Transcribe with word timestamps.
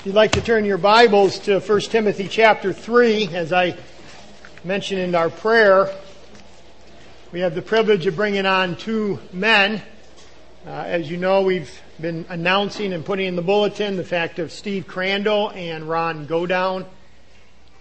If 0.00 0.06
you'd 0.06 0.14
like 0.14 0.32
to 0.32 0.40
turn 0.40 0.64
your 0.64 0.78
Bibles 0.78 1.40
to 1.40 1.60
1 1.60 1.80
Timothy 1.82 2.26
chapter 2.26 2.72
3, 2.72 3.34
as 3.34 3.52
I 3.52 3.76
mentioned 4.64 5.02
in 5.02 5.14
our 5.14 5.28
prayer, 5.28 5.94
we 7.32 7.40
have 7.40 7.54
the 7.54 7.60
privilege 7.60 8.06
of 8.06 8.16
bringing 8.16 8.46
on 8.46 8.76
two 8.76 9.18
men. 9.30 9.82
Uh, 10.66 10.70
as 10.70 11.10
you 11.10 11.18
know, 11.18 11.42
we've 11.42 11.70
been 12.00 12.24
announcing 12.30 12.94
and 12.94 13.04
putting 13.04 13.26
in 13.26 13.36
the 13.36 13.42
bulletin 13.42 13.98
the 13.98 14.02
fact 14.02 14.38
of 14.38 14.52
Steve 14.52 14.86
Crandall 14.86 15.50
and 15.50 15.86
Ron 15.86 16.24
Godown. 16.24 16.86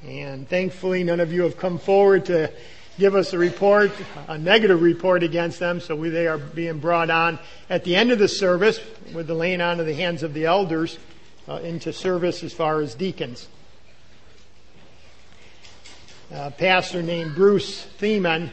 And 0.06 0.46
thankfully, 0.46 1.06
none 1.06 1.22
of 1.22 1.32
you 1.32 1.44
have 1.44 1.58
come 1.58 1.80
forward 1.80 2.26
to 2.26 2.52
give 2.98 3.16
us 3.16 3.32
a 3.32 3.38
report, 3.38 3.94
a 4.28 4.38
negative 4.38 4.82
report 4.82 5.24
against 5.24 5.60
them, 5.60 5.80
so 5.80 5.96
we, 5.96 6.10
they 6.10 6.28
are 6.28 6.38
being 6.38 6.80
brought 6.80 7.10
on 7.10 7.40
at 7.70 7.86
the 7.86 7.96
end 7.96 8.12
of 8.12 8.20
the 8.20 8.28
service 8.28 8.78
with 9.14 9.28
the 9.28 9.34
laying 9.34 9.62
on 9.62 9.80
of 9.80 9.86
the 9.86 9.94
hands 9.94 10.22
of 10.22 10.34
the 10.34 10.44
elders 10.48 10.98
uh, 11.50 11.56
into 11.64 11.92
service 11.92 12.44
as 12.44 12.54
far 12.54 12.82
as 12.82 12.94
deacons. 12.94 13.48
A 16.32 16.52
pastor 16.52 17.02
named 17.02 17.34
Bruce 17.34 17.86
Thiemann, 17.98 18.52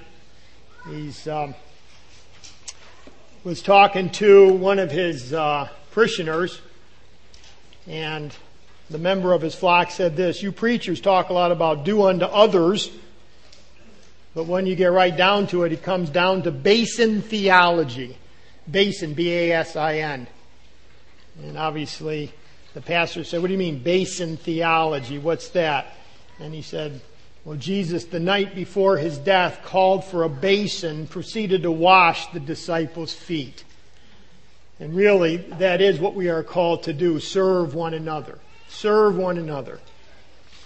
he's 0.88 1.28
um, 1.28 1.54
was 3.44 3.60
talking 3.60 4.08
to 4.10 4.52
one 4.54 4.78
of 4.78 4.90
his 4.90 5.34
uh, 5.34 5.68
parishioners, 5.90 6.60
and 7.86 8.34
the 8.88 8.98
member 8.98 9.34
of 9.34 9.42
his 9.42 9.54
flock 9.54 9.90
said 9.90 10.16
this: 10.16 10.42
"You 10.42 10.50
preachers 10.50 11.02
talk 11.02 11.28
a 11.28 11.34
lot 11.34 11.52
about 11.52 11.84
do 11.84 12.02
unto 12.04 12.24
others." 12.24 12.90
But 14.34 14.44
when 14.46 14.66
you 14.66 14.74
get 14.74 14.92
right 14.92 15.16
down 15.16 15.46
to 15.48 15.64
it, 15.64 15.72
it 15.72 15.82
comes 15.82 16.10
down 16.10 16.42
to 16.42 16.50
basin 16.50 17.22
theology. 17.22 18.18
Basin, 18.70 19.14
B-A-S-I-N. 19.14 20.26
And 21.42 21.56
obviously, 21.56 22.32
the 22.76 22.82
pastor 22.82 23.24
said, 23.24 23.40
What 23.40 23.46
do 23.46 23.54
you 23.54 23.58
mean, 23.58 23.78
basin 23.78 24.36
theology? 24.36 25.16
What's 25.18 25.48
that? 25.50 25.94
And 26.38 26.52
he 26.52 26.60
said, 26.60 27.00
Well, 27.42 27.56
Jesus, 27.56 28.04
the 28.04 28.20
night 28.20 28.54
before 28.54 28.98
his 28.98 29.16
death, 29.16 29.60
called 29.64 30.04
for 30.04 30.24
a 30.24 30.28
basin, 30.28 31.06
proceeded 31.06 31.62
to 31.62 31.70
wash 31.70 32.26
the 32.32 32.38
disciples' 32.38 33.14
feet. 33.14 33.64
And 34.78 34.94
really, 34.94 35.38
that 35.38 35.80
is 35.80 35.98
what 35.98 36.14
we 36.14 36.28
are 36.28 36.42
called 36.42 36.82
to 36.82 36.92
do 36.92 37.18
serve 37.18 37.74
one 37.74 37.94
another. 37.94 38.38
Serve 38.68 39.16
one 39.16 39.38
another. 39.38 39.80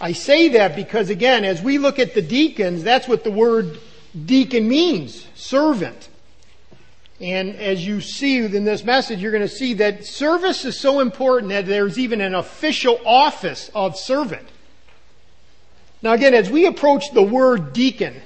I 0.01 0.11
say 0.11 0.49
that 0.49 0.75
because, 0.75 1.09
again, 1.09 1.45
as 1.45 1.61
we 1.61 1.77
look 1.77 1.97
at 1.97 2.13
the 2.13 2.21
deacons, 2.21 2.83
that's 2.83 3.07
what 3.07 3.23
the 3.23 3.31
word 3.31 3.79
deacon 4.25 4.67
means 4.67 5.25
servant. 5.33 6.09
And 7.21 7.55
as 7.57 7.85
you 7.85 8.01
see 8.01 8.37
in 8.37 8.65
this 8.65 8.83
message, 8.83 9.21
you're 9.21 9.31
going 9.31 9.47
to 9.47 9.47
see 9.47 9.75
that 9.75 10.05
service 10.05 10.65
is 10.65 10.79
so 10.79 11.01
important 11.01 11.51
that 11.51 11.67
there's 11.67 11.99
even 11.99 12.19
an 12.19 12.33
official 12.33 12.99
office 13.05 13.69
of 13.75 13.95
servant. 13.95 14.47
Now 16.01 16.13
again, 16.13 16.33
as 16.33 16.49
we 16.49 16.65
approach 16.65 17.11
the 17.13 17.21
word 17.21 17.73
deacon, 17.73 18.19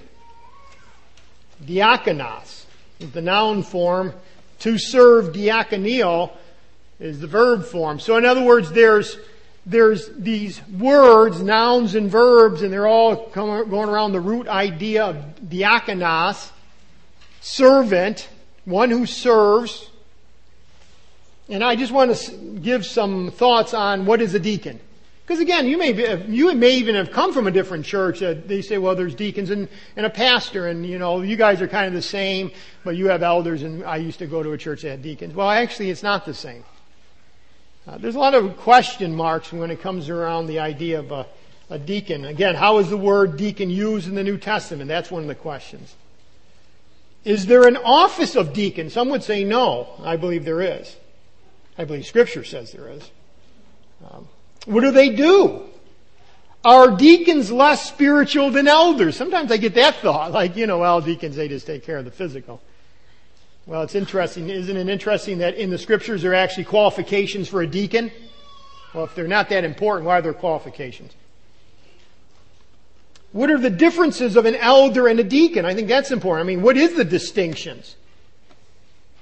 diakonos 1.62 2.64
is 3.02 3.12
the 3.12 3.22
noun 3.22 3.64
form, 3.64 4.14
to 4.60 4.78
serve 4.78 5.34
diakoneo 5.34 6.32
is 7.02 7.20
the 7.20 7.28
verb 7.28 7.66
form. 7.66 8.00
So 8.00 8.16
in 8.16 8.24
other 8.24 8.44
words, 8.44 8.72
there's, 8.72 9.18
there's 9.66 10.10
these 10.16 10.66
words, 10.70 11.42
nouns 11.42 11.96
and 11.96 12.10
verbs, 12.10 12.62
and 12.62 12.72
they're 12.72 12.88
all 12.88 13.28
going 13.28 13.90
around 13.90 14.14
the 14.14 14.22
root 14.22 14.48
idea 14.48 15.04
of 15.04 15.18
diakonos, 15.46 16.50
servant, 17.42 18.30
one 18.66 18.90
who 18.90 19.06
serves. 19.06 19.90
And 21.48 21.64
I 21.64 21.76
just 21.76 21.92
want 21.92 22.16
to 22.16 22.32
give 22.62 22.86
some 22.86 23.32
thoughts 23.32 23.74
on 23.74 24.06
what 24.06 24.22
is 24.22 24.34
a 24.34 24.40
deacon. 24.40 24.80
Because 25.26 25.40
again, 25.40 25.68
you 25.68 25.78
may 25.80 25.92
be, 25.92 26.04
you 26.28 26.54
may 26.54 26.76
even 26.76 26.94
have 26.94 27.12
come 27.12 27.34
from 27.34 27.48
a 27.48 27.52
different 27.52 27.84
church 27.84 28.20
that 28.20 28.48
they 28.48 28.62
say, 28.62 28.78
well, 28.78 28.96
there's 28.96 29.16
deacons 29.16 29.50
and, 29.50 29.68
and 29.96 30.06
a 30.06 30.10
pastor, 30.10 30.68
and 30.68 30.86
you 30.86 31.00
know, 31.00 31.22
you 31.22 31.36
guys 31.36 31.62
are 31.62 31.68
kind 31.68 31.88
of 31.88 31.94
the 31.94 32.02
same, 32.02 32.52
but 32.84 32.96
you 32.96 33.08
have 33.08 33.24
elders, 33.24 33.64
and 33.64 33.84
I 33.84 33.96
used 33.98 34.20
to 34.20 34.28
go 34.28 34.44
to 34.44 34.52
a 34.52 34.58
church 34.58 34.84
that 34.84 34.90
had 34.90 35.02
deacons. 35.02 35.34
Well, 35.34 35.50
actually, 35.50 35.90
it's 35.90 36.04
not 36.04 36.28
the 36.28 36.34
same. 36.36 36.64
Uh, 37.88 37.98
there's 37.98 38.14
a 38.14 38.20
lot 38.20 38.36
of 38.36 38.56
question 38.58 39.16
marks 39.16 39.52
when 39.52 39.72
it 39.72 39.82
comes 39.82 40.10
around 40.10 40.46
the 40.46 40.60
idea 40.60 41.00
of 41.00 41.12
a, 41.12 41.26
a 41.72 41.80
deacon. 41.80 42.26
Again, 42.26 42.54
how 42.54 42.78
is 42.78 42.90
the 42.90 42.98
word 42.98 43.36
deacon 43.36 43.72
used 43.72 44.08
in 44.08 44.14
the 44.14 44.24
New 44.24 44.38
Testament? 44.38 44.88
That's 44.88 45.10
one 45.10 45.24
of 45.24 45.28
the 45.28 45.36
questions. 45.36 45.96
Is 47.26 47.48
there 47.48 47.68
an 47.68 47.76
office 47.76 48.36
of 48.36 48.54
deacon? 48.54 48.92
Some 48.92 49.10
would 49.10 49.24
say 49.24 49.44
no. 49.44 49.88
I 50.04 50.16
believe 50.16 50.46
there 50.46 50.62
is. 50.62 50.96
I 51.78 51.84
believe 51.84 52.06
Scripture 52.06 52.44
says 52.44 52.72
there 52.72 52.88
is. 52.90 53.10
Um, 54.10 54.30
what 54.66 54.82
do 54.82 54.92
they 54.92 55.10
do? 55.10 55.64
Are 56.64 56.96
deacons 56.96 57.52
less 57.52 57.88
spiritual 57.88 58.52
than 58.52 58.68
elders? 58.68 59.16
Sometimes 59.16 59.52
I 59.52 59.58
get 59.58 59.76
that 59.76 59.96
thought, 59.96 60.32
like, 60.32 60.56
you 60.56 60.68
know, 60.68 60.80
well, 60.80 61.02
deacons, 61.02 61.36
they 61.36 61.48
just 61.48 61.68
take 61.68 61.84
care 61.84 61.98
of 61.98 62.06
the 62.06 62.12
physical. 62.12 62.62
Well, 63.66 63.82
it's 63.82 63.96
interesting. 63.96 64.50
Isn't 64.50 64.78
it 64.78 64.90
interesting 64.90 65.40
that 65.40 65.56
in 65.56 65.72
the 65.72 65.78
scriptures 65.78 66.22
there 66.22 66.32
are 66.32 66.36
actually 66.36 66.66
qualifications 66.66 67.50
for 67.50 67.62
a 67.62 67.68
deacon? 67.68 68.12
Well, 68.94 69.06
if 69.06 69.16
they're 69.16 69.28
not 69.28 69.50
that 69.50 69.64
important, 69.64 70.06
why 70.06 70.20
are 70.20 70.22
there 70.22 70.34
qualifications? 70.34 71.12
What 73.36 73.52
are 73.52 73.58
the 73.58 73.70
differences 73.70 74.38
of 74.38 74.46
an 74.46 74.56
elder 74.56 75.10
and 75.10 75.20
a 75.20 75.24
deacon? 75.24 75.66
I 75.66 75.74
think 75.74 75.90
that's 75.90 76.10
important. 76.10 76.46
I 76.46 76.48
mean, 76.48 76.62
what 76.62 76.78
is 76.78 76.94
the 76.94 77.04
distinctions? 77.04 77.98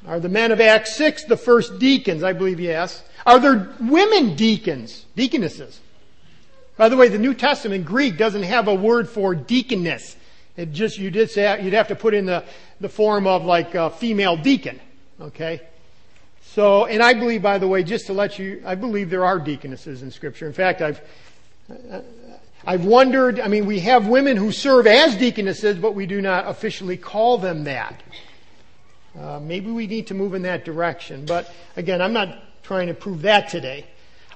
Are 0.05 0.19
the 0.19 0.29
men 0.29 0.51
of 0.51 0.61
Acts 0.61 0.95
6 0.97 1.23
the 1.23 1.35
first 1.35 1.79
deacons? 1.79 2.21
I 2.21 2.33
believe 2.33 2.59
yes. 2.59 3.01
Are 3.25 3.39
there 3.39 3.73
women 3.79 4.35
deacons, 4.35 5.07
deaconesses? 5.15 5.79
By 6.77 6.89
the 6.89 6.95
way, 6.95 7.07
the 7.07 7.17
New 7.17 7.33
Testament 7.33 7.85
Greek 7.85 8.15
doesn't 8.15 8.43
have 8.43 8.67
a 8.67 8.75
word 8.75 9.09
for 9.09 9.33
deaconess. 9.33 10.15
It 10.57 10.73
just, 10.73 10.99
you 10.99 11.09
did 11.09 11.31
say, 11.31 11.63
you'd 11.63 11.73
have 11.73 11.87
to 11.87 11.95
put 11.95 12.13
in 12.13 12.27
the, 12.27 12.43
the 12.79 12.89
form 12.89 13.25
of 13.25 13.45
like 13.45 13.73
a 13.73 13.89
female 13.89 14.37
deacon. 14.37 14.79
Okay? 15.19 15.59
So, 16.43 16.85
and 16.85 17.01
I 17.01 17.15
believe, 17.15 17.41
by 17.41 17.57
the 17.57 17.67
way, 17.67 17.81
just 17.81 18.05
to 18.05 18.13
let 18.13 18.37
you, 18.37 18.61
I 18.63 18.75
believe 18.75 19.09
there 19.09 19.25
are 19.25 19.39
deaconesses 19.39 20.03
in 20.03 20.11
scripture. 20.11 20.45
In 20.45 20.53
fact, 20.53 20.83
I've, 20.83 21.01
I've 22.65 22.85
wondered, 22.85 23.39
I 23.39 23.47
mean, 23.49 23.65
we 23.65 23.81
have 23.81 24.07
women 24.07 24.37
who 24.37 24.51
serve 24.51 24.87
as 24.87 25.17
deaconesses, 25.17 25.77
but 25.77 25.95
we 25.95 26.05
do 26.05 26.21
not 26.21 26.47
officially 26.47 26.95
call 26.95 27.37
them 27.37 27.65
that. 27.65 28.01
Uh, 29.19 29.39
maybe 29.39 29.69
we 29.69 29.85
need 29.85 30.07
to 30.07 30.13
move 30.13 30.33
in 30.33 30.43
that 30.43 30.63
direction. 30.63 31.25
But 31.25 31.51
again, 31.75 32.01
I'm 32.01 32.13
not 32.13 32.37
trying 32.63 32.87
to 32.87 32.93
prove 32.93 33.23
that 33.23 33.49
today. 33.49 33.85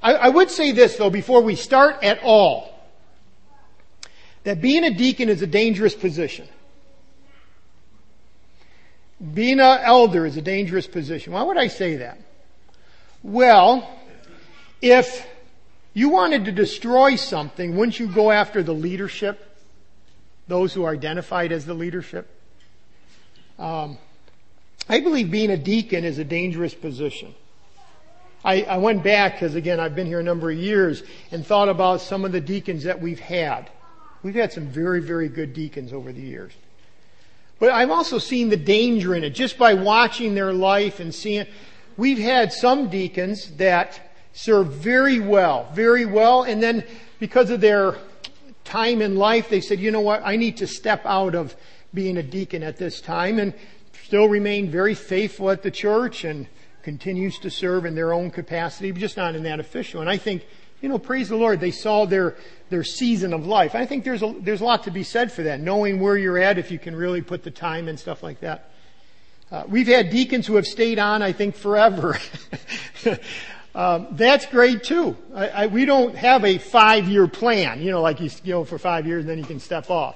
I, 0.01 0.13
I 0.13 0.29
would 0.29 0.51
say 0.51 0.71
this, 0.71 0.97
though, 0.97 1.09
before 1.09 1.41
we 1.41 1.55
start 1.55 2.03
at 2.03 2.19
all 2.21 2.77
that 4.43 4.61
being 4.61 4.83
a 4.83 4.93
deacon 4.93 5.29
is 5.29 5.41
a 5.41 5.47
dangerous 5.47 5.95
position. 5.95 6.47
Being 9.33 9.59
an 9.59 9.79
elder 9.81 10.25
is 10.25 10.37
a 10.37 10.41
dangerous 10.41 10.85
position. 10.85 11.33
Why 11.33 11.43
would 11.43 11.57
I 11.57 11.67
say 11.67 11.97
that? 11.97 12.19
Well, 13.23 13.89
if 14.81 15.25
you 15.97 16.09
wanted 16.09 16.45
to 16.45 16.51
destroy 16.51 17.15
something, 17.15 17.75
wouldn't 17.75 17.99
you 17.99 18.05
go 18.05 18.29
after 18.29 18.61
the 18.61 18.71
leadership? 18.71 19.43
Those 20.47 20.71
who 20.71 20.83
are 20.83 20.93
identified 20.93 21.51
as 21.51 21.65
the 21.65 21.73
leadership? 21.73 22.29
Um, 23.57 23.97
I 24.87 24.99
believe 24.99 25.31
being 25.31 25.49
a 25.49 25.57
deacon 25.57 26.05
is 26.05 26.19
a 26.19 26.23
dangerous 26.23 26.75
position. 26.75 27.33
I, 28.45 28.61
I 28.61 28.77
went 28.77 29.03
back, 29.03 29.33
because 29.33 29.55
again, 29.55 29.79
I've 29.79 29.95
been 29.95 30.05
here 30.05 30.19
a 30.19 30.23
number 30.23 30.51
of 30.51 30.57
years, 30.59 31.01
and 31.31 31.43
thought 31.43 31.67
about 31.67 32.01
some 32.01 32.25
of 32.25 32.31
the 32.31 32.41
deacons 32.41 32.83
that 32.83 33.01
we've 33.01 33.19
had. 33.19 33.71
We've 34.21 34.35
had 34.35 34.53
some 34.53 34.67
very, 34.67 35.01
very 35.01 35.29
good 35.29 35.55
deacons 35.55 35.93
over 35.93 36.13
the 36.13 36.21
years. 36.21 36.53
But 37.57 37.71
I've 37.71 37.89
also 37.89 38.19
seen 38.19 38.49
the 38.49 38.57
danger 38.57 39.15
in 39.15 39.23
it 39.23 39.31
just 39.31 39.57
by 39.57 39.73
watching 39.73 40.35
their 40.35 40.53
life 40.53 40.99
and 40.99 41.11
seeing. 41.11 41.47
We've 41.97 42.19
had 42.19 42.53
some 42.53 42.87
deacons 42.87 43.49
that 43.57 43.99
served 44.37 44.71
very 44.71 45.19
well, 45.19 45.67
very 45.73 46.05
well. 46.05 46.43
And 46.43 46.61
then 46.61 46.83
because 47.19 47.49
of 47.49 47.59
their 47.59 47.95
time 48.63 49.01
in 49.01 49.15
life, 49.15 49.49
they 49.49 49.61
said, 49.61 49.79
you 49.79 49.89
know 49.89 50.01
what, 50.01 50.21
I 50.23 50.35
need 50.35 50.57
to 50.57 50.67
step 50.67 51.01
out 51.05 51.33
of 51.33 51.55
being 51.91 52.17
a 52.17 52.23
deacon 52.23 52.61
at 52.61 52.77
this 52.77 53.01
time 53.01 53.39
and 53.39 53.51
still 54.05 54.29
remain 54.29 54.69
very 54.69 54.93
faithful 54.93 55.49
at 55.49 55.63
the 55.63 55.71
church 55.71 56.23
and 56.23 56.45
continues 56.83 57.39
to 57.39 57.49
serve 57.49 57.85
in 57.85 57.95
their 57.95 58.13
own 58.13 58.29
capacity, 58.29 58.91
but 58.91 59.01
just 59.01 59.17
not 59.17 59.33
in 59.33 59.41
that 59.41 59.59
official. 59.59 60.01
And 60.01 60.09
I 60.09 60.17
think, 60.17 60.45
you 60.81 60.89
know, 60.89 60.99
praise 60.99 61.29
the 61.29 61.35
Lord, 61.35 61.59
they 61.59 61.71
saw 61.71 62.05
their, 62.05 62.35
their 62.69 62.83
season 62.83 63.33
of 63.33 63.47
life. 63.47 63.73
I 63.73 63.87
think 63.87 64.03
there's 64.03 64.21
a, 64.21 64.35
there's 64.39 64.61
a 64.61 64.65
lot 64.65 64.83
to 64.83 64.91
be 64.91 65.03
said 65.03 65.31
for 65.31 65.41
that, 65.43 65.61
knowing 65.61 65.99
where 65.99 66.15
you're 66.15 66.37
at, 66.37 66.59
if 66.59 66.69
you 66.69 66.77
can 66.77 66.95
really 66.95 67.23
put 67.23 67.43
the 67.43 67.51
time 67.51 67.87
and 67.87 67.99
stuff 67.99 68.21
like 68.21 68.41
that. 68.41 68.69
Uh, 69.49 69.63
we've 69.67 69.87
had 69.87 70.11
deacons 70.11 70.45
who 70.45 70.57
have 70.57 70.67
stayed 70.67 70.99
on, 70.99 71.23
I 71.23 71.31
think, 71.31 71.55
forever. 71.55 72.19
Um, 73.77 74.07
that's 74.13 74.47
great 74.47 74.83
too. 74.83 75.15
I, 75.35 75.47
I, 75.49 75.67
we 75.67 75.85
don't 75.85 76.15
have 76.15 76.43
a 76.43 76.57
five-year 76.57 77.27
plan, 77.27 77.79
you 77.79 77.91
know, 77.91 78.01
like 78.01 78.19
you, 78.19 78.31
you 78.43 78.53
know, 78.53 78.65
for 78.65 78.79
five 78.79 79.05
years 79.05 79.21
and 79.21 79.29
then 79.29 79.37
you 79.37 79.45
can 79.45 79.59
step 79.59 79.91
off. 79.91 80.15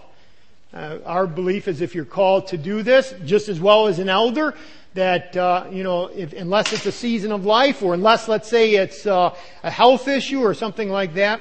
Uh, 0.73 0.97
our 1.05 1.27
belief 1.27 1.67
is 1.67 1.79
if 1.79 1.93
you're 1.93 2.03
called 2.03 2.47
to 2.47 2.57
do 2.57 2.81
this, 2.81 3.13
just 3.23 3.49
as 3.49 3.59
well 3.59 3.85
as 3.85 3.99
an 3.99 4.09
elder, 4.09 4.55
that, 4.95 5.37
uh, 5.37 5.67
you 5.69 5.83
know, 5.83 6.07
if, 6.07 6.33
unless 6.33 6.73
it's 6.73 6.87
a 6.87 6.91
season 6.91 7.31
of 7.31 7.45
life 7.45 7.83
or 7.83 7.93
unless, 7.93 8.27
let's 8.27 8.49
say, 8.49 8.73
it's 8.73 9.05
uh, 9.05 9.31
a 9.61 9.69
health 9.69 10.07
issue 10.07 10.41
or 10.41 10.55
something 10.55 10.89
like 10.89 11.13
that, 11.13 11.39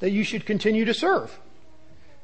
that 0.00 0.10
you 0.10 0.24
should 0.24 0.44
continue 0.44 0.86
to 0.86 0.92
serve. 0.92 1.38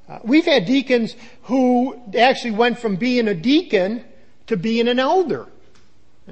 Uh, 0.08 0.18
we've 0.24 0.44
had 0.44 0.66
deacons 0.66 1.14
who 1.44 2.02
actually 2.18 2.50
went 2.50 2.80
from 2.80 2.96
being 2.96 3.28
a 3.28 3.34
deacon 3.34 4.04
to 4.48 4.56
being 4.56 4.88
an 4.88 4.98
elder. 4.98 5.46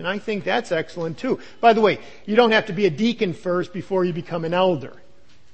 And 0.00 0.08
I 0.08 0.18
think 0.18 0.44
that's 0.44 0.72
excellent 0.72 1.18
too. 1.18 1.38
By 1.60 1.74
the 1.74 1.82
way, 1.82 1.98
you 2.24 2.34
don't 2.34 2.52
have 2.52 2.64
to 2.66 2.72
be 2.72 2.86
a 2.86 2.90
deacon 2.90 3.34
first 3.34 3.70
before 3.70 4.02
you 4.02 4.14
become 4.14 4.46
an 4.46 4.54
elder. 4.54 4.94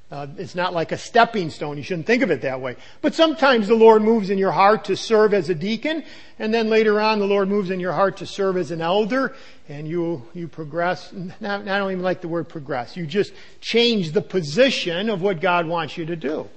Uh, 0.09 0.29
it's 0.39 0.55
not 0.55 0.73
like 0.73 0.93
a 0.93 0.97
stepping 0.97 1.51
stone. 1.51 1.77
You 1.77 1.83
shouldn't 1.83 2.07
think 2.07 2.23
of 2.23 2.31
it 2.31 2.43
that 2.43 2.61
way. 2.61 2.77
But 3.01 3.13
sometimes 3.13 3.67
the 3.67 3.75
Lord 3.75 4.03
moves 4.03 4.31
in 4.31 4.39
your 4.39 4.53
heart 4.53 4.85
to 4.85 4.97
serve 4.97 5.35
as 5.35 5.51
a 5.51 5.55
deacon, 5.55 6.05
and 6.39 6.55
then 6.55 6.69
later 6.69 7.01
on 7.01 7.19
the 7.19 7.27
Lord 7.27 7.49
moves 7.49 7.71
in 7.71 7.81
your 7.81 7.93
heart 7.93 8.19
to 8.19 8.27
serve 8.27 8.57
as 8.57 8.71
an 8.71 8.81
elder, 8.81 9.35
and 9.69 9.89
you 9.89 10.23
you 10.33 10.47
progress. 10.47 11.13
Not, 11.41 11.65
not 11.65 11.91
even 11.91 12.05
like 12.05 12.21
the 12.21 12.29
word 12.29 12.49
progress, 12.49 12.97
you 12.97 13.05
just 13.05 13.33
change 13.61 14.13
the 14.13 14.23
position 14.23 15.11
of 15.11 15.23
what 15.23 15.41
God 15.41 15.67
wants 15.67 15.97
you 15.97 16.07
to 16.07 16.15
do. 16.15 16.49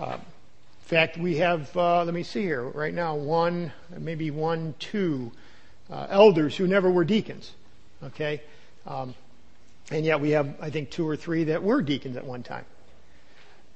Uh, 0.00 0.16
in 0.16 0.88
fact, 0.88 1.16
we 1.16 1.36
have. 1.36 1.76
Uh, 1.76 2.02
let 2.02 2.12
me 2.12 2.24
see 2.24 2.42
here. 2.42 2.64
Right 2.64 2.92
now, 2.92 3.14
one, 3.14 3.72
maybe 3.96 4.32
one, 4.32 4.74
two 4.80 5.30
uh, 5.90 6.06
elders 6.10 6.56
who 6.56 6.66
never 6.66 6.90
were 6.90 7.04
deacons. 7.04 7.52
Okay. 8.02 8.42
Um, 8.86 9.14
and 9.90 10.04
yet 10.04 10.20
we 10.20 10.30
have, 10.30 10.54
I 10.60 10.70
think, 10.70 10.90
two 10.90 11.06
or 11.06 11.16
three 11.16 11.44
that 11.44 11.62
were 11.62 11.82
deacons 11.82 12.16
at 12.16 12.24
one 12.24 12.42
time. 12.42 12.64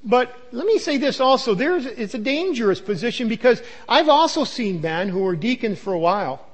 But 0.05 0.35
let 0.53 0.67
me 0.67 0.79
say 0.79 0.97
this 0.97 1.21
also. 1.21 1.55
There's, 1.55 1.85
it's 1.85 2.15
a 2.15 2.19
dangerous 2.19 2.81
position 2.81 3.29
because 3.29 3.61
I've 3.89 4.09
also 4.09 4.45
seen 4.45 4.81
men 4.81 5.09
who 5.09 5.21
were 5.21 5.37
deacons 5.37 5.79
for 5.79 5.93
a 5.93 5.99
while 5.99 6.45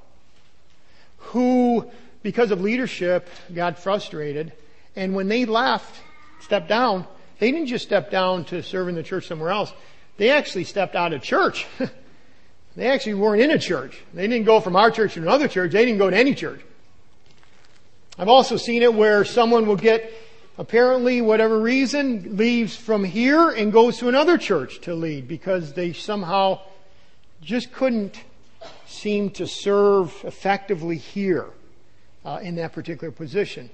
who, 1.18 1.90
because 2.22 2.50
of 2.50 2.60
leadership, 2.60 3.28
got 3.54 3.78
frustrated. 3.78 4.52
And 4.96 5.14
when 5.14 5.28
they 5.28 5.44
left, 5.44 5.94
stepped 6.40 6.68
down, 6.68 7.06
they 7.38 7.50
didn't 7.50 7.66
just 7.66 7.84
step 7.84 8.10
down 8.10 8.44
to 8.46 8.62
serve 8.62 8.88
in 8.88 8.94
the 8.94 9.02
church 9.02 9.26
somewhere 9.26 9.50
else. 9.50 9.72
They 10.16 10.30
actually 10.30 10.64
stepped 10.64 10.94
out 10.94 11.12
of 11.12 11.22
church. 11.22 11.66
they 12.76 12.88
actually 12.88 13.14
weren't 13.14 13.40
in 13.40 13.50
a 13.50 13.58
church. 13.58 14.00
They 14.12 14.26
didn't 14.26 14.46
go 14.46 14.60
from 14.60 14.76
our 14.76 14.90
church 14.90 15.14
to 15.14 15.22
another 15.22 15.48
church. 15.48 15.72
They 15.72 15.84
didn't 15.84 15.98
go 15.98 16.10
to 16.10 16.16
any 16.16 16.34
church. 16.34 16.60
I've 18.18 18.28
also 18.28 18.56
seen 18.56 18.82
it 18.82 18.92
where 18.92 19.24
someone 19.24 19.66
will 19.66 19.76
get, 19.76 20.12
apparently, 20.58 21.20
whatever 21.20 21.58
reason, 21.58 22.36
leaves 22.36 22.76
from 22.76 23.04
here 23.04 23.50
and 23.50 23.72
goes 23.72 23.98
to 23.98 24.08
another 24.08 24.38
church 24.38 24.80
to 24.82 24.94
lead 24.94 25.28
because 25.28 25.72
they 25.72 25.92
somehow 25.92 26.60
just 27.42 27.72
couldn't 27.72 28.20
seem 28.86 29.30
to 29.30 29.46
serve 29.46 30.14
effectively 30.24 30.96
here 30.96 31.46
uh, 32.24 32.38
in 32.42 32.56
that 32.56 32.72
particular 32.72 33.12
position. 33.12 33.70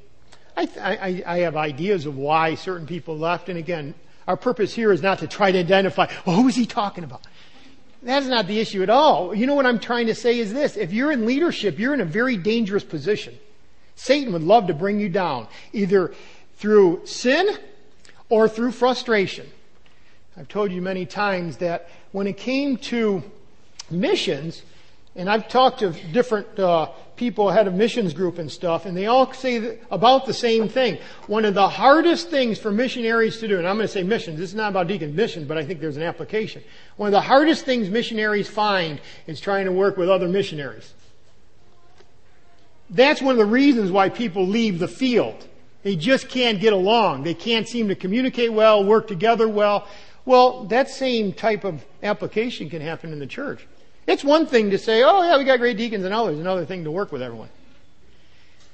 I, 0.56 0.68
I, 0.80 1.22
I 1.26 1.38
have 1.38 1.56
ideas 1.56 2.06
of 2.06 2.16
why 2.16 2.54
certain 2.54 2.86
people 2.86 3.16
left, 3.16 3.48
and 3.48 3.58
again, 3.58 3.94
our 4.26 4.36
purpose 4.36 4.74
here 4.74 4.92
is 4.92 5.02
not 5.02 5.20
to 5.20 5.26
try 5.26 5.52
to 5.52 5.58
identify, 5.58 6.10
well, 6.26 6.36
who 6.36 6.48
is 6.48 6.56
he 6.56 6.66
talking 6.66 7.04
about? 7.04 7.22
That's 8.02 8.26
not 8.26 8.46
the 8.46 8.58
issue 8.58 8.82
at 8.82 8.90
all. 8.90 9.34
You 9.34 9.46
know 9.46 9.54
what 9.54 9.66
I'm 9.66 9.78
trying 9.78 10.06
to 10.06 10.14
say 10.14 10.38
is 10.38 10.52
this. 10.52 10.76
If 10.76 10.92
you're 10.92 11.12
in 11.12 11.26
leadership, 11.26 11.78
you're 11.78 11.94
in 11.94 12.00
a 12.00 12.06
very 12.06 12.36
dangerous 12.36 12.84
position. 12.84 13.38
Satan 13.94 14.32
would 14.32 14.42
love 14.42 14.68
to 14.68 14.74
bring 14.74 14.98
you 14.98 15.10
down, 15.10 15.46
either 15.72 16.14
through 16.56 17.02
sin 17.04 17.46
or 18.30 18.48
through 18.48 18.72
frustration. 18.72 19.46
I've 20.36 20.48
told 20.48 20.72
you 20.72 20.80
many 20.80 21.04
times 21.04 21.58
that 21.58 21.90
when 22.12 22.26
it 22.26 22.38
came 22.38 22.78
to 22.78 23.22
missions, 23.90 24.62
and 25.16 25.28
I've 25.28 25.48
talked 25.48 25.80
to 25.80 25.90
different 26.12 26.58
uh, 26.58 26.90
people, 27.16 27.50
head 27.50 27.66
of 27.66 27.74
missions 27.74 28.14
group 28.14 28.38
and 28.38 28.50
stuff, 28.50 28.86
and 28.86 28.96
they 28.96 29.06
all 29.06 29.32
say 29.32 29.78
about 29.90 30.24
the 30.24 30.32
same 30.32 30.68
thing. 30.68 30.98
One 31.26 31.44
of 31.44 31.54
the 31.54 31.68
hardest 31.68 32.30
things 32.30 32.58
for 32.58 32.70
missionaries 32.70 33.38
to 33.38 33.48
do, 33.48 33.58
and 33.58 33.66
I'm 33.66 33.76
going 33.76 33.86
to 33.86 33.92
say 33.92 34.02
missions, 34.04 34.38
this 34.38 34.50
is 34.50 34.54
not 34.54 34.70
about 34.70 34.86
deacon 34.86 35.14
mission, 35.14 35.46
but 35.46 35.58
I 35.58 35.64
think 35.64 35.80
there's 35.80 35.96
an 35.96 36.04
application. 36.04 36.62
One 36.96 37.08
of 37.08 37.12
the 37.12 37.20
hardest 37.20 37.64
things 37.64 37.90
missionaries 37.90 38.48
find 38.48 39.00
is 39.26 39.40
trying 39.40 39.64
to 39.64 39.72
work 39.72 39.96
with 39.96 40.08
other 40.08 40.28
missionaries. 40.28 40.94
That's 42.88 43.20
one 43.20 43.32
of 43.32 43.38
the 43.38 43.44
reasons 43.44 43.90
why 43.90 44.08
people 44.08 44.46
leave 44.46 44.78
the 44.78 44.88
field. 44.88 45.46
They 45.82 45.96
just 45.96 46.28
can't 46.28 46.60
get 46.60 46.72
along. 46.72 47.24
They 47.24 47.34
can't 47.34 47.66
seem 47.68 47.88
to 47.88 47.94
communicate 47.94 48.52
well, 48.52 48.84
work 48.84 49.08
together 49.08 49.48
well. 49.48 49.88
Well, 50.24 50.64
that 50.64 50.88
same 50.88 51.32
type 51.32 51.64
of 51.64 51.84
application 52.02 52.70
can 52.70 52.82
happen 52.82 53.12
in 53.12 53.18
the 53.18 53.26
church. 53.26 53.66
It's 54.10 54.24
one 54.24 54.46
thing 54.46 54.70
to 54.70 54.78
say, 54.78 55.04
oh 55.04 55.22
yeah, 55.22 55.38
we 55.38 55.44
got 55.44 55.60
great 55.60 55.76
deacons 55.76 56.04
and 56.04 56.12
others. 56.12 56.36
Another 56.36 56.66
thing 56.66 56.82
to 56.82 56.90
work 56.90 57.12
with 57.12 57.22
everyone. 57.22 57.48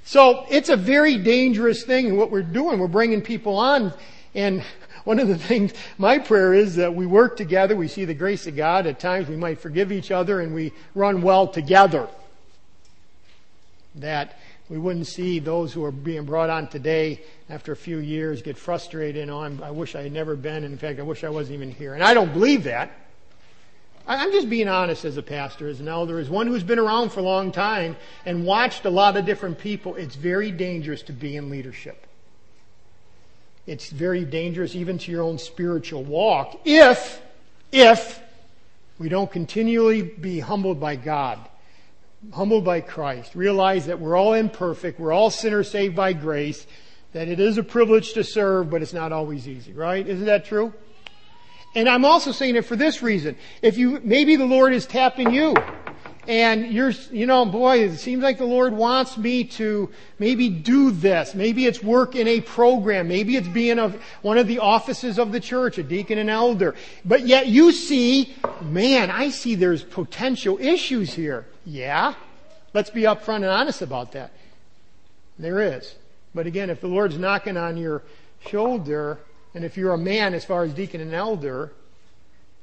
So 0.02 0.46
it's 0.48 0.70
a 0.70 0.76
very 0.76 1.18
dangerous 1.18 1.84
thing 1.84 2.06
and 2.06 2.16
what 2.16 2.30
we're 2.30 2.42
doing. 2.42 2.78
We're 2.78 2.88
bringing 2.88 3.20
people 3.20 3.58
on 3.58 3.92
and 4.34 4.64
one 5.04 5.18
of 5.18 5.28
the 5.28 5.36
things, 5.36 5.74
my 5.98 6.18
prayer 6.18 6.54
is 6.54 6.76
that 6.76 6.94
we 6.94 7.04
work 7.04 7.36
together, 7.36 7.76
we 7.76 7.86
see 7.86 8.06
the 8.06 8.14
grace 8.14 8.46
of 8.46 8.56
God. 8.56 8.86
At 8.86 8.98
times 8.98 9.28
we 9.28 9.36
might 9.36 9.60
forgive 9.60 9.92
each 9.92 10.10
other 10.10 10.40
and 10.40 10.54
we 10.54 10.72
run 10.94 11.20
well 11.20 11.46
together 11.46 12.08
that 13.96 14.38
we 14.70 14.78
wouldn't 14.78 15.06
see 15.06 15.38
those 15.38 15.70
who 15.70 15.84
are 15.84 15.92
being 15.92 16.24
brought 16.24 16.48
on 16.48 16.66
today 16.66 17.20
after 17.50 17.72
a 17.72 17.76
few 17.76 17.98
years 17.98 18.40
get 18.40 18.56
frustrated. 18.56 19.28
I'm, 19.28 19.62
i 19.62 19.70
wish 19.70 19.94
I 19.94 20.02
had 20.02 20.12
never 20.12 20.34
been. 20.34 20.64
In 20.64 20.78
fact, 20.78 20.98
I 20.98 21.02
wish 21.02 21.24
I 21.24 21.28
wasn't 21.28 21.56
even 21.56 21.70
here. 21.72 21.92
And 21.92 22.02
I 22.02 22.14
don't 22.14 22.32
believe 22.32 22.64
that. 22.64 22.90
I'm 24.06 24.30
just 24.30 24.48
being 24.48 24.68
honest 24.68 25.04
as 25.04 25.16
a 25.16 25.22
pastor, 25.22 25.68
as 25.68 25.80
an 25.80 25.88
elder, 25.88 26.18
as 26.18 26.30
one 26.30 26.46
who's 26.46 26.62
been 26.62 26.78
around 26.78 27.10
for 27.10 27.20
a 27.20 27.24
long 27.24 27.50
time 27.50 27.96
and 28.24 28.44
watched 28.44 28.84
a 28.84 28.90
lot 28.90 29.16
of 29.16 29.24
different 29.24 29.58
people. 29.58 29.96
It's 29.96 30.14
very 30.14 30.50
dangerous 30.50 31.02
to 31.02 31.12
be 31.12 31.36
in 31.36 31.50
leadership. 31.50 32.06
It's 33.66 33.90
very 33.90 34.24
dangerous 34.24 34.76
even 34.76 34.98
to 34.98 35.10
your 35.10 35.22
own 35.22 35.38
spiritual 35.38 36.04
walk 36.04 36.60
if, 36.64 37.20
if 37.72 38.20
we 38.98 39.08
don't 39.08 39.30
continually 39.30 40.02
be 40.02 40.38
humbled 40.38 40.78
by 40.78 40.94
God 40.94 41.40
humbled 42.32 42.64
by 42.64 42.80
Christ, 42.80 43.34
realize 43.34 43.86
that 43.86 44.00
we're 44.00 44.16
all 44.16 44.34
imperfect, 44.34 44.98
we're 44.98 45.12
all 45.12 45.30
sinners 45.30 45.70
saved 45.70 45.94
by 45.94 46.12
grace, 46.12 46.66
that 47.12 47.28
it 47.28 47.40
is 47.40 47.58
a 47.58 47.62
privilege 47.62 48.12
to 48.14 48.24
serve, 48.24 48.70
but 48.70 48.82
it's 48.82 48.92
not 48.92 49.12
always 49.12 49.48
easy, 49.48 49.72
right? 49.72 50.06
Isn't 50.06 50.26
that 50.26 50.44
true? 50.44 50.72
And 51.76 51.90
I'm 51.90 52.06
also 52.06 52.32
saying 52.32 52.56
it 52.56 52.64
for 52.64 52.74
this 52.74 53.02
reason. 53.02 53.36
If 53.60 53.76
you, 53.76 54.00
maybe 54.02 54.36
the 54.36 54.46
Lord 54.46 54.72
is 54.72 54.86
tapping 54.86 55.30
you 55.30 55.54
and 56.26 56.72
you're, 56.72 56.92
you 57.12 57.26
know, 57.26 57.44
boy, 57.44 57.80
it 57.80 57.98
seems 57.98 58.22
like 58.22 58.38
the 58.38 58.46
Lord 58.46 58.72
wants 58.72 59.18
me 59.18 59.44
to 59.44 59.90
maybe 60.18 60.48
do 60.48 60.90
this. 60.90 61.34
Maybe 61.34 61.66
it's 61.66 61.82
work 61.82 62.16
in 62.16 62.26
a 62.28 62.40
program. 62.40 63.08
Maybe 63.08 63.36
it's 63.36 63.46
being 63.46 63.78
of 63.78 64.02
one 64.22 64.38
of 64.38 64.48
the 64.48 64.58
offices 64.60 65.18
of 65.18 65.32
the 65.32 65.38
church, 65.38 65.76
a 65.76 65.82
deacon 65.82 66.16
and 66.16 66.30
elder. 66.30 66.74
But 67.04 67.26
yet 67.26 67.48
you 67.48 67.70
see, 67.72 68.34
man, 68.62 69.10
I 69.10 69.28
see 69.28 69.54
there's 69.54 69.84
potential 69.84 70.56
issues 70.58 71.12
here. 71.12 71.44
Yeah. 71.66 72.14
Let's 72.72 72.88
be 72.88 73.02
upfront 73.02 73.36
and 73.36 73.46
honest 73.46 73.82
about 73.82 74.12
that. 74.12 74.32
There 75.38 75.60
is. 75.60 75.94
But 76.34 76.46
again, 76.46 76.70
if 76.70 76.80
the 76.80 76.88
Lord's 76.88 77.18
knocking 77.18 77.58
on 77.58 77.76
your 77.76 78.02
shoulder, 78.46 79.18
and 79.56 79.64
if 79.64 79.78
you're 79.78 79.94
a 79.94 79.98
man 79.98 80.34
as 80.34 80.44
far 80.44 80.64
as 80.64 80.74
deacon 80.74 81.00
and 81.00 81.14
elder, 81.14 81.72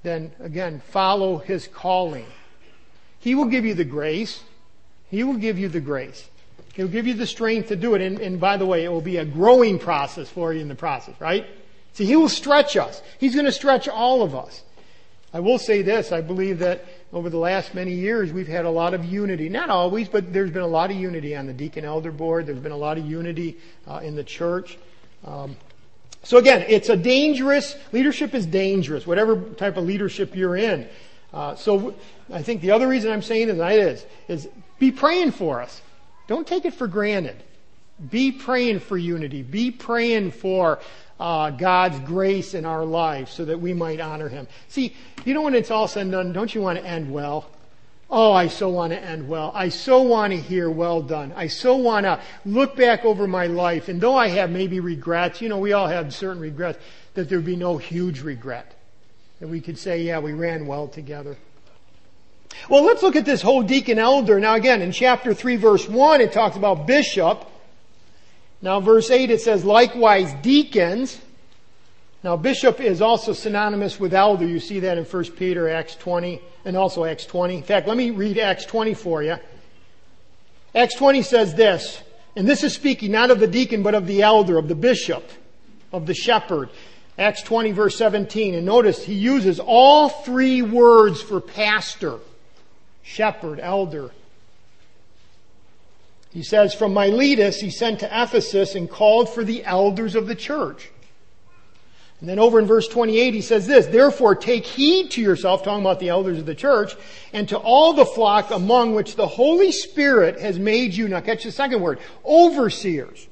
then 0.03 0.31
again, 0.39 0.79
follow 0.91 1.39
his 1.39 1.67
calling. 1.67 2.27
He 3.17 3.33
will 3.33 3.45
give 3.45 3.65
you 3.65 3.73
the 3.73 3.83
grace. 3.83 4.43
He 5.09 5.23
will 5.23 5.37
give 5.37 5.57
you 5.57 5.69
the 5.69 5.81
grace. 5.81 6.29
He'll 6.75 6.87
give 6.87 7.07
you 7.07 7.15
the 7.15 7.25
strength 7.25 7.69
to 7.69 7.75
do 7.75 7.95
it. 7.95 8.01
And, 8.01 8.19
and 8.19 8.39
by 8.39 8.57
the 8.57 8.67
way, 8.67 8.83
it 8.83 8.89
will 8.89 9.01
be 9.01 9.17
a 9.17 9.25
growing 9.25 9.79
process 9.79 10.29
for 10.29 10.53
you 10.53 10.61
in 10.61 10.67
the 10.67 10.75
process, 10.75 11.19
right? 11.19 11.47
See, 11.93 12.05
He 12.05 12.15
will 12.15 12.29
stretch 12.29 12.77
us. 12.77 13.01
He's 13.17 13.33
going 13.33 13.47
to 13.47 13.51
stretch 13.51 13.87
all 13.87 14.21
of 14.21 14.35
us. 14.35 14.61
I 15.33 15.39
will 15.39 15.57
say 15.57 15.81
this. 15.81 16.11
I 16.11 16.21
believe 16.21 16.59
that 16.59 16.85
over 17.11 17.31
the 17.31 17.39
last 17.39 17.73
many 17.73 17.93
years, 17.93 18.31
we've 18.31 18.47
had 18.47 18.65
a 18.65 18.69
lot 18.69 18.93
of 18.93 19.03
unity. 19.03 19.49
Not 19.49 19.71
always, 19.71 20.09
but 20.09 20.31
there's 20.31 20.51
been 20.51 20.61
a 20.61 20.67
lot 20.67 20.91
of 20.91 20.97
unity 20.97 21.35
on 21.35 21.47
the 21.47 21.53
deacon 21.53 21.85
elder 21.85 22.11
board. 22.11 22.45
There's 22.45 22.59
been 22.59 22.71
a 22.71 22.77
lot 22.77 22.99
of 22.99 23.05
unity 23.05 23.57
uh, 23.87 24.01
in 24.03 24.15
the 24.15 24.23
church. 24.23 24.77
Um, 25.25 25.55
so 26.23 26.37
again, 26.37 26.65
it's 26.69 26.89
a 26.89 26.95
dangerous, 26.95 27.75
leadership 27.91 28.33
is 28.33 28.45
dangerous, 28.45 29.05
whatever 29.05 29.35
type 29.35 29.75
of 29.77 29.83
leadership 29.83 30.35
you're 30.35 30.55
in. 30.55 30.87
Uh, 31.33 31.55
so 31.55 31.95
I 32.31 32.41
think 32.41 32.61
the 32.61 32.71
other 32.71 32.87
reason 32.87 33.11
I'm 33.11 33.21
saying 33.21 33.47
tonight 33.47 33.79
is 33.79 34.05
is 34.27 34.47
be 34.79 34.91
praying 34.91 35.31
for 35.31 35.61
us. 35.61 35.81
Don't 36.27 36.47
take 36.47 36.65
it 36.65 36.73
for 36.73 36.87
granted. 36.87 37.35
Be 38.09 38.31
praying 38.31 38.79
for 38.79 38.97
unity. 38.97 39.41
Be 39.41 39.71
praying 39.71 40.31
for 40.31 40.79
uh, 41.19 41.49
God's 41.51 41.99
grace 41.99 42.53
in 42.53 42.65
our 42.65 42.85
life 42.85 43.29
so 43.29 43.45
that 43.45 43.59
we 43.59 43.73
might 43.73 43.99
honor 43.99 44.29
Him. 44.29 44.47
See, 44.67 44.95
you 45.25 45.33
know 45.33 45.41
when 45.41 45.55
it's 45.55 45.71
all 45.71 45.87
said 45.87 46.03
and 46.03 46.11
done, 46.11 46.33
don't 46.33 46.53
you 46.53 46.61
want 46.61 46.79
to 46.79 46.85
end 46.85 47.11
well? 47.11 47.49
Oh, 48.15 48.31
I 48.31 48.47
so 48.47 48.69
want 48.69 48.93
to 48.93 49.03
end 49.03 49.27
well. 49.27 49.51
I 49.55 49.69
so 49.69 50.03
want 50.03 50.33
to 50.33 50.39
hear 50.39 50.69
well 50.69 51.01
done. 51.01 51.33
I 51.35 51.47
so 51.47 51.75
want 51.75 52.03
to 52.05 52.21
look 52.45 52.75
back 52.75 53.05
over 53.05 53.25
my 53.25 53.47
life, 53.47 53.89
and 53.89 53.99
though 53.99 54.15
I 54.15 54.27
have 54.27 54.51
maybe 54.51 54.79
regrets, 54.79 55.41
you 55.41 55.49
know, 55.49 55.57
we 55.57 55.73
all 55.73 55.87
have 55.87 56.13
certain 56.13 56.39
regrets, 56.39 56.77
that 57.15 57.27
there 57.27 57.39
would 57.39 57.45
be 57.47 57.55
no 57.55 57.77
huge 57.77 58.21
regret. 58.21 58.75
That 59.39 59.47
we 59.47 59.61
could 59.61 59.79
say, 59.79 60.03
yeah, 60.03 60.19
we 60.19 60.33
ran 60.33 60.67
well 60.67 60.87
together. 60.87 61.37
Well, 62.69 62.83
let's 62.83 63.01
look 63.01 63.15
at 63.15 63.25
this 63.25 63.41
whole 63.41 63.63
deacon 63.63 63.97
elder. 63.97 64.39
Now 64.39 64.53
again, 64.53 64.83
in 64.83 64.91
chapter 64.91 65.33
3 65.33 65.55
verse 65.55 65.89
1, 65.89 66.21
it 66.21 66.31
talks 66.31 66.55
about 66.55 66.85
bishop. 66.85 67.49
Now 68.61 68.79
verse 68.79 69.09
8 69.09 69.31
it 69.31 69.41
says 69.41 69.65
likewise 69.65 70.31
deacons. 70.43 71.19
Now 72.23 72.37
bishop 72.37 72.79
is 72.79 73.01
also 73.01 73.33
synonymous 73.33 73.99
with 73.99 74.13
elder. 74.13 74.47
You 74.47 74.59
see 74.59 74.79
that 74.79 74.97
in 74.97 75.03
1 75.03 75.23
Peter, 75.31 75.69
Acts 75.69 75.95
20, 75.95 76.41
and 76.63 76.77
also 76.77 77.03
Acts 77.03 77.25
20. 77.25 77.57
In 77.57 77.63
fact, 77.63 77.87
let 77.87 77.97
me 77.97 78.11
read 78.11 78.37
Acts 78.37 78.65
20 78.65 78.93
for 78.93 79.21
you. 79.21 79.35
Acts 80.73 80.95
20 80.95 81.21
says 81.21 81.53
this, 81.53 82.01
and 82.35 82.47
this 82.47 82.63
is 82.63 82.73
speaking 82.73 83.11
not 83.11 83.29
of 83.29 83.39
the 83.39 83.47
deacon, 83.47 83.83
but 83.83 83.93
of 83.93 84.07
the 84.07 84.21
elder, 84.21 84.57
of 84.57 84.67
the 84.67 84.75
bishop, 84.75 85.29
of 85.91 86.05
the 86.05 86.13
shepherd. 86.13 86.69
Acts 87.17 87.43
20 87.43 87.73
verse 87.73 87.97
17. 87.97 88.55
And 88.55 88.65
notice 88.65 89.03
he 89.03 89.13
uses 89.13 89.59
all 89.59 90.09
three 90.09 90.61
words 90.61 91.21
for 91.21 91.41
pastor. 91.41 92.19
Shepherd, 93.03 93.59
elder. 93.59 94.11
He 96.31 96.41
says, 96.41 96.73
from 96.73 96.93
Miletus 96.93 97.59
he 97.59 97.69
sent 97.69 97.99
to 97.99 98.07
Ephesus 98.07 98.73
and 98.73 98.89
called 98.89 99.29
for 99.29 99.43
the 99.43 99.63
elders 99.65 100.15
of 100.15 100.25
the 100.25 100.35
church. 100.35 100.89
And 102.23 102.29
then 102.29 102.39
over 102.39 102.57
in 102.57 102.65
verse 102.65 102.87
28 102.87 103.33
he 103.33 103.41
says 103.41 103.67
this, 103.67 103.85
therefore 103.87 104.33
take 104.33 104.65
heed 104.65 105.11
to 105.11 105.21
yourself, 105.21 105.61
talking 105.61 105.83
about 105.83 105.99
the 105.99 106.07
elders 106.07 106.39
of 106.39 106.45
the 106.45 106.55
church, 106.55 106.95
and 107.33 107.49
to 107.49 107.57
all 107.57 107.91
the 107.91 108.05
flock 108.05 108.49
among 108.49 108.95
which 108.95 109.17
the 109.17 109.27
Holy 109.27 109.73
Spirit 109.73 110.39
has 110.39 110.57
made 110.57 110.93
you, 110.93 111.09
now 111.09 111.19
catch 111.19 111.43
the 111.43 111.51
second 111.51 111.81
word, 111.81 111.99
overseers. 112.23 113.27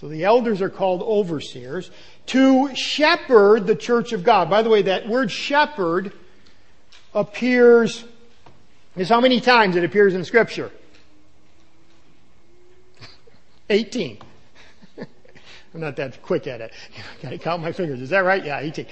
So 0.00 0.06
the 0.06 0.22
elders 0.22 0.62
are 0.62 0.70
called 0.70 1.02
overseers 1.02 1.90
to 2.26 2.72
shepherd 2.76 3.66
the 3.66 3.74
church 3.74 4.12
of 4.12 4.22
God. 4.22 4.48
By 4.48 4.62
the 4.62 4.70
way, 4.70 4.82
that 4.82 5.08
word 5.08 5.32
shepherd 5.32 6.12
appears, 7.12 8.04
is 8.94 9.08
how 9.08 9.20
many 9.20 9.40
times 9.40 9.74
it 9.74 9.82
appears 9.82 10.14
in 10.14 10.24
scripture? 10.24 10.70
18. 13.68 14.18
I'm 15.74 15.80
not 15.80 15.96
that 15.96 16.20
quick 16.22 16.46
at 16.46 16.60
it. 16.60 16.72
Gotta 17.22 17.38
count 17.38 17.62
my 17.62 17.72
fingers. 17.72 18.00
Is 18.00 18.10
that 18.10 18.20
right? 18.20 18.44
Yeah, 18.44 18.60
18. 18.60 18.86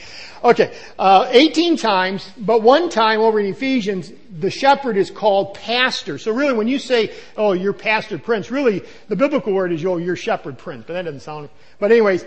Okay. 0.44 0.74
Uh, 0.98 1.28
18 1.30 1.76
times, 1.76 2.30
but 2.38 2.62
one 2.62 2.88
time 2.88 3.20
over 3.20 3.38
in 3.38 3.46
Ephesians, 3.46 4.10
the 4.38 4.50
shepherd 4.50 4.96
is 4.96 5.10
called 5.10 5.54
pastor. 5.54 6.16
So 6.16 6.32
really 6.32 6.54
when 6.54 6.68
you 6.68 6.78
say, 6.78 7.12
oh, 7.36 7.52
you're 7.52 7.74
pastor 7.74 8.18
prince, 8.18 8.50
really 8.50 8.82
the 9.08 9.16
biblical 9.16 9.52
word 9.52 9.72
is, 9.72 9.84
oh, 9.84 9.98
you're 9.98 10.16
shepherd 10.16 10.56
prince. 10.56 10.84
But 10.86 10.94
that 10.94 11.02
doesn't 11.02 11.20
sound, 11.20 11.50
but 11.78 11.92
anyways, 11.92 12.24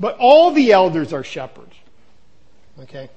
but 0.00 0.16
all 0.18 0.50
the 0.50 0.72
elders 0.72 1.12
are 1.12 1.22
shepherds. 1.22 1.74
Okay? 2.80 3.08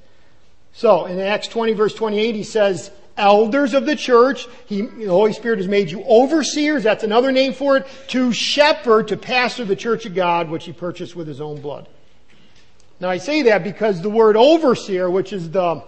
So 0.73 1.05
in 1.05 1.19
Acts 1.19 1.47
20 1.47 1.73
verse 1.73 1.95
28 1.95 2.35
he 2.35 2.43
says, 2.43 2.91
elders 3.17 3.73
of 3.73 3.85
the 3.85 3.95
church, 3.95 4.47
he, 4.65 4.81
the 4.81 5.05
Holy 5.05 5.33
Spirit 5.33 5.59
has 5.59 5.67
made 5.67 5.89
you 5.89 6.03
overseers, 6.03 6.83
that's 6.83 7.03
another 7.03 7.31
name 7.31 7.53
for 7.53 7.77
it, 7.77 7.87
to 8.09 8.33
shepherd, 8.33 9.07
to 9.09 9.17
pastor 9.17 9.65
the 9.65 9.75
church 9.75 10.05
of 10.05 10.15
God, 10.15 10.49
which 10.49 10.65
he 10.65 10.73
purchased 10.73 11.15
with 11.15 11.27
his 11.27 11.41
own 11.41 11.61
blood. 11.61 11.87
Now 12.99 13.09
I 13.09 13.17
say 13.17 13.43
that 13.43 13.63
because 13.63 14.01
the 14.01 14.09
word 14.09 14.37
overseer, 14.37 15.09
which 15.09 15.33
is 15.33 15.51
the, 15.51 15.83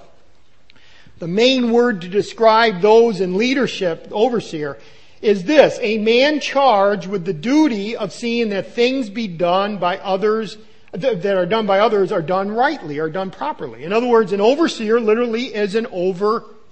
the 1.19 1.27
main 1.27 1.72
word 1.72 2.01
to 2.01 2.10
describe 2.10 2.81
those 2.81 3.22
in 3.22 3.38
leadership, 3.38 4.07
overseer, 4.12 4.77
is 5.22 5.43
this, 5.46 5.79
a 5.81 5.98
man 5.98 6.39
charged 6.39 7.07
with 7.07 7.25
the 7.25 7.34
duty 7.34 7.96
of 7.96 8.13
seeing 8.13 8.50
that 8.50 8.74
things 8.74 9.10
be 9.10 9.27
done 9.27 9.77
by 9.77 9.98
others 9.98 10.57
that 10.91 11.25
are 11.25 11.46
done 11.46 11.67
by 11.67 11.79
others 11.79 12.12
are 12.12 12.22
done 12.22 12.50
rightly, 12.50 13.00
are 13.00 13.10
done 13.10 13.29
properly. 13.29 13.84
In 13.84 13.91
other 13.91 14.07
words, 14.07 14.31
an 14.31 14.41
overseer 14.41 15.00
literally 15.00 15.53
is 15.53 15.75
an 15.75 15.86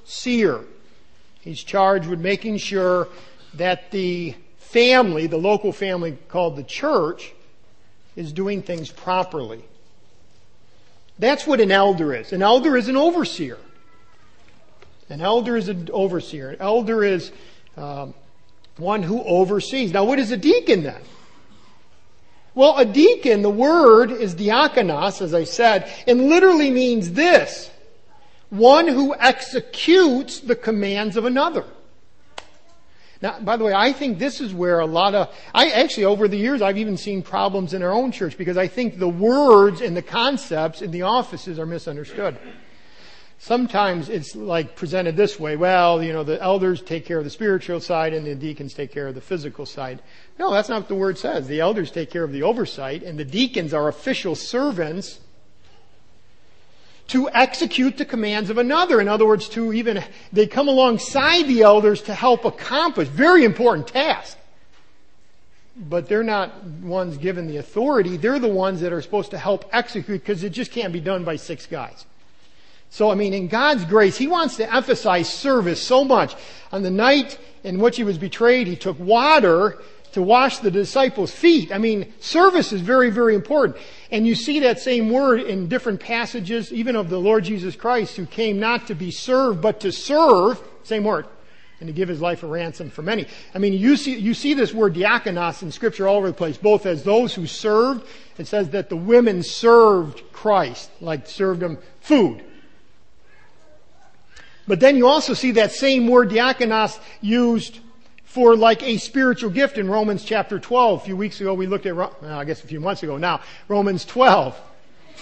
overseer. 0.05 0.63
He's 1.41 1.61
charged 1.63 2.07
with 2.07 2.19
making 2.19 2.57
sure 2.57 3.07
that 3.55 3.91
the 3.91 4.35
family, 4.57 5.27
the 5.27 5.37
local 5.37 5.71
family 5.71 6.17
called 6.27 6.55
the 6.55 6.63
church, 6.63 7.33
is 8.15 8.31
doing 8.31 8.61
things 8.61 8.91
properly. 8.91 9.63
That's 11.17 11.47
what 11.47 11.61
an 11.61 11.71
elder 11.71 12.13
is. 12.13 12.33
An 12.33 12.41
elder 12.41 12.77
is 12.77 12.87
an 12.87 12.97
overseer. 12.97 13.57
An 15.09 15.21
elder 15.21 15.55
is 15.55 15.69
an 15.69 15.89
overseer. 15.91 16.49
An 16.51 16.57
elder 16.59 17.03
is 17.03 17.31
um, 17.77 18.13
one 18.77 19.03
who 19.03 19.21
oversees. 19.23 19.93
Now, 19.93 20.03
what 20.03 20.19
is 20.19 20.31
a 20.31 20.37
deacon 20.37 20.83
then? 20.83 21.01
Well, 22.53 22.77
a 22.77 22.85
deacon, 22.85 23.41
the 23.41 23.49
word 23.49 24.11
is 24.11 24.33
diakonos, 24.33 25.21
as 25.21 25.33
I 25.33 25.43
said, 25.43 25.91
and 26.07 26.29
literally 26.29 26.71
means 26.71 27.11
this. 27.11 27.69
One 28.57 28.87
who 28.87 29.15
executes 29.15 30.39
the 30.39 30.55
commands 30.55 31.17
of 31.17 31.25
another. 31.25 31.65
Now, 33.21 33.39
by 33.39 33.57
the 33.57 33.63
way, 33.63 33.73
I 33.73 33.93
think 33.93 34.19
this 34.19 34.41
is 34.41 34.53
where 34.53 34.79
a 34.79 34.85
lot 34.85 35.15
of, 35.15 35.33
I 35.53 35.69
actually 35.69 36.05
over 36.05 36.27
the 36.27 36.37
years 36.37 36.61
I've 36.61 36.77
even 36.77 36.97
seen 36.97 37.21
problems 37.21 37.73
in 37.73 37.81
our 37.81 37.91
own 37.91 38.11
church 38.11 38.37
because 38.37 38.57
I 38.57 38.67
think 38.67 38.99
the 38.99 39.09
words 39.09 39.81
and 39.81 39.95
the 39.95 40.01
concepts 40.01 40.81
in 40.81 40.91
the 40.91 41.03
offices 41.03 41.57
are 41.57 41.65
misunderstood. 41.65 42.37
Sometimes 43.37 44.09
it's 44.09 44.35
like 44.35 44.75
presented 44.75 45.17
this 45.17 45.39
way. 45.39 45.55
Well, 45.55 46.01
you 46.01 46.13
know, 46.13 46.23
the 46.23 46.41
elders 46.41 46.81
take 46.81 47.05
care 47.05 47.17
of 47.17 47.23
the 47.23 47.29
spiritual 47.29 47.79
side 47.79 48.13
and 48.13 48.25
the 48.25 48.35
deacons 48.35 48.73
take 48.73 48.91
care 48.91 49.07
of 49.07 49.15
the 49.15 49.21
physical 49.21 49.65
side. 49.65 50.01
No, 50.39 50.51
that's 50.51 50.69
not 50.69 50.81
what 50.81 50.87
the 50.87 50.95
word 50.95 51.17
says. 51.17 51.47
The 51.47 51.59
elders 51.59 51.91
take 51.91 52.11
care 52.11 52.23
of 52.23 52.31
the 52.31 52.43
oversight 52.43 53.03
and 53.03 53.19
the 53.19 53.25
deacons 53.25 53.73
are 53.73 53.87
official 53.87 54.35
servants 54.35 55.19
to 57.07 57.29
execute 57.29 57.97
the 57.97 58.05
commands 58.05 58.49
of 58.49 58.57
another. 58.57 58.99
In 58.99 59.07
other 59.07 59.25
words, 59.25 59.47
to 59.49 59.73
even, 59.73 60.03
they 60.33 60.47
come 60.47 60.67
alongside 60.67 61.43
the 61.43 61.61
elders 61.61 62.01
to 62.03 62.13
help 62.13 62.45
accomplish 62.45 63.07
very 63.07 63.43
important 63.43 63.87
tasks. 63.87 64.37
But 65.77 66.07
they're 66.07 66.23
not 66.23 66.63
ones 66.63 67.17
given 67.17 67.47
the 67.47 67.57
authority. 67.57 68.17
They're 68.17 68.39
the 68.39 68.47
ones 68.47 68.81
that 68.81 68.93
are 68.93 69.01
supposed 69.01 69.31
to 69.31 69.37
help 69.37 69.69
execute 69.73 70.21
because 70.21 70.43
it 70.43 70.51
just 70.51 70.71
can't 70.71 70.93
be 70.93 71.01
done 71.01 71.23
by 71.23 71.35
six 71.35 71.65
guys. 71.65 72.05
So, 72.89 73.11
I 73.11 73.15
mean, 73.15 73.33
in 73.33 73.49
God's 73.49 73.83
grace, 73.83 74.17
He 74.17 74.27
wants 74.27 74.55
to 74.57 74.73
emphasize 74.73 75.31
service 75.31 75.81
so 75.81 76.05
much. 76.05 76.33
On 76.71 76.81
the 76.81 76.91
night 76.91 77.37
in 77.63 77.79
which 77.79 77.97
He 77.97 78.03
was 78.03 78.17
betrayed, 78.17 78.67
He 78.67 78.77
took 78.77 78.97
water 78.99 79.79
to 80.13 80.21
wash 80.21 80.59
the 80.59 80.71
disciples' 80.71 81.31
feet. 81.31 81.73
I 81.73 81.77
mean, 81.77 82.13
service 82.21 82.71
is 82.71 82.79
very, 82.79 83.09
very 83.09 83.35
important. 83.35 83.77
And 84.11 84.27
you 84.27 84.35
see 84.35 84.59
that 84.61 84.79
same 84.79 85.09
word 85.09 85.41
in 85.41 85.67
different 85.67 85.99
passages, 85.99 86.71
even 86.71 86.95
of 86.95 87.09
the 87.09 87.19
Lord 87.19 87.43
Jesus 87.43 87.75
Christ, 87.75 88.15
who 88.15 88.25
came 88.25 88.59
not 88.59 88.87
to 88.87 88.95
be 88.95 89.11
served, 89.11 89.61
but 89.61 89.79
to 89.81 89.91
serve, 89.91 90.61
same 90.83 91.03
word, 91.03 91.25
and 91.79 91.87
to 91.87 91.93
give 91.93 92.07
his 92.07 92.21
life 92.21 92.43
a 92.43 92.47
ransom 92.47 92.89
for 92.89 93.01
many. 93.01 93.27
I 93.53 93.57
mean, 93.57 93.73
you 93.73 93.97
see, 93.97 94.17
you 94.17 94.33
see 94.33 94.53
this 94.53 94.73
word 94.73 94.93
diakonos 94.93 95.61
in 95.61 95.71
scripture 95.71 96.07
all 96.07 96.17
over 96.17 96.27
the 96.27 96.33
place, 96.33 96.57
both 96.57 96.85
as 96.85 97.03
those 97.03 97.33
who 97.33 97.47
served, 97.47 98.07
it 98.37 98.47
says 98.47 98.69
that 98.69 98.89
the 98.89 98.95
women 98.95 99.43
served 99.43 100.21
Christ, 100.31 100.89
like 101.01 101.27
served 101.27 101.63
him 101.63 101.77
food. 102.01 102.43
But 104.67 104.79
then 104.79 104.97
you 104.97 105.07
also 105.07 105.33
see 105.33 105.51
that 105.51 105.71
same 105.71 106.07
word 106.07 106.29
diakonos 106.29 106.99
used 107.21 107.79
for 108.35 108.57
like 108.57 108.83
a 108.83 108.97
spiritual 108.97 109.49
gift 109.49 109.77
in 109.77 109.89
Romans 109.89 110.21
chapter 110.25 110.59
12. 110.59 111.01
A 111.01 111.05
few 111.05 111.15
weeks 111.15 111.39
ago 111.39 111.53
we 111.53 111.67
looked 111.67 111.85
at, 111.85 111.95
well, 111.95 112.13
I 112.21 112.43
guess 112.43 112.61
a 112.61 112.67
few 112.67 112.81
months 112.81 113.01
ago 113.01 113.15
now, 113.15 113.39
Romans 113.69 114.03
12. 114.03 114.59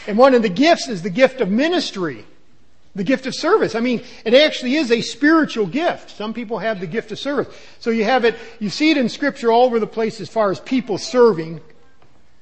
And 0.08 0.17
one 0.17 0.34
of 0.34 0.41
the 0.41 0.50
gifts 0.50 0.88
is 0.88 1.03
the 1.03 1.12
gift 1.12 1.39
of 1.39 1.48
ministry. 1.48 2.25
The 2.96 3.03
gift 3.03 3.27
of 3.27 3.36
service. 3.36 3.75
I 3.75 3.82
mean, 3.82 4.01
it 4.25 4.34
actually 4.34 4.77
is 4.77 4.91
a 4.91 5.01
spiritual 5.01 5.67
gift. 5.67 6.10
Some 6.10 6.34
people 6.34 6.58
have 6.58 6.79
the 6.79 6.88
gift 6.88 7.12
of 7.12 7.20
service. 7.20 7.55
So 7.79 7.91
you 7.91 8.03
have 8.03 8.25
it, 8.25 8.36
you 8.60 8.72
see 8.72 8.89
it 8.89 8.98
in 8.98 9.10
scripture 9.10 9.51
all 9.51 9.65
over 9.65 9.79
the 9.79 9.86
place 9.86 10.20
as 10.20 10.27
far 10.27 10.50
as 10.50 10.60
people 10.60 10.98
serving. 10.98 11.62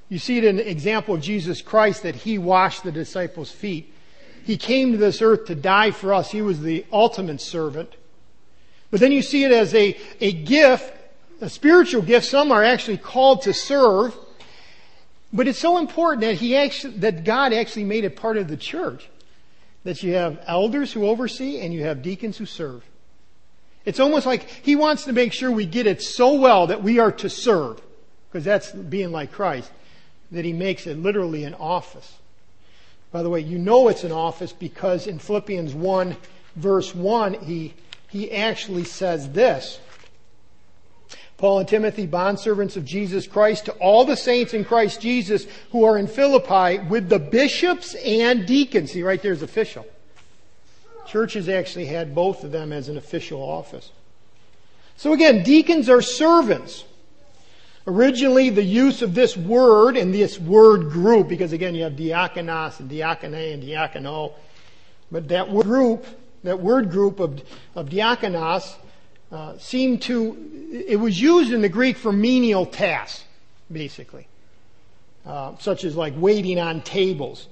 You 0.07 0.19
see 0.19 0.37
it 0.37 0.45
in 0.45 0.55
the 0.55 0.71
example 0.71 1.15
of 1.15 1.21
Jesus 1.21 1.61
Christ 1.61 2.03
that 2.03 2.15
he 2.15 2.37
washed 2.37 2.85
the 2.85 2.93
disciples' 2.93 3.51
feet. 3.51 3.93
He 4.45 4.55
came 4.55 4.93
to 4.93 4.97
this 4.97 5.21
earth 5.21 5.47
to 5.47 5.55
die 5.55 5.91
for 5.91 6.13
us. 6.13 6.31
He 6.31 6.41
was 6.41 6.61
the 6.61 6.85
ultimate 6.93 7.41
servant. 7.41 7.93
But 8.91 8.99
then 8.99 9.11
you 9.13 9.21
see 9.21 9.45
it 9.45 9.51
as 9.51 9.73
a, 9.73 9.97
a 10.19 10.33
gift, 10.33 10.93
a 11.39 11.49
spiritual 11.49 12.01
gift. 12.01 12.27
Some 12.27 12.51
are 12.51 12.63
actually 12.63 12.97
called 12.97 13.43
to 13.43 13.53
serve. 13.53 14.15
But 15.33 15.47
it's 15.47 15.59
so 15.59 15.77
important 15.77 16.21
that 16.21 16.35
he 16.35 16.57
actually, 16.57 16.97
that 16.97 17.23
God 17.23 17.53
actually 17.53 17.85
made 17.85 18.03
it 18.03 18.17
part 18.17 18.37
of 18.37 18.49
the 18.49 18.57
church. 18.57 19.09
That 19.85 20.03
you 20.03 20.13
have 20.13 20.43
elders 20.45 20.91
who 20.91 21.07
oversee 21.07 21.61
and 21.61 21.73
you 21.73 21.83
have 21.85 22.01
deacons 22.03 22.37
who 22.37 22.45
serve. 22.45 22.83
It's 23.85 23.99
almost 23.99 24.25
like 24.25 24.47
he 24.47 24.75
wants 24.75 25.05
to 25.05 25.13
make 25.13 25.33
sure 25.33 25.49
we 25.49 25.65
get 25.65 25.87
it 25.87 26.01
so 26.01 26.35
well 26.35 26.67
that 26.67 26.83
we 26.83 26.99
are 26.99 27.11
to 27.13 27.29
serve. 27.29 27.81
Because 28.29 28.43
that's 28.43 28.71
being 28.71 29.11
like 29.11 29.31
Christ. 29.31 29.71
That 30.31 30.45
he 30.45 30.53
makes 30.53 30.85
it 30.85 30.97
literally 30.97 31.45
an 31.45 31.55
office. 31.55 32.17
By 33.11 33.23
the 33.23 33.29
way, 33.29 33.39
you 33.39 33.57
know 33.57 33.87
it's 33.87 34.03
an 34.03 34.11
office 34.11 34.53
because 34.53 35.07
in 35.07 35.17
Philippians 35.17 35.73
1 35.73 36.15
verse 36.55 36.93
1, 36.93 37.33
he, 37.45 37.73
he 38.11 38.31
actually 38.31 38.83
says 38.83 39.31
this. 39.31 39.79
Paul 41.37 41.59
and 41.59 41.67
Timothy, 41.67 42.05
bondservants 42.05 42.77
of 42.77 42.85
Jesus 42.85 43.25
Christ, 43.25 43.65
to 43.65 43.71
all 43.73 44.05
the 44.05 44.15
saints 44.15 44.53
in 44.53 44.63
Christ 44.63 45.01
Jesus 45.01 45.47
who 45.71 45.85
are 45.85 45.97
in 45.97 46.05
Philippi 46.05 46.77
with 46.87 47.09
the 47.09 47.17
bishops 47.17 47.95
and 47.95 48.45
deacons. 48.45 48.91
See, 48.91 49.01
right 49.01 49.19
there's 49.19 49.41
official. 49.41 49.87
Churches 51.07 51.49
actually 51.49 51.87
had 51.87 52.13
both 52.13 52.43
of 52.43 52.51
them 52.51 52.71
as 52.71 52.89
an 52.89 52.97
official 52.97 53.41
office. 53.41 53.91
So 54.97 55.13
again, 55.13 55.43
deacons 55.43 55.89
are 55.89 56.01
servants. 56.01 56.83
Originally, 57.87 58.51
the 58.51 58.61
use 58.61 59.01
of 59.01 59.15
this 59.15 59.35
word 59.35 59.97
and 59.97 60.13
this 60.13 60.39
word 60.39 60.91
group, 60.91 61.27
because 61.27 61.53
again, 61.53 61.73
you 61.73 61.83
have 61.83 61.93
diakonos 61.93 62.79
and 62.79 62.91
diakone 62.91 63.53
and 63.55 63.63
diakono, 63.63 64.33
but 65.11 65.29
that 65.29 65.49
word 65.49 65.63
group, 65.63 66.05
that 66.43 66.59
word 66.59 66.89
group 66.89 67.19
of, 67.19 67.41
of 67.75 67.89
diakonos, 67.89 68.75
uh, 69.31 69.57
seemed 69.57 70.01
to, 70.03 70.71
it 70.87 70.99
was 70.99 71.21
used 71.21 71.53
in 71.53 71.61
the 71.61 71.69
Greek 71.69 71.97
for 71.97 72.11
menial 72.11 72.65
tasks, 72.65 73.23
basically, 73.71 74.27
uh, 75.25 75.55
such 75.57 75.83
as 75.83 75.95
like 75.95 76.13
waiting 76.17 76.59
on 76.59 76.81
tables. 76.81 77.47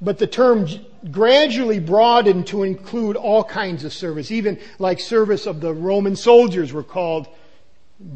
But 0.00 0.18
the 0.18 0.26
term 0.26 0.68
gradually 1.10 1.80
broadened 1.80 2.46
to 2.48 2.62
include 2.62 3.16
all 3.16 3.42
kinds 3.42 3.84
of 3.84 3.92
service, 3.92 4.30
even 4.30 4.58
like 4.78 5.00
service 5.00 5.46
of 5.46 5.60
the 5.60 5.74
Roman 5.74 6.14
soldiers 6.14 6.72
were 6.72 6.84
called 6.84 7.26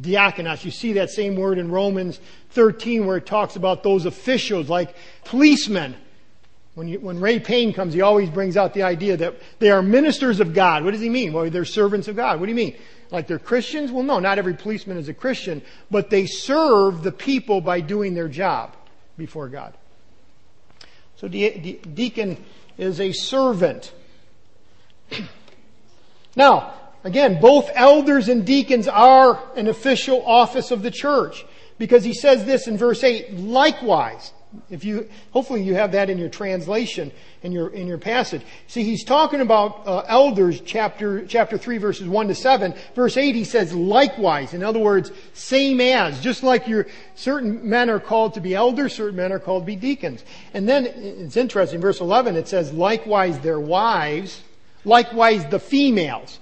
diakonos. 0.00 0.64
You 0.64 0.70
see 0.70 0.92
that 0.94 1.10
same 1.10 1.34
word 1.34 1.58
in 1.58 1.70
Romans 1.70 2.20
13 2.50 3.06
where 3.06 3.16
it 3.16 3.26
talks 3.26 3.56
about 3.56 3.82
those 3.82 4.06
officials 4.06 4.68
like 4.68 4.94
policemen. 5.24 5.96
When, 6.74 6.88
you, 6.88 7.00
when 7.00 7.20
Ray 7.20 7.38
Payne 7.38 7.74
comes, 7.74 7.92
he 7.92 8.00
always 8.00 8.30
brings 8.30 8.56
out 8.56 8.72
the 8.72 8.82
idea 8.82 9.16
that 9.18 9.34
they 9.58 9.70
are 9.70 9.82
ministers 9.82 10.40
of 10.40 10.54
God. 10.54 10.84
What 10.84 10.92
does 10.92 11.02
he 11.02 11.10
mean? 11.10 11.32
Well, 11.32 11.50
they're 11.50 11.66
servants 11.66 12.08
of 12.08 12.16
God. 12.16 12.40
What 12.40 12.46
do 12.46 12.50
you 12.50 12.56
mean? 12.56 12.76
Like 13.10 13.26
they're 13.26 13.38
Christians? 13.38 13.92
Well, 13.92 14.04
no, 14.04 14.18
not 14.20 14.38
every 14.38 14.54
policeman 14.54 14.96
is 14.96 15.08
a 15.08 15.14
Christian, 15.14 15.60
but 15.90 16.08
they 16.08 16.24
serve 16.24 17.02
the 17.02 17.12
people 17.12 17.60
by 17.60 17.80
doing 17.80 18.14
their 18.14 18.28
job 18.28 18.74
before 19.18 19.48
God. 19.48 19.74
So 21.16 21.28
de- 21.28 21.58
de- 21.58 21.78
deacon 21.78 22.42
is 22.78 23.00
a 23.00 23.12
servant. 23.12 23.92
now, 26.36 26.72
again, 27.04 27.38
both 27.38 27.70
elders 27.74 28.30
and 28.30 28.46
deacons 28.46 28.88
are 28.88 29.38
an 29.56 29.68
official 29.68 30.24
office 30.24 30.70
of 30.70 30.82
the 30.82 30.90
church 30.90 31.44
because 31.76 32.02
he 32.02 32.14
says 32.14 32.46
this 32.46 32.66
in 32.66 32.78
verse 32.78 33.04
8, 33.04 33.34
likewise. 33.34 34.32
If 34.70 34.84
you, 34.84 35.08
hopefully 35.30 35.62
you 35.62 35.74
have 35.74 35.92
that 35.92 36.10
in 36.10 36.18
your 36.18 36.28
translation, 36.28 37.12
in 37.42 37.52
your, 37.52 37.68
in 37.70 37.86
your 37.86 37.98
passage. 37.98 38.42
See, 38.66 38.84
he's 38.84 39.04
talking 39.04 39.40
about 39.40 39.86
uh, 39.86 40.04
elders, 40.08 40.60
chapter, 40.60 41.26
chapter 41.26 41.56
3, 41.56 41.78
verses 41.78 42.08
1 42.08 42.28
to 42.28 42.34
7. 42.34 42.74
Verse 42.94 43.16
8, 43.16 43.34
he 43.34 43.44
says, 43.44 43.74
likewise. 43.74 44.54
In 44.54 44.62
other 44.62 44.78
words, 44.78 45.10
same 45.34 45.80
as. 45.80 46.20
Just 46.20 46.42
like 46.42 46.68
your, 46.68 46.86
certain 47.14 47.68
men 47.68 47.88
are 47.88 48.00
called 48.00 48.34
to 48.34 48.40
be 48.40 48.54
elders, 48.54 48.94
certain 48.94 49.16
men 49.16 49.32
are 49.32 49.38
called 49.38 49.62
to 49.62 49.66
be 49.66 49.76
deacons. 49.76 50.24
And 50.54 50.68
then, 50.68 50.86
it's 50.86 51.36
interesting, 51.36 51.80
verse 51.80 52.00
11, 52.00 52.36
it 52.36 52.48
says, 52.48 52.72
likewise 52.72 53.38
their 53.40 53.60
wives, 53.60 54.42
likewise 54.84 55.46
the 55.46 55.58
females. 55.58 56.38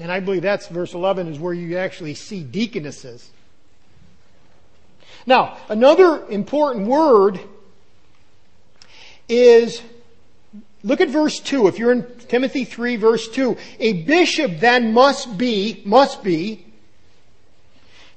And 0.00 0.12
I 0.12 0.20
believe 0.20 0.42
that's 0.42 0.68
verse 0.68 0.94
11 0.94 1.28
is 1.28 1.38
where 1.38 1.54
you 1.54 1.76
actually 1.78 2.14
see 2.14 2.42
deaconesses. 2.44 3.30
Now, 5.28 5.58
another 5.68 6.26
important 6.30 6.86
word 6.86 7.38
is, 9.28 9.82
look 10.82 11.02
at 11.02 11.10
verse 11.10 11.38
2. 11.38 11.68
If 11.68 11.78
you're 11.78 11.92
in 11.92 12.06
Timothy 12.28 12.64
3 12.64 12.96
verse 12.96 13.28
2, 13.28 13.54
a 13.78 14.04
bishop 14.04 14.58
then 14.58 14.94
must 14.94 15.36
be, 15.36 15.82
must 15.84 16.24
be, 16.24 16.64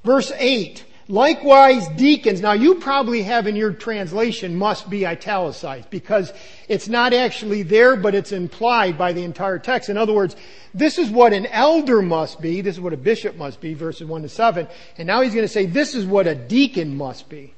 verse 0.05 0.31
8, 0.37 0.85
Likewise, 1.11 1.89
deacons. 1.89 2.39
Now, 2.39 2.53
you 2.53 2.75
probably 2.75 3.21
have 3.23 3.45
in 3.45 3.57
your 3.57 3.73
translation 3.73 4.55
must 4.55 4.89
be 4.89 5.05
italicized 5.05 5.89
because 5.89 6.31
it's 6.69 6.87
not 6.87 7.11
actually 7.11 7.63
there, 7.63 7.97
but 7.97 8.15
it's 8.15 8.31
implied 8.31 8.97
by 8.97 9.11
the 9.11 9.21
entire 9.21 9.59
text. 9.59 9.89
In 9.89 9.97
other 9.97 10.13
words, 10.13 10.37
this 10.73 10.97
is 10.97 11.09
what 11.09 11.33
an 11.33 11.47
elder 11.47 12.01
must 12.01 12.39
be. 12.39 12.61
This 12.61 12.75
is 12.75 12.79
what 12.79 12.93
a 12.93 12.97
bishop 12.97 13.35
must 13.35 13.59
be, 13.59 13.73
verses 13.73 14.07
1 14.07 14.21
to 14.21 14.29
7. 14.29 14.69
And 14.97 15.05
now 15.05 15.19
he's 15.19 15.33
going 15.33 15.43
to 15.43 15.51
say 15.51 15.65
this 15.65 15.95
is 15.95 16.05
what 16.05 16.27
a 16.27 16.33
deacon 16.35 16.95
must 16.95 17.27
be. 17.27 17.53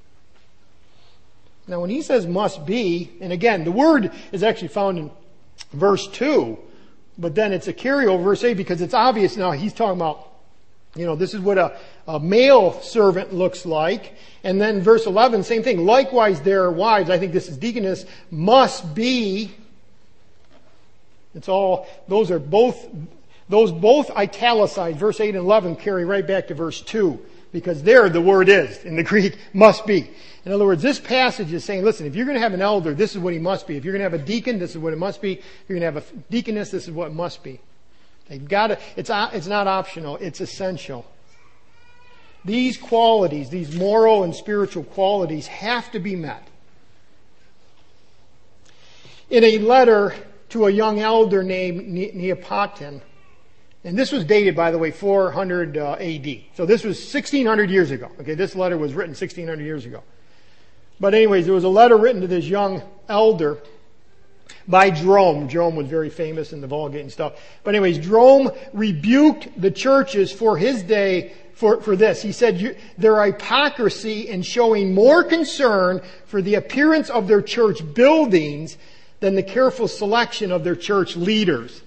Now, 1.67 1.79
when 1.79 1.91
he 1.91 2.01
says 2.01 2.25
must 2.25 2.65
be, 2.65 3.11
and 3.21 3.31
again, 3.31 3.65
the 3.65 3.71
word 3.71 4.11
is 4.31 4.41
actually 4.41 4.69
found 4.69 4.97
in 4.97 5.11
verse 5.71 6.07
2, 6.07 6.57
but 7.19 7.35
then 7.35 7.53
it's 7.53 7.67
a 7.67 7.73
carryover 7.73 8.23
verse 8.23 8.43
8 8.43 8.55
because 8.55 8.81
it's 8.81 8.95
obvious 8.95 9.37
now 9.37 9.51
he's 9.51 9.73
talking 9.73 10.01
about 10.01 10.32
you 10.95 11.05
know, 11.05 11.15
this 11.15 11.33
is 11.33 11.39
what 11.39 11.57
a, 11.57 11.77
a 12.07 12.19
male 12.19 12.79
servant 12.81 13.33
looks 13.33 13.65
like. 13.65 14.15
And 14.43 14.61
then 14.61 14.81
verse 14.81 15.05
11, 15.05 15.43
same 15.43 15.63
thing. 15.63 15.85
Likewise, 15.85 16.41
their 16.41 16.69
wives, 16.69 17.09
I 17.09 17.17
think 17.17 17.33
this 17.33 17.49
is 17.49 17.57
deaconess, 17.57 18.05
must 18.29 18.93
be. 18.93 19.51
It's 21.33 21.49
all, 21.49 21.87
those 22.07 22.29
are 22.29 22.37
both, 22.37 22.85
those 23.49 23.71
both 23.71 24.11
italicized, 24.11 24.99
verse 24.99 25.19
8 25.19 25.29
and 25.29 25.37
11 25.37 25.77
carry 25.77 26.05
right 26.05 26.25
back 26.25 26.47
to 26.49 26.53
verse 26.53 26.81
2. 26.81 27.19
Because 27.51 27.83
there 27.83 28.09
the 28.09 28.21
word 28.21 28.49
is, 28.49 28.83
in 28.83 28.95
the 28.95 29.03
Greek, 29.03 29.37
must 29.53 29.85
be. 29.85 30.09
In 30.45 30.51
other 30.51 30.65
words, 30.65 30.81
this 30.81 30.99
passage 30.99 31.53
is 31.53 31.63
saying, 31.63 31.83
listen, 31.83 32.05
if 32.05 32.15
you're 32.15 32.25
going 32.25 32.35
to 32.35 32.41
have 32.41 32.53
an 32.53 32.61
elder, 32.61 32.93
this 32.93 33.15
is 33.15 33.19
what 33.19 33.33
he 33.33 33.39
must 33.39 33.65
be. 33.65 33.77
If 33.77 33.85
you're 33.85 33.93
going 33.93 34.03
to 34.03 34.09
have 34.09 34.19
a 34.19 34.25
deacon, 34.25 34.59
this 34.59 34.71
is 34.71 34.77
what 34.77 34.93
it 34.93 34.97
must 34.97 35.21
be. 35.21 35.33
If 35.33 35.63
you're 35.67 35.79
going 35.79 35.93
to 35.93 35.99
have 35.99 36.11
a 36.11 36.17
deaconess, 36.31 36.69
this 36.69 36.83
is 36.83 36.91
what 36.91 37.07
it 37.07 37.13
must 37.13 37.43
be. 37.43 37.59
They've 38.27 38.47
got 38.47 38.67
to, 38.67 38.79
it's, 38.95 39.09
it's 39.13 39.47
not 39.47 39.67
optional, 39.67 40.17
it's 40.17 40.41
essential. 40.41 41.05
These 42.45 42.77
qualities, 42.77 43.49
these 43.49 43.75
moral 43.75 44.23
and 44.23 44.35
spiritual 44.35 44.83
qualities 44.83 45.47
have 45.47 45.91
to 45.91 45.99
be 45.99 46.15
met. 46.15 46.47
In 49.29 49.43
a 49.43 49.57
letter 49.59 50.13
to 50.49 50.67
a 50.67 50.69
young 50.69 50.99
elder 50.99 51.41
named 51.41 51.87
Nepotian, 51.87 53.01
and 53.85 53.97
this 53.97 54.11
was 54.11 54.23
dated, 54.23 54.55
by 54.55 54.71
the 54.71 54.77
way, 54.77 54.91
400 54.91 55.77
uh, 55.77 55.93
AD. 55.93 56.37
So 56.55 56.65
this 56.65 56.83
was 56.83 56.97
1600 56.99 57.69
years 57.69 57.91
ago. 57.91 58.09
Okay, 58.19 58.33
this 58.33 58.55
letter 58.55 58.77
was 58.77 58.93
written 58.93 59.11
1600 59.11 59.61
years 59.61 59.85
ago. 59.85 60.03
But 60.99 61.13
anyways, 61.13 61.45
there 61.45 61.55
was 61.55 61.65
a 61.65 61.69
letter 61.69 61.97
written 61.97 62.21
to 62.21 62.27
this 62.27 62.45
young 62.45 62.81
elder 63.09 63.57
by 64.67 64.91
Jerome. 64.91 65.47
Jerome 65.47 65.75
was 65.75 65.87
very 65.87 66.09
famous 66.09 66.53
in 66.53 66.61
the 66.61 66.67
Vulgate 66.67 67.01
and 67.01 67.11
stuff. 67.11 67.33
But 67.63 67.75
anyways, 67.75 67.99
Jerome 67.99 68.51
rebuked 68.73 69.49
the 69.59 69.71
churches 69.71 70.31
for 70.31 70.57
his 70.57 70.83
day 70.83 71.33
for, 71.53 71.81
for 71.81 71.95
this. 71.95 72.21
He 72.21 72.31
said 72.31 72.77
their 72.97 73.23
hypocrisy 73.23 74.27
in 74.27 74.41
showing 74.41 74.93
more 74.93 75.23
concern 75.23 76.01
for 76.25 76.41
the 76.41 76.55
appearance 76.55 77.09
of 77.09 77.27
their 77.27 77.41
church 77.41 77.81
buildings 77.93 78.77
than 79.19 79.35
the 79.35 79.43
careful 79.43 79.87
selection 79.87 80.51
of 80.51 80.63
their 80.63 80.75
church 80.75 81.15
leaders. 81.15 81.81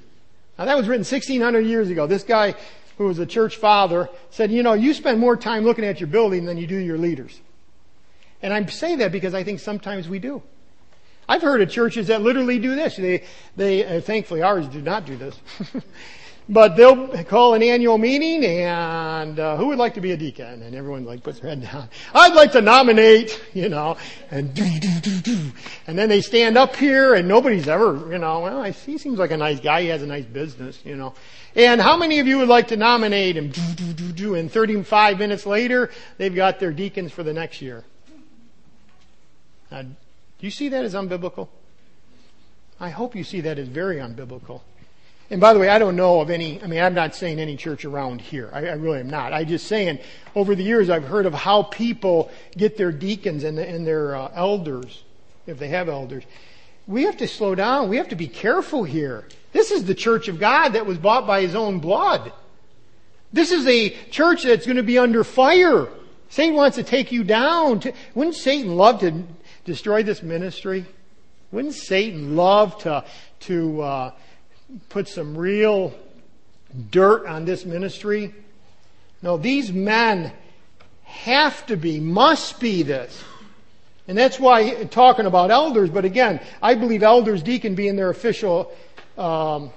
Now 0.58 0.64
that 0.64 0.76
was 0.76 0.88
written 0.88 1.00
1600 1.00 1.60
years 1.60 1.90
ago. 1.90 2.06
This 2.06 2.22
guy 2.22 2.54
who 2.96 3.04
was 3.04 3.18
a 3.18 3.26
church 3.26 3.56
father 3.56 4.08
said, 4.30 4.50
you 4.50 4.62
know, 4.62 4.72
you 4.72 4.94
spend 4.94 5.18
more 5.18 5.36
time 5.36 5.64
looking 5.64 5.84
at 5.84 6.00
your 6.00 6.06
building 6.06 6.46
than 6.46 6.56
you 6.56 6.66
do 6.66 6.76
your 6.76 6.96
leaders. 6.96 7.40
And 8.42 8.52
I'm 8.52 8.68
saying 8.68 8.98
that 8.98 9.12
because 9.12 9.34
I 9.34 9.44
think 9.44 9.60
sometimes 9.60 10.08
we 10.08 10.18
do. 10.18 10.42
I've 11.28 11.42
heard 11.42 11.60
of 11.60 11.70
churches 11.70 12.06
that 12.08 12.22
literally 12.22 12.58
do 12.58 12.74
this. 12.74 12.96
They, 12.96 13.24
they, 13.56 13.84
uh, 13.84 14.00
thankfully 14.00 14.42
ours 14.42 14.68
do 14.68 14.80
not 14.80 15.06
do 15.06 15.16
this. 15.16 15.38
but 16.48 16.76
they'll 16.76 17.08
call 17.24 17.54
an 17.54 17.62
annual 17.62 17.98
meeting 17.98 18.44
and, 18.44 19.40
uh, 19.40 19.56
who 19.56 19.66
would 19.66 19.78
like 19.78 19.94
to 19.94 20.00
be 20.00 20.12
a 20.12 20.16
deacon? 20.16 20.62
And 20.62 20.74
everyone 20.76 21.04
like 21.04 21.24
puts 21.24 21.40
their 21.40 21.50
head 21.50 21.62
down. 21.62 21.88
I'd 22.14 22.34
like 22.34 22.52
to 22.52 22.60
nominate, 22.60 23.42
you 23.52 23.68
know, 23.68 23.96
and 24.30 24.54
do, 24.54 24.64
do, 24.78 25.00
do, 25.00 25.20
do. 25.20 25.52
And 25.88 25.98
then 25.98 26.08
they 26.08 26.20
stand 26.20 26.56
up 26.56 26.76
here 26.76 27.14
and 27.14 27.26
nobody's 27.26 27.66
ever, 27.66 28.12
you 28.12 28.18
know, 28.18 28.40
well, 28.40 28.62
he 28.62 28.96
seems 28.96 29.18
like 29.18 29.32
a 29.32 29.36
nice 29.36 29.58
guy. 29.58 29.82
He 29.82 29.88
has 29.88 30.02
a 30.02 30.06
nice 30.06 30.24
business, 30.24 30.80
you 30.84 30.94
know. 30.94 31.14
And 31.56 31.80
how 31.80 31.96
many 31.96 32.20
of 32.20 32.28
you 32.28 32.38
would 32.38 32.48
like 32.48 32.68
to 32.68 32.76
nominate 32.76 33.36
him? 33.36 33.50
Do, 33.50 33.62
do, 33.74 33.92
do, 33.92 34.12
do. 34.12 34.34
And 34.36 34.52
35 34.52 35.18
minutes 35.18 35.46
later, 35.46 35.90
they've 36.18 36.34
got 36.34 36.60
their 36.60 36.72
deacons 36.72 37.10
for 37.10 37.24
the 37.24 37.32
next 37.32 37.60
year. 37.60 37.82
Do 40.38 40.46
you 40.46 40.50
see 40.50 40.68
that 40.68 40.84
as 40.84 40.94
unbiblical? 40.94 41.48
I 42.78 42.90
hope 42.90 43.16
you 43.16 43.24
see 43.24 43.40
that 43.42 43.58
as 43.58 43.68
very 43.68 43.96
unbiblical. 43.96 44.60
And 45.30 45.40
by 45.40 45.52
the 45.52 45.58
way, 45.58 45.68
I 45.68 45.78
don't 45.78 45.96
know 45.96 46.20
of 46.20 46.30
any, 46.30 46.62
I 46.62 46.66
mean, 46.66 46.80
I'm 46.80 46.94
not 46.94 47.14
saying 47.14 47.40
any 47.40 47.56
church 47.56 47.84
around 47.84 48.20
here. 48.20 48.48
I, 48.52 48.66
I 48.66 48.72
really 48.74 49.00
am 49.00 49.10
not. 49.10 49.32
I'm 49.32 49.46
just 49.46 49.66
saying, 49.66 49.98
over 50.36 50.54
the 50.54 50.62
years, 50.62 50.88
I've 50.88 51.04
heard 51.04 51.26
of 51.26 51.34
how 51.34 51.64
people 51.64 52.30
get 52.56 52.76
their 52.76 52.92
deacons 52.92 53.42
and, 53.42 53.58
and 53.58 53.86
their 53.86 54.14
uh, 54.14 54.30
elders, 54.34 55.02
if 55.46 55.58
they 55.58 55.68
have 55.68 55.88
elders. 55.88 56.22
We 56.86 57.04
have 57.04 57.16
to 57.16 57.26
slow 57.26 57.56
down. 57.56 57.88
We 57.88 57.96
have 57.96 58.10
to 58.10 58.16
be 58.16 58.28
careful 58.28 58.84
here. 58.84 59.26
This 59.52 59.72
is 59.72 59.84
the 59.84 59.94
church 59.94 60.28
of 60.28 60.38
God 60.38 60.70
that 60.70 60.86
was 60.86 60.98
bought 60.98 61.26
by 61.26 61.40
his 61.40 61.56
own 61.56 61.80
blood. 61.80 62.32
This 63.32 63.50
is 63.50 63.66
a 63.66 63.90
church 64.10 64.44
that's 64.44 64.66
going 64.66 64.76
to 64.76 64.84
be 64.84 64.98
under 64.98 65.24
fire. 65.24 65.88
Satan 66.28 66.54
wants 66.54 66.76
to 66.76 66.84
take 66.84 67.10
you 67.10 67.24
down. 67.24 67.80
To, 67.80 67.92
wouldn't 68.14 68.36
Satan 68.36 68.76
love 68.76 69.00
to 69.00 69.24
destroy 69.66 70.02
this 70.02 70.22
ministry? 70.22 70.86
Wouldn't 71.52 71.74
Satan 71.74 72.36
love 72.36 72.78
to, 72.78 73.04
to 73.40 73.82
uh, 73.82 74.10
put 74.88 75.08
some 75.08 75.36
real 75.36 75.92
dirt 76.90 77.26
on 77.26 77.44
this 77.44 77.66
ministry? 77.66 78.34
No, 79.20 79.36
these 79.36 79.70
men 79.72 80.32
have 81.04 81.66
to 81.66 81.76
be, 81.76 82.00
must 82.00 82.58
be 82.60 82.82
this. 82.82 83.22
And 84.08 84.16
that's 84.16 84.38
why 84.38 84.84
talking 84.84 85.26
about 85.26 85.50
elders, 85.50 85.90
but 85.90 86.04
again, 86.04 86.40
I 86.62 86.74
believe 86.74 87.02
elders, 87.02 87.42
deacon 87.42 87.74
being 87.74 87.96
their 87.96 88.10
official 88.10 88.72
um, 89.18 89.72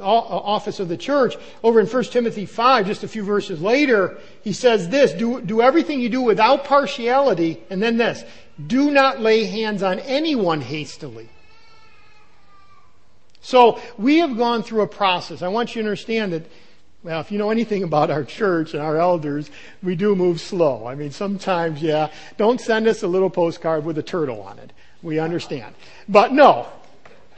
office 0.00 0.80
of 0.80 0.88
the 0.88 0.96
church. 0.96 1.36
Over 1.62 1.80
in 1.80 1.86
1 1.86 2.04
Timothy 2.04 2.46
5, 2.46 2.86
just 2.86 3.04
a 3.04 3.08
few 3.08 3.22
verses 3.22 3.60
later, 3.60 4.18
he 4.42 4.52
says 4.52 4.88
this, 4.88 5.12
do, 5.12 5.40
do 5.40 5.60
everything 5.60 6.00
you 6.00 6.08
do 6.08 6.22
without 6.22 6.64
partiality, 6.64 7.62
and 7.70 7.82
then 7.82 7.96
this, 7.96 8.24
do 8.66 8.90
not 8.90 9.20
lay 9.20 9.44
hands 9.44 9.82
on 9.82 9.98
anyone 10.00 10.60
hastily. 10.60 11.28
So 13.40 13.80
we 13.96 14.18
have 14.18 14.36
gone 14.36 14.62
through 14.62 14.82
a 14.82 14.86
process. 14.86 15.42
I 15.42 15.48
want 15.48 15.74
you 15.74 15.82
to 15.82 15.88
understand 15.88 16.32
that, 16.34 16.44
well, 17.02 17.20
if 17.20 17.32
you 17.32 17.38
know 17.38 17.50
anything 17.50 17.82
about 17.82 18.10
our 18.10 18.24
church 18.24 18.74
and 18.74 18.82
our 18.82 18.98
elders, 18.98 19.50
we 19.82 19.96
do 19.96 20.14
move 20.14 20.40
slow. 20.40 20.86
I 20.86 20.94
mean, 20.94 21.10
sometimes, 21.10 21.80
yeah, 21.80 22.12
don't 22.36 22.60
send 22.60 22.86
us 22.86 23.02
a 23.02 23.08
little 23.08 23.30
postcard 23.30 23.84
with 23.84 23.96
a 23.96 24.02
turtle 24.02 24.42
on 24.42 24.58
it. 24.58 24.72
We 25.02 25.18
understand. 25.18 25.74
But 26.08 26.32
no, 26.32 26.68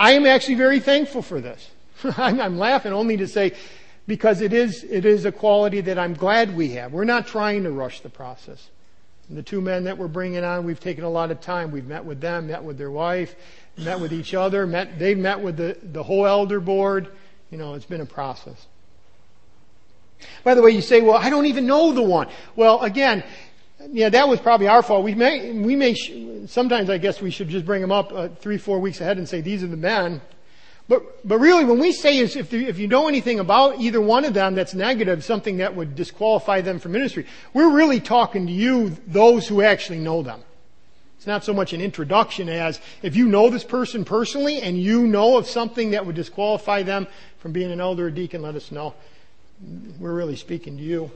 I 0.00 0.12
am 0.12 0.26
actually 0.26 0.56
very 0.56 0.80
thankful 0.80 1.22
for 1.22 1.40
this. 1.40 1.70
I'm, 2.16 2.58
laughing 2.58 2.92
only 2.92 3.16
to 3.18 3.28
say, 3.28 3.52
because 4.06 4.40
it 4.40 4.52
is, 4.52 4.84
it 4.84 5.04
is 5.04 5.24
a 5.24 5.32
quality 5.32 5.80
that 5.82 5.98
I'm 5.98 6.14
glad 6.14 6.56
we 6.56 6.70
have. 6.70 6.92
We're 6.92 7.04
not 7.04 7.26
trying 7.26 7.64
to 7.64 7.70
rush 7.70 8.00
the 8.00 8.08
process. 8.08 8.70
And 9.28 9.38
the 9.38 9.42
two 9.42 9.60
men 9.60 9.84
that 9.84 9.98
we're 9.98 10.08
bringing 10.08 10.44
on, 10.44 10.64
we've 10.64 10.80
taken 10.80 11.04
a 11.04 11.10
lot 11.10 11.30
of 11.30 11.40
time. 11.40 11.70
We've 11.70 11.86
met 11.86 12.04
with 12.04 12.20
them, 12.20 12.48
met 12.48 12.64
with 12.64 12.76
their 12.78 12.90
wife, 12.90 13.34
met 13.78 14.00
with 14.00 14.12
each 14.12 14.34
other, 14.34 14.66
met, 14.66 14.98
they've 14.98 15.18
met 15.18 15.40
with 15.40 15.56
the, 15.56 15.78
the 15.82 16.02
whole 16.02 16.26
elder 16.26 16.60
board. 16.60 17.08
You 17.50 17.58
know, 17.58 17.74
it's 17.74 17.86
been 17.86 18.00
a 18.00 18.06
process. 18.06 18.66
By 20.44 20.54
the 20.54 20.62
way, 20.62 20.70
you 20.70 20.82
say, 20.82 21.00
well, 21.00 21.16
I 21.16 21.30
don't 21.30 21.46
even 21.46 21.66
know 21.66 21.92
the 21.92 22.02
one. 22.02 22.28
Well, 22.56 22.80
again, 22.80 23.24
yeah, 23.90 24.08
that 24.08 24.28
was 24.28 24.40
probably 24.40 24.68
our 24.68 24.82
fault. 24.82 25.04
We 25.04 25.14
may, 25.14 25.52
we 25.52 25.76
may, 25.76 25.94
sometimes 26.46 26.90
I 26.90 26.98
guess 26.98 27.20
we 27.20 27.30
should 27.30 27.48
just 27.48 27.66
bring 27.66 27.80
them 27.80 27.92
up 27.92 28.12
uh, 28.12 28.28
three, 28.28 28.58
four 28.58 28.78
weeks 28.78 29.00
ahead 29.00 29.18
and 29.18 29.28
say, 29.28 29.40
these 29.40 29.62
are 29.62 29.68
the 29.68 29.76
men. 29.76 30.20
But, 30.92 31.26
but 31.26 31.38
really, 31.38 31.64
when 31.64 31.78
we 31.78 31.90
say 31.90 32.18
is 32.18 32.36
if, 32.36 32.50
the, 32.50 32.66
if 32.66 32.78
you 32.78 32.86
know 32.86 33.08
anything 33.08 33.40
about 33.40 33.80
either 33.80 33.98
one 33.98 34.26
of 34.26 34.34
them 34.34 34.54
that's 34.54 34.74
negative, 34.74 35.24
something 35.24 35.56
that 35.56 35.74
would 35.74 35.94
disqualify 35.94 36.60
them 36.60 36.78
from 36.78 36.92
ministry, 36.92 37.26
we're 37.54 37.72
really 37.72 37.98
talking 37.98 38.46
to 38.46 38.52
you, 38.52 38.94
those 39.06 39.48
who 39.48 39.62
actually 39.62 40.00
know 40.00 40.22
them. 40.22 40.42
It's 41.16 41.26
not 41.26 41.44
so 41.44 41.54
much 41.54 41.72
an 41.72 41.80
introduction 41.80 42.50
as 42.50 42.78
if 43.00 43.16
you 43.16 43.26
know 43.26 43.48
this 43.48 43.64
person 43.64 44.04
personally 44.04 44.60
and 44.60 44.78
you 44.78 45.06
know 45.06 45.38
of 45.38 45.46
something 45.46 45.92
that 45.92 46.04
would 46.04 46.14
disqualify 46.14 46.82
them 46.82 47.06
from 47.38 47.52
being 47.52 47.72
an 47.72 47.80
elder 47.80 48.08
or 48.08 48.10
deacon, 48.10 48.42
let 48.42 48.54
us 48.54 48.70
know. 48.70 48.92
We're 49.98 50.12
really 50.12 50.36
speaking 50.36 50.76
to 50.76 50.82
you. 50.82 51.10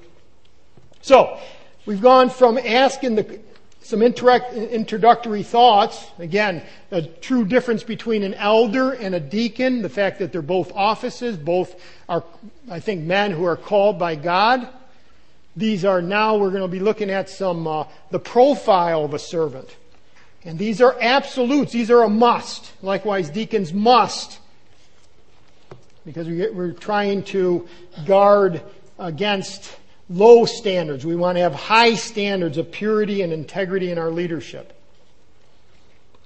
So, 1.03 1.39
we've 1.85 2.01
gone 2.01 2.31
from 2.31 2.57
asking 2.57 3.17
the, 3.17 3.41
some 3.87 4.03
introductory 4.03 5.43
thoughts. 5.43 6.05
Again, 6.19 6.63
a 6.91 7.03
true 7.03 7.45
difference 7.45 7.83
between 7.83 8.23
an 8.23 8.35
elder 8.35 8.93
and 8.93 9.15
a 9.15 9.21
deacon, 9.21 9.83
the 9.83 9.89
fact 9.89 10.19
that 10.19 10.33
they're 10.33 10.43
both 10.43 10.73
offices, 10.75 11.37
both 11.37 11.81
are, 12.09 12.25
I 12.71 12.81
think, 12.81 13.05
men 13.05 13.31
who 13.31 13.45
are 13.45 13.57
called 13.57 13.99
by 13.99 14.17
God. 14.17 14.69
These 15.57 15.85
are 15.85 16.03
now, 16.03 16.37
we're 16.37 16.51
going 16.51 16.63
to 16.63 16.69
be 16.69 16.81
looking 16.81 17.11
at 17.11 17.31
some, 17.31 17.67
uh, 17.67 17.85
the 18.11 18.19
profile 18.19 19.05
of 19.05 19.15
a 19.15 19.19
servant. 19.19 19.75
And 20.45 20.59
these 20.59 20.81
are 20.81 20.97
absolutes. 21.01 21.73
These 21.73 21.91
are 21.91 22.03
a 22.03 22.09
must. 22.09 22.73
Likewise, 22.83 23.31
deacons 23.31 23.73
must. 23.73 24.39
Because 26.05 26.29
we're 26.29 26.73
trying 26.73 27.25
to 27.25 27.67
guard 28.05 28.63
against 28.99 29.77
low 30.09 30.45
standards. 30.45 31.05
We 31.05 31.17
want 31.17 31.37
to 31.37 31.43
have 31.43 31.55
high 31.55 31.95
standards 31.95 32.59
of 32.59 32.71
purity 32.71 33.23
and 33.23 33.33
integrity 33.33 33.91
in 33.91 33.99
our 33.99 34.11
leadership. 34.11 34.73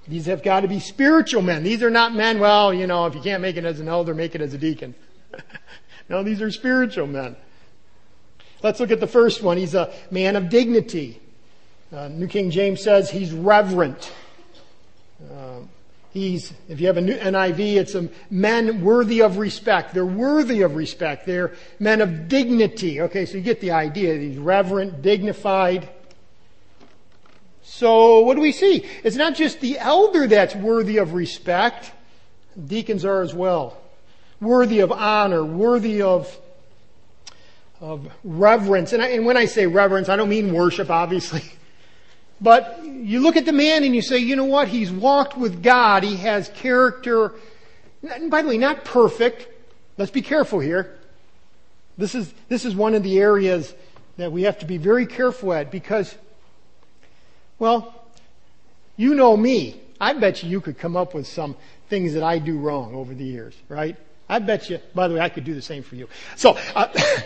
These 0.07 0.25
have 0.25 0.43
got 0.43 0.61
to 0.61 0.67
be 0.67 0.79
spiritual 0.79 1.41
men. 1.41 1.63
These 1.63 1.83
are 1.83 1.89
not 1.89 2.13
men, 2.13 2.39
well, 2.39 2.73
you 2.73 2.87
know, 2.87 3.05
if 3.05 3.15
you 3.15 3.21
can't 3.21 3.41
make 3.41 3.55
it 3.55 3.65
as 3.65 3.79
an 3.79 3.87
elder, 3.87 4.13
make 4.13 4.35
it 4.35 4.41
as 4.41 4.53
a 4.53 4.57
deacon. 4.57 4.95
no, 6.09 6.23
these 6.23 6.41
are 6.41 6.51
spiritual 6.51 7.07
men. 7.07 7.35
Let's 8.63 8.79
look 8.79 8.91
at 8.91 8.99
the 8.99 9.07
first 9.07 9.41
one. 9.41 9.57
He's 9.57 9.73
a 9.73 9.93
man 10.09 10.35
of 10.35 10.49
dignity. 10.49 11.19
Uh, 11.91 12.07
New 12.07 12.27
King 12.27 12.51
James 12.51 12.81
says 12.81 13.09
he's 13.09 13.31
reverent. 13.31 14.11
Uh, 15.31 15.59
He's, 16.13 16.51
if 16.67 16.81
you 16.81 16.87
have 16.87 16.97
a 16.97 17.01
new 17.01 17.15
NIV, 17.15 17.75
it's 17.77 17.95
a 17.95 18.09
men 18.29 18.81
worthy 18.81 19.21
of 19.21 19.37
respect. 19.37 19.93
They're 19.93 20.05
worthy 20.05 20.61
of 20.61 20.75
respect. 20.75 21.25
They're 21.25 21.53
men 21.79 22.01
of 22.01 22.27
dignity. 22.27 23.01
Okay, 23.01 23.25
so 23.25 23.37
you 23.37 23.43
get 23.43 23.61
the 23.61 23.71
idea. 23.71 24.17
He's 24.17 24.37
reverent, 24.37 25.01
dignified. 25.01 25.87
So 27.63 28.19
what 28.21 28.35
do 28.35 28.41
we 28.41 28.51
see? 28.51 28.85
It's 29.03 29.15
not 29.15 29.35
just 29.35 29.61
the 29.61 29.79
elder 29.79 30.27
that's 30.27 30.53
worthy 30.53 30.97
of 30.97 31.13
respect. 31.13 31.93
Deacons 32.67 33.05
are 33.05 33.21
as 33.21 33.33
well. 33.33 33.77
Worthy 34.41 34.81
of 34.81 34.91
honor, 34.91 35.45
worthy 35.45 36.01
of, 36.01 36.37
of 37.79 38.11
reverence. 38.25 38.91
And, 38.91 39.01
I, 39.01 39.07
and 39.09 39.25
when 39.25 39.37
I 39.37 39.45
say 39.45 39.65
reverence, 39.65 40.09
I 40.09 40.17
don't 40.17 40.29
mean 40.29 40.53
worship, 40.53 40.89
obviously. 40.89 41.43
But 42.41 42.83
you 42.83 43.19
look 43.19 43.37
at 43.37 43.45
the 43.45 43.53
man 43.53 43.83
and 43.83 43.95
you 43.95 44.01
say, 44.01 44.17
you 44.17 44.35
know 44.35 44.45
what? 44.45 44.67
He's 44.67 44.91
walked 44.91 45.37
with 45.37 45.61
God. 45.61 46.03
He 46.03 46.17
has 46.17 46.49
character. 46.49 47.33
And 48.09 48.31
by 48.31 48.41
the 48.41 48.49
way, 48.49 48.57
not 48.57 48.83
perfect. 48.83 49.47
Let's 49.97 50.11
be 50.11 50.23
careful 50.23 50.59
here. 50.59 50.97
This 51.97 52.15
is, 52.15 52.33
this 52.49 52.65
is 52.65 52.75
one 52.75 52.95
of 52.95 53.03
the 53.03 53.19
areas 53.19 53.73
that 54.17 54.31
we 54.31 54.43
have 54.43 54.57
to 54.59 54.65
be 54.65 54.77
very 54.77 55.05
careful 55.05 55.53
at 55.53 55.69
because, 55.69 56.15
well, 57.59 57.93
you 58.97 59.13
know 59.13 59.37
me. 59.37 59.79
I 59.99 60.13
bet 60.13 60.41
you 60.41 60.49
you 60.49 60.61
could 60.61 60.79
come 60.79 60.97
up 60.97 61.13
with 61.13 61.27
some 61.27 61.55
things 61.89 62.15
that 62.15 62.23
I 62.23 62.39
do 62.39 62.57
wrong 62.57 62.95
over 62.95 63.13
the 63.13 63.23
years, 63.23 63.53
right? 63.69 63.95
I 64.27 64.39
bet 64.39 64.69
you, 64.69 64.79
by 64.95 65.07
the 65.07 65.15
way, 65.15 65.19
I 65.19 65.29
could 65.29 65.43
do 65.43 65.53
the 65.53 65.61
same 65.61 65.83
for 65.83 65.95
you. 65.95 66.07
So, 66.35 66.57
uh, 66.75 66.87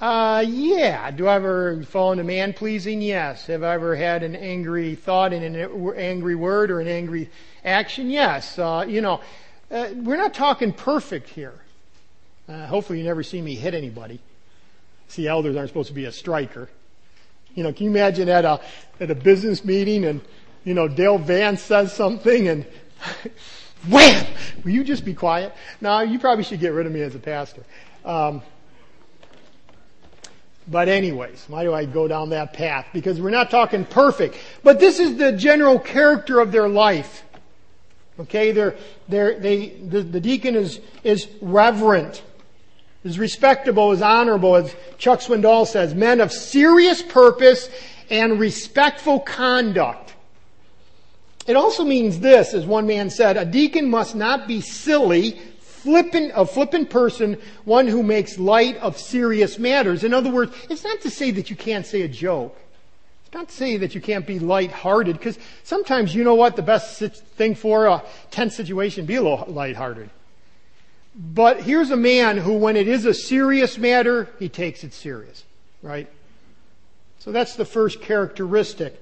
Uh, 0.00 0.42
yeah. 0.48 1.10
Do 1.10 1.26
I 1.26 1.34
ever 1.34 1.82
fall 1.82 2.12
into 2.12 2.24
man 2.24 2.54
pleasing? 2.54 3.02
Yes. 3.02 3.46
Have 3.48 3.62
I 3.62 3.74
ever 3.74 3.94
had 3.94 4.22
an 4.22 4.34
angry 4.34 4.94
thought 4.94 5.34
and 5.34 5.44
an 5.44 5.94
angry 5.94 6.34
word 6.34 6.70
or 6.70 6.80
an 6.80 6.88
angry 6.88 7.28
action? 7.64 8.08
Yes. 8.08 8.58
Uh, 8.58 8.86
you 8.88 9.02
know, 9.02 9.20
uh, 9.70 9.90
we're 9.96 10.16
not 10.16 10.32
talking 10.32 10.72
perfect 10.72 11.28
here. 11.28 11.52
Uh, 12.48 12.66
hopefully 12.66 12.98
you 12.98 13.04
never 13.04 13.22
see 13.22 13.42
me 13.42 13.54
hit 13.54 13.74
anybody. 13.74 14.20
See, 15.08 15.26
elders 15.26 15.54
aren't 15.54 15.68
supposed 15.68 15.88
to 15.88 15.94
be 15.94 16.06
a 16.06 16.12
striker. 16.12 16.70
You 17.54 17.64
know, 17.64 17.72
can 17.72 17.84
you 17.84 17.90
imagine 17.90 18.28
at 18.30 18.46
a, 18.46 18.60
at 19.00 19.10
a 19.10 19.14
business 19.14 19.64
meeting 19.64 20.06
and, 20.06 20.22
you 20.64 20.72
know, 20.72 20.88
Dale 20.88 21.18
Vance 21.18 21.60
says 21.60 21.92
something 21.92 22.48
and 22.48 22.64
wham! 23.88 24.26
Will 24.64 24.70
you 24.70 24.82
just 24.82 25.04
be 25.04 25.12
quiet? 25.12 25.52
No, 25.80 26.00
you 26.00 26.18
probably 26.18 26.44
should 26.44 26.60
get 26.60 26.72
rid 26.72 26.86
of 26.86 26.92
me 26.92 27.02
as 27.02 27.14
a 27.14 27.18
pastor. 27.18 27.64
Um, 28.04 28.42
but 30.70 30.88
anyways, 30.88 31.44
why 31.48 31.64
do 31.64 31.74
I 31.74 31.84
go 31.84 32.06
down 32.06 32.30
that 32.30 32.52
path? 32.52 32.86
Because 32.92 33.20
we're 33.20 33.30
not 33.30 33.50
talking 33.50 33.84
perfect. 33.84 34.36
But 34.62 34.78
this 34.78 35.00
is 35.00 35.16
the 35.16 35.32
general 35.32 35.80
character 35.80 36.38
of 36.38 36.52
their 36.52 36.68
life. 36.68 37.24
Okay, 38.20 38.52
they're, 38.52 38.76
they're, 39.08 39.40
they, 39.40 39.70
the, 39.70 40.02
the 40.02 40.20
deacon 40.20 40.54
is, 40.54 40.80
is 41.02 41.26
reverent, 41.40 42.22
is 43.02 43.18
respectable, 43.18 43.90
is 43.92 44.02
honorable, 44.02 44.56
as 44.56 44.76
Chuck 44.98 45.20
Swindoll 45.20 45.66
says, 45.66 45.94
men 45.94 46.20
of 46.20 46.30
serious 46.30 47.02
purpose 47.02 47.68
and 48.08 48.38
respectful 48.38 49.20
conduct. 49.20 50.14
It 51.46 51.56
also 51.56 51.82
means 51.84 52.20
this, 52.20 52.54
as 52.54 52.64
one 52.64 52.86
man 52.86 53.10
said, 53.10 53.36
a 53.36 53.44
deacon 53.44 53.90
must 53.90 54.14
not 54.14 54.46
be 54.46 54.60
silly, 54.60 55.40
flippant, 55.82 56.32
a 56.34 56.46
flippant 56.46 56.90
person, 56.90 57.38
one 57.64 57.86
who 57.86 58.02
makes 58.02 58.38
light 58.38 58.76
of 58.78 58.98
serious 58.98 59.58
matters. 59.58 60.04
In 60.04 60.14
other 60.14 60.30
words, 60.30 60.52
it's 60.68 60.84
not 60.84 61.00
to 61.02 61.10
say 61.10 61.30
that 61.32 61.50
you 61.50 61.56
can't 61.56 61.86
say 61.86 62.02
a 62.02 62.08
joke. 62.08 62.56
It's 63.24 63.34
not 63.34 63.48
to 63.48 63.54
say 63.54 63.76
that 63.76 63.94
you 63.94 64.00
can't 64.00 64.26
be 64.26 64.38
light-hearted, 64.38 65.16
because 65.16 65.38
sometimes 65.62 66.14
you 66.14 66.24
know 66.24 66.34
what 66.34 66.56
the 66.56 66.62
best 66.62 66.98
thing 66.98 67.54
for 67.54 67.86
a 67.86 68.02
tense 68.30 68.56
situation 68.56 69.06
be 69.06 69.16
a 69.16 69.22
little 69.22 69.44
light-hearted. 69.46 70.10
But 71.14 71.62
here's 71.62 71.90
a 71.90 71.96
man 71.96 72.38
who, 72.38 72.54
when 72.54 72.76
it 72.76 72.88
is 72.88 73.04
a 73.04 73.14
serious 73.14 73.78
matter, 73.78 74.28
he 74.38 74.48
takes 74.48 74.84
it 74.84 74.92
serious, 74.92 75.44
right? 75.82 76.08
So 77.18 77.32
that's 77.32 77.56
the 77.56 77.64
first 77.64 78.00
characteristic 78.00 79.00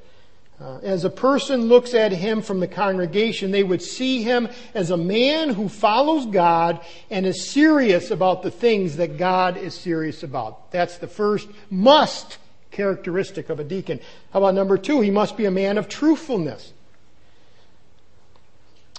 uh, 0.61 0.79
as 0.83 1.05
a 1.05 1.11
person 1.11 1.66
looks 1.66 1.94
at 1.94 2.11
him 2.11 2.42
from 2.42 2.59
the 2.59 2.66
congregation, 2.66 3.53
they 3.53 3.62
would 3.62 3.83
see 3.83 4.25
him 4.25 4.49
as 4.75 4.90
a 4.90 4.97
man 4.97 5.51
who 5.51 5.68
follows 5.68 6.27
God 6.27 6.81
and 7.11 7.25
is 7.25 7.49
serious 7.49 8.11
about 8.11 8.42
the 8.42 8.51
things 8.51 8.97
that 8.97 9.18
God 9.18 9.57
is 9.57 9.73
serious 9.73 10.25
about. 10.25 10.73
That's 10.73 10.99
the 10.99 11.07
first 11.07 11.49
must 11.71 12.38
characteristic 12.73 13.51
of 13.51 13.61
a 13.61 13.64
deacon. 13.64 14.01
How 14.33 14.40
about 14.40 14.55
number 14.55 14.77
two? 14.77 15.01
He 15.01 15.12
must 15.12 15.37
be 15.37 15.44
a 15.44 15.51
man 15.51 15.79
of 15.79 15.88
truthfulness. 15.88 16.73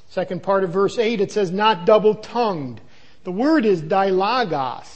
Second 0.09 0.41
part 0.41 0.63
of 0.63 0.71
verse 0.71 0.97
8, 0.97 1.19
it 1.19 1.31
says, 1.31 1.51
not 1.51 1.85
double 1.85 2.15
tongued. 2.15 2.79
The 3.25 3.33
word 3.33 3.65
is 3.65 3.81
dilogos. 3.81 4.95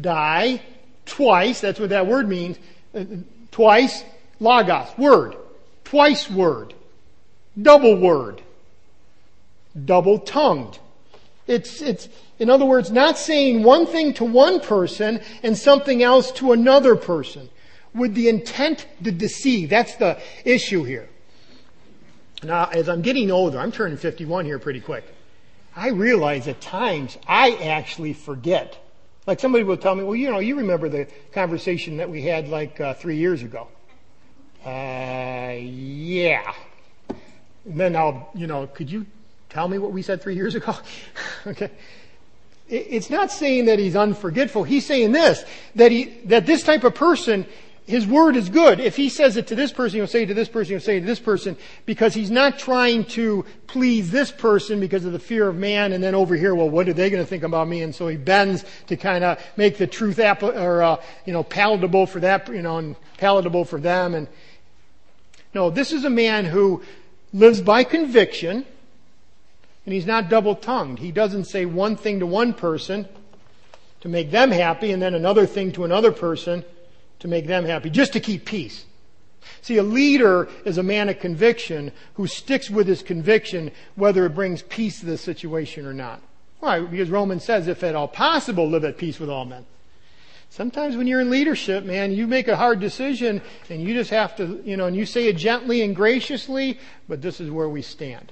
Die, 0.00 0.62
twice, 1.04 1.60
that's 1.60 1.78
what 1.78 1.90
that 1.90 2.06
word 2.06 2.26
means. 2.26 2.58
Uh, 2.94 3.04
twice, 3.52 4.02
logos, 4.40 4.88
word 4.96 5.36
twice 5.84 6.30
word, 6.30 6.74
double 7.60 7.96
word, 7.96 8.42
double 9.84 10.18
tongued. 10.18 10.78
It's, 11.46 11.82
it's, 11.82 12.08
in 12.38 12.50
other 12.50 12.64
words, 12.64 12.90
not 12.90 13.18
saying 13.18 13.62
one 13.62 13.86
thing 13.86 14.14
to 14.14 14.24
one 14.24 14.60
person 14.60 15.20
and 15.42 15.56
something 15.56 16.02
else 16.02 16.32
to 16.32 16.52
another 16.52 16.96
person 16.96 17.50
with 17.94 18.14
the 18.14 18.28
intent 18.28 18.86
to 19.04 19.12
deceive. 19.12 19.70
That's 19.70 19.94
the 19.96 20.18
issue 20.44 20.84
here. 20.84 21.08
Now, 22.42 22.68
as 22.72 22.88
I'm 22.88 23.02
getting 23.02 23.30
older, 23.30 23.58
I'm 23.58 23.72
turning 23.72 23.96
51 23.96 24.44
here 24.44 24.58
pretty 24.58 24.80
quick. 24.80 25.04
I 25.76 25.88
realize 25.88 26.46
at 26.48 26.60
times 26.60 27.18
I 27.26 27.52
actually 27.56 28.12
forget. 28.12 28.78
Like 29.26 29.40
somebody 29.40 29.64
will 29.64 29.76
tell 29.76 29.94
me, 29.94 30.04
well, 30.04 30.14
you 30.14 30.30
know, 30.30 30.38
you 30.38 30.56
remember 30.56 30.88
the 30.88 31.08
conversation 31.32 31.96
that 31.98 32.10
we 32.10 32.22
had 32.22 32.48
like 32.48 32.80
uh, 32.80 32.94
three 32.94 33.16
years 33.16 33.42
ago. 33.42 33.68
Uh, 34.64 35.56
yeah. 35.60 36.54
And 37.64 37.80
then 37.80 37.96
I'll, 37.96 38.30
you 38.34 38.46
know, 38.46 38.66
could 38.66 38.90
you 38.90 39.06
tell 39.50 39.68
me 39.68 39.78
what 39.78 39.92
we 39.92 40.02
said 40.02 40.22
three 40.22 40.34
years 40.34 40.54
ago? 40.54 40.74
okay. 41.46 41.70
It's 42.66 43.10
not 43.10 43.30
saying 43.30 43.66
that 43.66 43.78
he's 43.78 43.94
unforgetful. 43.94 44.66
He's 44.66 44.86
saying 44.86 45.12
this, 45.12 45.44
that 45.74 45.92
he, 45.92 46.04
that 46.24 46.46
this 46.46 46.62
type 46.62 46.82
of 46.84 46.94
person 46.94 47.46
his 47.86 48.06
word 48.06 48.34
is 48.34 48.48
good. 48.48 48.80
If 48.80 48.96
he 48.96 49.10
says 49.10 49.36
it 49.36 49.48
to 49.48 49.54
this 49.54 49.70
person, 49.70 49.98
he'll 49.98 50.06
say 50.06 50.22
it 50.22 50.26
to 50.26 50.34
this 50.34 50.48
person, 50.48 50.72
he'll 50.72 50.80
say 50.80 50.96
it 50.96 51.00
to 51.00 51.06
this 51.06 51.20
person, 51.20 51.56
because 51.84 52.14
he's 52.14 52.30
not 52.30 52.58
trying 52.58 53.04
to 53.06 53.44
please 53.66 54.10
this 54.10 54.30
person 54.30 54.80
because 54.80 55.04
of 55.04 55.12
the 55.12 55.18
fear 55.18 55.48
of 55.48 55.56
man, 55.56 55.92
and 55.92 56.02
then 56.02 56.14
over 56.14 56.34
here, 56.34 56.54
well, 56.54 56.70
what 56.70 56.88
are 56.88 56.94
they 56.94 57.10
going 57.10 57.22
to 57.22 57.28
think 57.28 57.42
about 57.42 57.68
me? 57.68 57.82
And 57.82 57.94
so 57.94 58.08
he 58.08 58.16
bends 58.16 58.64
to 58.86 58.96
kind 58.96 59.22
of 59.22 59.38
make 59.58 59.76
the 59.76 59.86
truth 59.86 60.18
apple, 60.18 60.50
or, 60.50 60.82
uh, 60.82 60.96
you 61.26 61.34
know, 61.34 61.42
palatable 61.42 62.06
for 62.06 62.20
that, 62.20 62.48
you 62.48 62.62
know, 62.62 62.78
and 62.78 62.96
palatable 63.18 63.66
for 63.66 63.78
them. 63.78 64.14
And 64.14 64.28
no, 65.54 65.70
this 65.70 65.92
is 65.92 66.04
a 66.04 66.10
man 66.10 66.44
who 66.44 66.82
lives 67.32 67.60
by 67.60 67.84
conviction, 67.84 68.64
and 69.84 69.94
he's 69.94 70.06
not 70.06 70.28
double-tongued. 70.28 70.98
He 70.98 71.12
doesn't 71.12 71.44
say 71.44 71.64
one 71.66 71.96
thing 71.96 72.20
to 72.20 72.26
one 72.26 72.54
person 72.54 73.08
to 74.00 74.08
make 74.08 74.30
them 74.30 74.50
happy, 74.50 74.92
and 74.92 75.00
then 75.00 75.14
another 75.14 75.46
thing 75.46 75.72
to 75.72 75.84
another 75.84 76.12
person 76.12 76.64
to 77.20 77.28
make 77.28 77.46
them 77.46 77.64
happy, 77.64 77.90
just 77.90 78.12
to 78.12 78.20
keep 78.20 78.44
peace. 78.44 78.84
See, 79.62 79.76
a 79.76 79.82
leader 79.82 80.48
is 80.64 80.78
a 80.78 80.82
man 80.82 81.08
of 81.08 81.18
conviction 81.18 81.92
who 82.14 82.26
sticks 82.26 82.70
with 82.70 82.86
his 82.86 83.02
conviction 83.02 83.70
whether 83.94 84.26
it 84.26 84.34
brings 84.34 84.62
peace 84.62 85.00
to 85.00 85.06
the 85.06 85.18
situation 85.18 85.86
or 85.86 85.94
not. 85.94 86.20
Why? 86.60 86.80
Because 86.80 87.10
Romans 87.10 87.44
says, 87.44 87.68
if 87.68 87.82
at 87.82 87.94
all 87.94 88.08
possible, 88.08 88.68
live 88.68 88.84
at 88.84 88.96
peace 88.96 89.18
with 89.18 89.28
all 89.28 89.44
men. 89.44 89.66
Sometimes 90.54 90.96
when 90.96 91.08
you're 91.08 91.20
in 91.20 91.30
leadership, 91.30 91.84
man, 91.84 92.12
you 92.12 92.28
make 92.28 92.46
a 92.46 92.54
hard 92.54 92.78
decision 92.78 93.42
and 93.68 93.82
you 93.82 93.92
just 93.92 94.10
have 94.10 94.36
to, 94.36 94.62
you 94.64 94.76
know, 94.76 94.86
and 94.86 94.94
you 94.94 95.04
say 95.04 95.26
it 95.26 95.36
gently 95.36 95.82
and 95.82 95.96
graciously, 95.96 96.78
but 97.08 97.20
this 97.20 97.40
is 97.40 97.50
where 97.50 97.68
we 97.68 97.82
stand. 97.82 98.30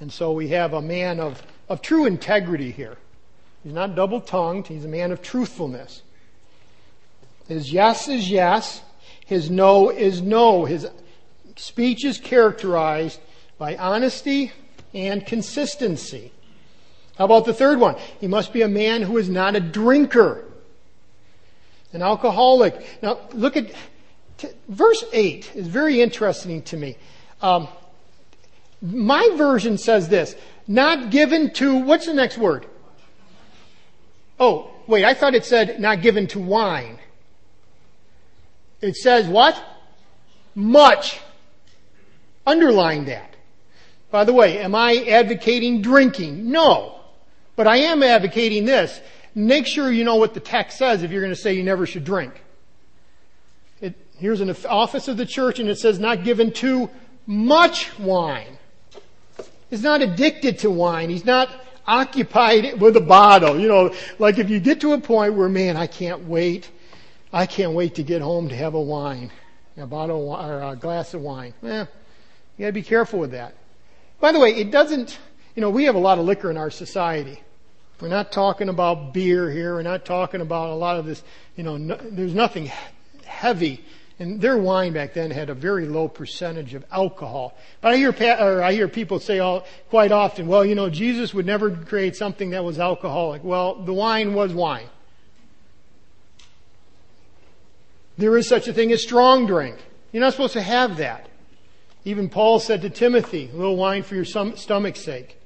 And 0.00 0.10
so 0.10 0.32
we 0.32 0.48
have 0.48 0.72
a 0.72 0.80
man 0.80 1.20
of, 1.20 1.42
of 1.68 1.82
true 1.82 2.06
integrity 2.06 2.70
here. 2.70 2.96
He's 3.62 3.74
not 3.74 3.94
double 3.94 4.22
tongued, 4.22 4.68
he's 4.68 4.86
a 4.86 4.88
man 4.88 5.12
of 5.12 5.20
truthfulness. 5.20 6.00
His 7.46 7.70
yes 7.70 8.08
is 8.08 8.30
yes. 8.30 8.80
His 9.26 9.50
no 9.50 9.90
is 9.90 10.22
no. 10.22 10.64
His 10.64 10.88
speech 11.56 12.06
is 12.06 12.16
characterized 12.16 13.20
by 13.58 13.76
honesty 13.76 14.52
and 14.94 15.26
consistency. 15.26 16.32
How 17.18 17.26
about 17.26 17.44
the 17.44 17.54
third 17.54 17.78
one? 17.78 17.96
He 18.20 18.26
must 18.26 18.52
be 18.52 18.62
a 18.62 18.68
man 18.68 19.02
who 19.02 19.18
is 19.18 19.28
not 19.28 19.54
a 19.54 19.60
drinker, 19.60 20.44
an 21.92 22.02
alcoholic. 22.02 23.02
Now, 23.02 23.20
look 23.32 23.56
at 23.56 23.72
t- 24.38 24.48
verse 24.68 25.04
8 25.12 25.52
is 25.54 25.66
very 25.66 26.00
interesting 26.00 26.62
to 26.62 26.76
me. 26.76 26.96
Um, 27.42 27.68
my 28.80 29.30
version 29.36 29.78
says 29.78 30.08
this 30.08 30.34
not 30.66 31.10
given 31.10 31.52
to, 31.54 31.76
what's 31.76 32.06
the 32.06 32.14
next 32.14 32.38
word? 32.38 32.66
Oh, 34.40 34.70
wait, 34.86 35.04
I 35.04 35.14
thought 35.14 35.34
it 35.34 35.44
said 35.44 35.80
not 35.80 36.00
given 36.00 36.26
to 36.28 36.40
wine. 36.40 36.98
It 38.80 38.96
says 38.96 39.28
what? 39.28 39.62
Much. 40.54 41.20
Underline 42.46 43.04
that. 43.04 43.36
By 44.10 44.24
the 44.24 44.32
way, 44.32 44.58
am 44.58 44.74
I 44.74 45.04
advocating 45.08 45.82
drinking? 45.82 46.50
No. 46.50 47.01
But 47.56 47.66
I 47.66 47.78
am 47.78 48.02
advocating 48.02 48.64
this. 48.64 49.00
Make 49.34 49.66
sure 49.66 49.90
you 49.90 50.04
know 50.04 50.16
what 50.16 50.34
the 50.34 50.40
text 50.40 50.78
says 50.78 51.02
if 51.02 51.10
you're 51.10 51.20
going 51.20 51.34
to 51.34 51.40
say 51.40 51.54
you 51.54 51.62
never 51.62 51.86
should 51.86 52.04
drink. 52.04 52.42
It, 53.80 53.94
here's 54.18 54.40
an 54.40 54.54
office 54.68 55.08
of 55.08 55.16
the 55.16 55.26
church 55.26 55.58
and 55.58 55.68
it 55.68 55.78
says 55.78 55.98
not 55.98 56.24
given 56.24 56.52
to 56.54 56.90
much 57.26 57.98
wine. 57.98 58.58
He's 59.70 59.82
not 59.82 60.02
addicted 60.02 60.58
to 60.60 60.70
wine. 60.70 61.08
He's 61.08 61.24
not 61.24 61.48
occupied 61.86 62.80
with 62.80 62.96
a 62.96 63.00
bottle. 63.00 63.58
You 63.58 63.68
know, 63.68 63.94
like 64.18 64.38
if 64.38 64.50
you 64.50 64.60
get 64.60 64.80
to 64.82 64.92
a 64.92 65.00
point 65.00 65.34
where, 65.34 65.48
man, 65.48 65.76
I 65.76 65.86
can't 65.86 66.26
wait 66.26 66.70
I 67.32 67.46
can't 67.46 67.72
wait 67.72 67.94
to 67.94 68.02
get 68.02 68.20
home 68.20 68.50
to 68.50 68.56
have 68.56 68.74
a 68.74 68.80
wine, 68.80 69.30
a 69.78 69.86
bottle 69.86 70.34
or 70.34 70.62
a 70.62 70.76
glass 70.76 71.14
of 71.14 71.22
wine. 71.22 71.54
Eh, 71.62 71.78
you 71.78 71.86
gotta 72.58 72.72
be 72.72 72.82
careful 72.82 73.18
with 73.18 73.30
that. 73.30 73.54
By 74.20 74.32
the 74.32 74.38
way, 74.38 74.50
it 74.54 74.70
doesn't, 74.70 75.18
you 75.54 75.60
know, 75.60 75.70
we 75.70 75.84
have 75.84 75.94
a 75.94 75.98
lot 76.00 76.18
of 76.18 76.24
liquor 76.24 76.50
in 76.50 76.56
our 76.56 76.70
society. 76.70 77.40
We're 78.00 78.08
not 78.08 78.32
talking 78.32 78.68
about 78.68 79.12
beer 79.12 79.50
here. 79.50 79.74
We're 79.74 79.82
not 79.82 80.04
talking 80.04 80.40
about 80.40 80.70
a 80.70 80.74
lot 80.74 80.96
of 80.96 81.06
this, 81.06 81.22
you 81.56 81.62
know, 81.62 81.76
no, 81.76 81.96
there's 81.96 82.34
nothing 82.34 82.70
heavy. 83.24 83.84
And 84.18 84.40
their 84.40 84.56
wine 84.56 84.92
back 84.92 85.14
then 85.14 85.30
had 85.30 85.50
a 85.50 85.54
very 85.54 85.86
low 85.86 86.08
percentage 86.08 86.74
of 86.74 86.84
alcohol. 86.90 87.56
But 87.80 87.92
I 87.92 87.96
hear, 87.96 88.14
or 88.40 88.62
I 88.62 88.72
hear 88.72 88.88
people 88.88 89.20
say 89.20 89.38
all, 89.38 89.64
quite 89.88 90.12
often, 90.12 90.46
well, 90.46 90.64
you 90.64 90.74
know, 90.74 90.90
Jesus 90.90 91.32
would 91.32 91.46
never 91.46 91.70
create 91.70 92.16
something 92.16 92.50
that 92.50 92.64
was 92.64 92.78
alcoholic. 92.78 93.44
Well, 93.44 93.76
the 93.76 93.92
wine 93.92 94.34
was 94.34 94.52
wine. 94.52 94.88
There 98.18 98.36
is 98.36 98.48
such 98.48 98.68
a 98.68 98.72
thing 98.72 98.92
as 98.92 99.02
strong 99.02 99.46
drink. 99.46 99.76
You're 100.12 100.20
not 100.22 100.32
supposed 100.32 100.52
to 100.52 100.62
have 100.62 100.98
that. 100.98 101.28
Even 102.04 102.28
Paul 102.28 102.58
said 102.58 102.82
to 102.82 102.90
Timothy, 102.90 103.48
a 103.52 103.56
little 103.56 103.76
wine 103.76 104.02
for 104.02 104.14
your 104.14 104.24
stomach's 104.24 105.04
sake. 105.04 105.38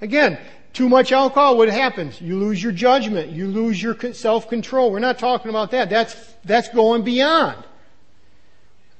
Again, 0.00 0.38
too 0.72 0.88
much 0.88 1.12
alcohol, 1.12 1.56
what 1.56 1.68
happens? 1.68 2.20
You 2.20 2.38
lose 2.38 2.62
your 2.62 2.72
judgment. 2.72 3.30
You 3.30 3.48
lose 3.48 3.82
your 3.82 3.96
self-control. 4.12 4.92
We're 4.92 4.98
not 5.00 5.18
talking 5.18 5.50
about 5.50 5.72
that. 5.72 5.90
That's, 5.90 6.14
that's 6.44 6.68
going 6.68 7.02
beyond. 7.02 7.64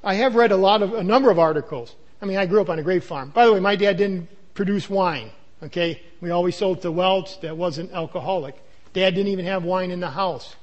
I 0.02 0.14
have 0.14 0.34
read 0.34 0.52
a 0.52 0.56
lot 0.56 0.82
of, 0.82 0.94
a 0.94 1.04
number 1.04 1.30
of 1.30 1.38
articles. 1.38 1.94
I 2.20 2.26
mean, 2.26 2.36
I 2.36 2.46
grew 2.46 2.60
up 2.60 2.68
on 2.68 2.78
a 2.78 2.82
grape 2.82 3.02
farm. 3.02 3.30
By 3.30 3.46
the 3.46 3.52
way, 3.52 3.60
my 3.60 3.76
dad 3.76 3.96
didn't 3.96 4.28
produce 4.54 4.90
wine. 4.90 5.30
Okay? 5.62 6.02
We 6.20 6.30
always 6.30 6.56
sold 6.56 6.82
to 6.82 6.90
Welch 6.90 7.40
that 7.40 7.56
wasn't 7.56 7.92
alcoholic. 7.92 8.56
Dad 8.92 9.14
didn't 9.14 9.28
even 9.28 9.46
have 9.46 9.62
wine 9.62 9.90
in 9.90 10.00
the 10.00 10.10
house. 10.10 10.56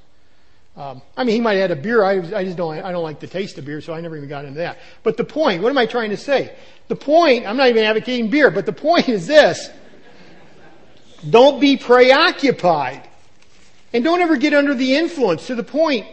Um, 0.76 1.02
I 1.16 1.24
mean, 1.24 1.34
he 1.34 1.40
might 1.40 1.54
have 1.54 1.70
had 1.70 1.78
a 1.78 1.80
beer. 1.80 2.04
I, 2.04 2.18
I 2.36 2.44
just 2.44 2.56
don't. 2.56 2.78
I 2.78 2.92
don't 2.92 3.02
like 3.02 3.18
the 3.18 3.26
taste 3.26 3.58
of 3.58 3.64
beer, 3.64 3.80
so 3.80 3.92
I 3.92 4.00
never 4.00 4.16
even 4.16 4.28
got 4.28 4.44
into 4.44 4.58
that. 4.58 4.78
But 5.02 5.16
the 5.16 5.24
point. 5.24 5.60
What 5.60 5.70
am 5.70 5.78
I 5.78 5.86
trying 5.86 6.10
to 6.10 6.16
say? 6.16 6.54
The 6.86 6.94
point. 6.94 7.46
I'm 7.46 7.56
not 7.56 7.68
even 7.68 7.82
advocating 7.82 8.30
beer, 8.30 8.52
but 8.52 8.64
the 8.64 8.72
point 8.72 9.08
is 9.08 9.26
this: 9.26 9.70
don't 11.28 11.60
be 11.60 11.76
preoccupied, 11.76 13.08
and 13.92 14.04
don't 14.04 14.20
ever 14.20 14.36
get 14.36 14.54
under 14.54 14.74
the 14.74 14.96
influence 14.96 15.46
to 15.46 15.54
the 15.54 15.64
point 15.64 16.06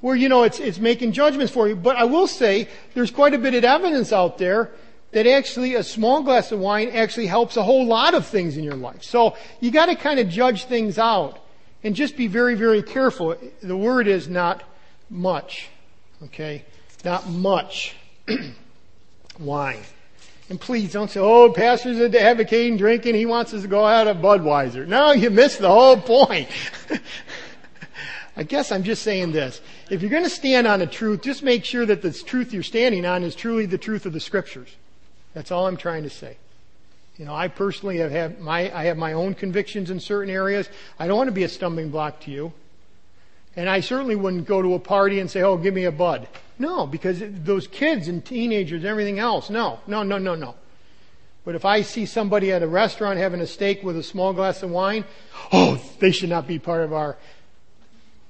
where 0.00 0.16
you 0.16 0.28
know 0.28 0.44
it's 0.44 0.58
it's 0.58 0.78
making 0.78 1.12
judgments 1.12 1.52
for 1.52 1.68
you. 1.68 1.76
But 1.76 1.96
I 1.96 2.04
will 2.04 2.26
say 2.26 2.68
there's 2.94 3.10
quite 3.10 3.34
a 3.34 3.38
bit 3.38 3.54
of 3.54 3.64
evidence 3.64 4.12
out 4.12 4.38
there 4.38 4.70
that 5.12 5.26
actually 5.26 5.74
a 5.74 5.82
small 5.82 6.22
glass 6.22 6.52
of 6.52 6.58
wine 6.58 6.90
actually 6.90 7.26
helps 7.26 7.56
a 7.56 7.62
whole 7.62 7.86
lot 7.86 8.14
of 8.14 8.26
things 8.26 8.56
in 8.56 8.64
your 8.64 8.74
life. 8.74 9.02
So 9.02 9.36
you 9.60 9.70
got 9.70 9.86
to 9.86 9.94
kind 9.94 10.20
of 10.20 10.28
judge 10.28 10.64
things 10.64 10.98
out. 10.98 11.40
And 11.84 11.94
just 11.94 12.16
be 12.16 12.26
very, 12.26 12.56
very 12.56 12.82
careful. 12.82 13.36
The 13.62 13.76
word 13.76 14.08
is 14.08 14.26
not 14.26 14.64
much. 15.08 15.68
Okay? 16.24 16.64
Not 17.04 17.28
much 17.28 17.94
wine. 19.38 19.82
And 20.48 20.60
please 20.60 20.92
don't 20.92 21.10
say, 21.10 21.18
oh, 21.20 21.50
pastor's 21.50 21.98
advocating 22.14 22.76
drinking. 22.76 23.16
He 23.16 23.26
wants 23.26 23.52
us 23.52 23.62
to 23.62 23.68
go 23.68 23.84
out 23.84 24.06
of 24.06 24.18
Budweiser. 24.18 24.86
No, 24.86 25.12
you 25.12 25.30
missed 25.30 25.58
the 25.58 25.68
whole 25.68 25.96
point. 25.96 26.48
I 28.36 28.42
guess 28.42 28.70
I'm 28.70 28.84
just 28.84 29.02
saying 29.02 29.32
this. 29.32 29.60
If 29.90 30.02
you're 30.02 30.10
going 30.10 30.24
to 30.24 30.30
stand 30.30 30.66
on 30.66 30.82
a 30.82 30.86
truth, 30.86 31.22
just 31.22 31.42
make 31.42 31.64
sure 31.64 31.86
that 31.86 32.02
the 32.02 32.12
truth 32.12 32.52
you're 32.52 32.62
standing 32.62 33.04
on 33.06 33.24
is 33.24 33.34
truly 33.34 33.66
the 33.66 33.78
truth 33.78 34.06
of 34.06 34.12
the 34.12 34.20
scriptures. 34.20 34.68
That's 35.34 35.50
all 35.50 35.66
I'm 35.66 35.76
trying 35.76 36.04
to 36.04 36.10
say. 36.10 36.36
You 37.16 37.24
know, 37.24 37.34
I 37.34 37.48
personally 37.48 37.98
have 37.98 38.10
had 38.10 38.40
my, 38.40 38.72
I 38.76 38.84
have 38.84 38.98
my 38.98 39.14
own 39.14 39.34
convictions 39.34 39.90
in 39.90 40.00
certain 40.00 40.32
areas. 40.32 40.68
I 40.98 41.06
don't 41.06 41.16
want 41.16 41.28
to 41.28 41.32
be 41.32 41.44
a 41.44 41.48
stumbling 41.48 41.90
block 41.90 42.20
to 42.20 42.30
you. 42.30 42.52
And 43.56 43.70
I 43.70 43.80
certainly 43.80 44.16
wouldn't 44.16 44.46
go 44.46 44.60
to 44.60 44.74
a 44.74 44.78
party 44.78 45.18
and 45.18 45.30
say, 45.30 45.42
oh, 45.42 45.56
give 45.56 45.72
me 45.72 45.84
a 45.84 45.92
bud. 45.92 46.28
No, 46.58 46.86
because 46.86 47.20
those 47.20 47.66
kids 47.66 48.08
and 48.08 48.24
teenagers 48.24 48.82
and 48.82 48.86
everything 48.86 49.18
else, 49.18 49.50
no, 49.50 49.80
no, 49.86 50.02
no, 50.02 50.18
no, 50.18 50.34
no. 50.34 50.54
But 51.44 51.54
if 51.54 51.64
I 51.64 51.82
see 51.82 52.06
somebody 52.06 52.52
at 52.52 52.62
a 52.62 52.66
restaurant 52.66 53.18
having 53.18 53.40
a 53.40 53.46
steak 53.46 53.82
with 53.82 53.96
a 53.96 54.02
small 54.02 54.32
glass 54.32 54.62
of 54.62 54.70
wine, 54.70 55.04
oh, 55.52 55.80
they 56.00 56.10
should 56.10 56.28
not 56.28 56.46
be 56.46 56.58
part 56.58 56.82
of 56.82 56.92
our 56.92 57.16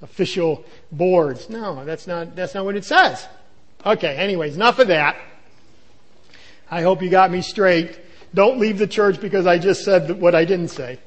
official 0.02 0.64
boards. 0.92 1.48
No, 1.48 1.84
that's 1.84 2.06
not, 2.06 2.36
that's 2.36 2.54
not 2.54 2.64
what 2.64 2.76
it 2.76 2.84
says. 2.84 3.26
Okay, 3.84 4.16
anyways, 4.16 4.56
enough 4.56 4.78
of 4.78 4.88
that. 4.88 5.16
I 6.70 6.82
hope 6.82 7.02
you 7.02 7.08
got 7.08 7.30
me 7.30 7.42
straight. 7.42 7.98
Don't 8.34 8.58
leave 8.58 8.78
the 8.78 8.86
church 8.86 9.20
because 9.20 9.46
I 9.46 9.58
just 9.58 9.84
said 9.84 10.20
what 10.20 10.34
I 10.34 10.44
didn't 10.44 10.68
say. 10.68 10.98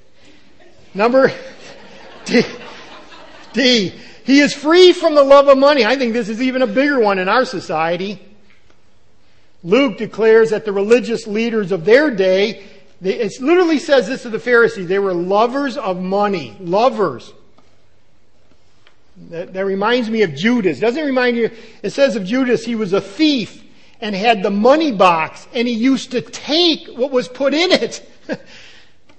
Number 0.93 1.31
D, 2.25 2.43
D. 3.53 3.93
He 4.29 4.41
is 4.41 4.53
free 4.53 4.93
from 4.93 5.15
the 5.15 5.23
love 5.23 5.47
of 5.47 5.57
money. 5.57 5.83
I 5.83 5.95
think 5.95 6.13
this 6.13 6.29
is 6.29 6.39
even 6.39 6.61
a 6.61 6.67
bigger 6.67 6.99
one 6.99 7.17
in 7.17 7.27
our 7.27 7.45
society. 7.45 8.21
Luke 9.63 9.97
declares 9.97 10.51
that 10.51 10.65
the 10.65 10.71
religious 10.71 11.25
leaders 11.25 11.71
of 11.71 11.83
their 11.83 12.11
day, 12.11 12.63
it 13.01 13.41
literally 13.41 13.79
says 13.79 14.07
this 14.07 14.21
to 14.21 14.29
the 14.29 14.37
Pharisees, 14.37 14.87
they 14.87 14.99
were 14.99 15.15
lovers 15.15 15.77
of 15.77 15.99
money. 15.99 16.55
Lovers. 16.59 17.33
That, 19.31 19.51
that 19.53 19.65
reminds 19.65 20.11
me 20.11 20.21
of 20.21 20.35
Judas. 20.35 20.79
Doesn't 20.79 21.01
it 21.01 21.07
remind 21.07 21.35
you? 21.35 21.49
It 21.81 21.89
says 21.89 22.15
of 22.15 22.23
Judas, 22.23 22.63
he 22.63 22.75
was 22.75 22.93
a 22.93 23.01
thief 23.01 23.63
and 23.99 24.15
had 24.15 24.43
the 24.43 24.51
money 24.51 24.91
box 24.91 25.47
and 25.55 25.67
he 25.67 25.73
used 25.73 26.11
to 26.11 26.21
take 26.21 26.87
what 26.89 27.09
was 27.09 27.27
put 27.27 27.55
in 27.55 27.71
it. 27.71 28.07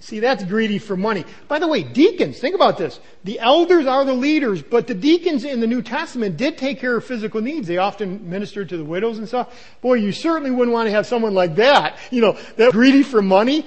See, 0.01 0.19
that's 0.19 0.43
greedy 0.45 0.79
for 0.79 0.97
money. 0.97 1.27
By 1.47 1.59
the 1.59 1.69
way, 1.69 1.83
deacons, 1.83 2.39
think 2.39 2.55
about 2.55 2.79
this. 2.79 2.99
The 3.25 3.39
elders 3.39 3.87
are 3.87 4.03
the 4.03 4.15
leaders, 4.15 4.63
but 4.63 4.87
the 4.87 4.95
deacons 4.95 5.45
in 5.45 5.61
the 5.61 5.67
New 5.67 5.83
Testament 5.83 6.39
did 6.39 6.57
take 6.57 6.81
care 6.81 6.97
of 6.97 7.05
physical 7.05 7.43
needs. 7.43 7.69
They 7.69 7.77
often 7.77 8.29
ministered 8.29 8.71
to 8.71 8.79
the 8.79 8.85
widows 8.85 9.19
and 9.19 9.29
stuff. 9.29 9.55
Boy, 9.83 9.95
you 9.95 10.13
certainly 10.13 10.51
wouldn't 10.51 10.73
want 10.73 10.87
to 10.87 10.91
have 10.91 11.07
someone 11.07 11.35
like 11.35 11.57
that, 11.57 11.99
you 12.11 12.23
know, 12.23 12.39
that 12.57 12.73
greedy 12.73 13.03
for 13.03 13.21
money, 13.21 13.67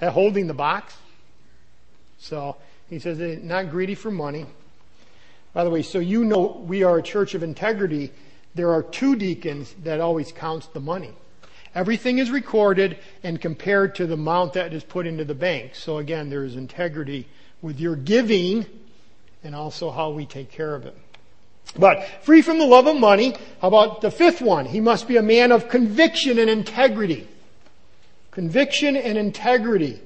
uh, 0.00 0.08
holding 0.10 0.46
the 0.46 0.54
box. 0.54 0.96
So, 2.18 2.56
he 2.88 3.00
says, 3.00 3.20
eh, 3.20 3.38
not 3.42 3.70
greedy 3.70 3.96
for 3.96 4.12
money. 4.12 4.46
By 5.52 5.64
the 5.64 5.70
way, 5.70 5.82
so 5.82 5.98
you 5.98 6.24
know 6.24 6.64
we 6.64 6.84
are 6.84 6.98
a 6.98 7.02
church 7.02 7.34
of 7.34 7.42
integrity. 7.42 8.12
There 8.54 8.70
are 8.70 8.84
two 8.84 9.16
deacons 9.16 9.74
that 9.82 10.00
always 10.00 10.30
counts 10.30 10.68
the 10.68 10.80
money. 10.80 11.12
Everything 11.74 12.18
is 12.18 12.30
recorded 12.30 12.98
and 13.22 13.40
compared 13.40 13.96
to 13.96 14.06
the 14.06 14.14
amount 14.14 14.52
that 14.52 14.72
is 14.72 14.84
put 14.84 15.06
into 15.06 15.24
the 15.24 15.34
bank. 15.34 15.74
So 15.74 15.98
again, 15.98 16.30
there 16.30 16.44
is 16.44 16.54
integrity 16.54 17.26
with 17.62 17.80
your 17.80 17.96
giving 17.96 18.66
and 19.42 19.54
also 19.54 19.90
how 19.90 20.10
we 20.10 20.24
take 20.24 20.50
care 20.50 20.74
of 20.74 20.86
it. 20.86 20.96
But 21.76 22.06
free 22.22 22.42
from 22.42 22.58
the 22.58 22.66
love 22.66 22.86
of 22.86 22.96
money, 22.96 23.34
how 23.60 23.68
about 23.68 24.00
the 24.00 24.10
fifth 24.10 24.40
one? 24.40 24.66
He 24.66 24.80
must 24.80 25.08
be 25.08 25.16
a 25.16 25.22
man 25.22 25.50
of 25.50 25.68
conviction 25.68 26.38
and 26.38 26.48
integrity. 26.48 27.26
Conviction 28.30 28.96
and 28.96 29.18
integrity. 29.18 30.00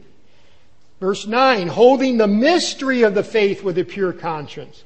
Verse 1.01 1.27
9, 1.27 1.69
holding 1.69 2.17
the 2.17 2.27
mystery 2.27 3.03
of 3.03 3.15
the 3.15 3.23
faith 3.23 3.63
with 3.63 3.79
a 3.79 3.85
pure 3.85 4.13
conscience. 4.13 4.83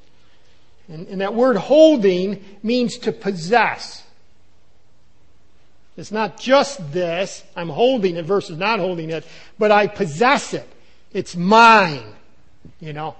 And, 0.88 1.06
and 1.08 1.20
that 1.20 1.34
word 1.34 1.56
holding 1.56 2.44
means 2.62 2.98
to 2.98 3.12
possess. 3.12 4.02
It's 5.96 6.12
not 6.12 6.40
just 6.40 6.92
this, 6.92 7.44
I'm 7.54 7.68
holding 7.68 8.16
it 8.16 8.24
versus 8.24 8.56
not 8.56 8.78
holding 8.78 9.10
it, 9.10 9.26
but 9.58 9.70
I 9.70 9.86
possess 9.86 10.54
it. 10.54 10.68
It's 11.12 11.36
mine. 11.36 12.14
You 12.80 12.92
know? 12.92 13.14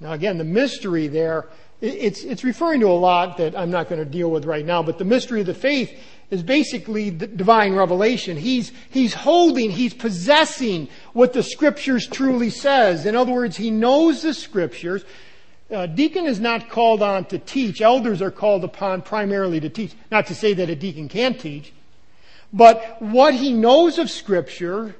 Now 0.00 0.12
again, 0.12 0.36
the 0.36 0.44
mystery 0.44 1.08
there, 1.08 1.46
it's, 1.80 2.22
it's 2.22 2.44
referring 2.44 2.80
to 2.80 2.88
a 2.88 2.98
lot 2.98 3.38
that 3.38 3.56
I'm 3.56 3.70
not 3.70 3.88
going 3.88 4.02
to 4.04 4.10
deal 4.10 4.30
with 4.30 4.44
right 4.44 4.64
now, 4.64 4.82
but 4.82 4.98
the 4.98 5.04
mystery 5.04 5.40
of 5.40 5.46
the 5.46 5.54
faith 5.54 5.98
is 6.30 6.42
basically 6.42 7.10
divine 7.10 7.74
revelation. 7.74 8.36
He's, 8.36 8.72
he's 8.90 9.14
holding, 9.14 9.70
he's 9.70 9.94
possessing 9.94 10.88
what 11.12 11.32
the 11.32 11.42
scriptures 11.42 12.06
truly 12.06 12.50
says. 12.50 13.06
In 13.06 13.14
other 13.14 13.32
words, 13.32 13.56
he 13.56 13.70
knows 13.70 14.22
the 14.22 14.34
scriptures, 14.34 15.04
uh, 15.70 15.86
deacon 15.86 16.26
is 16.26 16.38
not 16.38 16.68
called 16.70 17.02
on 17.02 17.24
to 17.26 17.38
teach. 17.38 17.80
Elders 17.80 18.22
are 18.22 18.30
called 18.30 18.64
upon 18.64 19.02
primarily 19.02 19.60
to 19.60 19.68
teach. 19.68 19.92
Not 20.10 20.26
to 20.28 20.34
say 20.34 20.54
that 20.54 20.70
a 20.70 20.76
deacon 20.76 21.08
can't 21.08 21.38
teach, 21.38 21.72
but 22.52 23.00
what 23.02 23.34
he 23.34 23.52
knows 23.52 23.98
of 23.98 24.10
Scripture, 24.10 24.94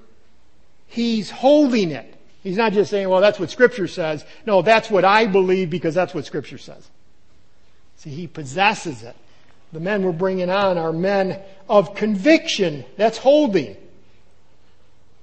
he's 0.87 1.31
holding 1.31 1.93
it. 1.93 2.15
He's 2.43 2.57
not 2.57 2.73
just 2.73 2.91
saying, 2.91 3.09
well, 3.09 3.21
that's 3.21 3.39
what 3.39 3.51
Scripture 3.51 3.89
says. 3.89 4.25
No, 4.45 4.63
that's 4.63 4.91
what 4.91 5.05
I 5.05 5.27
believe 5.27 5.71
because 5.71 5.95
that's 5.95 6.15
what 6.15 6.27
Scripture 6.27 6.59
says. 6.59 6.89
See, 7.97 8.11
he 8.11 8.27
possesses 8.27 9.03
it. 9.03 9.17
The 9.73 9.81
men 9.81 10.05
we're 10.05 10.13
bringing 10.13 10.51
on 10.51 10.79
are 10.79 10.93
men 10.93 11.41
of 11.69 11.95
conviction. 11.95 12.85
That's 12.97 13.19
holding. 13.19 13.77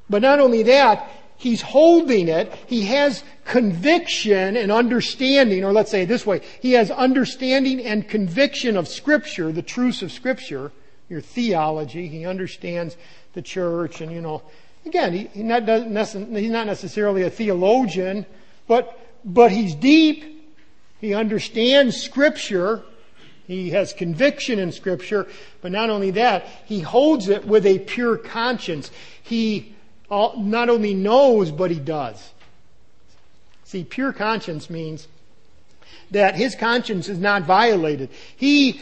But 0.10 0.21
not 0.21 0.39
only 0.39 0.63
that, 0.63 1.10
he's 1.38 1.62
holding 1.62 2.28
it. 2.28 2.54
He 2.67 2.86
has 2.86 3.24
conviction 3.46 4.56
and 4.56 4.72
understanding, 4.72 5.63
or 5.63 5.74
let's 5.74 5.91
say 5.91 6.04
it 6.04 6.08
this 6.08 6.26
way, 6.26 6.41
he 6.62 6.74
has 6.74 6.91
understanding 6.91 7.82
and 7.82 8.08
conviction 8.08 8.78
of 8.78 8.88
Scripture, 8.88 9.52
the 9.52 9.62
truths 9.62 10.02
of 10.02 10.12
Scripture, 10.12 10.72
your 11.10 11.22
theology. 11.22 12.08
He 12.08 12.26
understands 12.26 12.98
the 13.34 13.41
church, 13.41 14.02
and 14.02 14.12
you 14.12 14.22
know, 14.22 14.41
again, 14.86 15.13
he, 15.13 15.26
he 15.34 15.43
not, 15.43 15.67
he's 15.67 16.50
not 16.50 16.67
necessarily 16.67 17.24
a 17.24 17.30
theologian, 17.30 18.26
but 18.67 19.00
but 19.26 19.52
he's 19.52 19.76
deep. 19.76 20.30
He 21.00 21.13
understands 21.13 22.02
Scripture. 22.02 22.84
He 23.46 23.72
has 23.72 23.91
conviction 23.91 24.58
in 24.58 24.72
Scripture, 24.72 25.28
but 25.62 25.72
not 25.72 25.89
only 25.89 26.12
that, 26.12 26.46
he 26.65 26.80
holds 26.80 27.28
it 27.28 27.46
with 27.46 27.65
a 27.65 27.80
pure 27.80 28.17
conscience. 28.17 28.89
He 29.22 29.76
not 30.38 30.69
only 30.69 30.93
knows, 30.93 31.52
but 31.52 31.71
he 31.71 31.80
does. 31.80 32.32
See, 33.63 33.84
pure 33.84 34.13
conscience 34.13 34.69
means 34.69 35.08
that 36.12 36.36
his 36.36 36.56
conscience 36.56 37.10
is 37.10 37.17
not 37.17 37.43
violated. 37.43 38.10
He, 38.36 38.80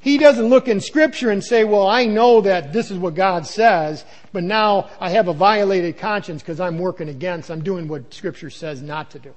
he 0.00 0.16
doesn't 0.16 0.46
look 0.46 0.66
in 0.66 0.80
scripture 0.80 1.30
and 1.30 1.44
say, 1.44 1.64
well, 1.64 1.86
I 1.86 2.06
know 2.06 2.40
that 2.40 2.72
this 2.72 2.90
is 2.90 2.98
what 2.98 3.14
God 3.14 3.46
says, 3.46 4.04
but 4.32 4.42
now 4.42 4.88
I 4.98 5.10
have 5.10 5.28
a 5.28 5.34
violated 5.34 5.98
conscience 5.98 6.42
because 6.42 6.58
I'm 6.58 6.78
working 6.78 7.08
against, 7.08 7.50
I'm 7.50 7.62
doing 7.62 7.86
what 7.86 8.14
scripture 8.14 8.50
says 8.50 8.80
not 8.80 9.10
to 9.10 9.18
do. 9.18 9.34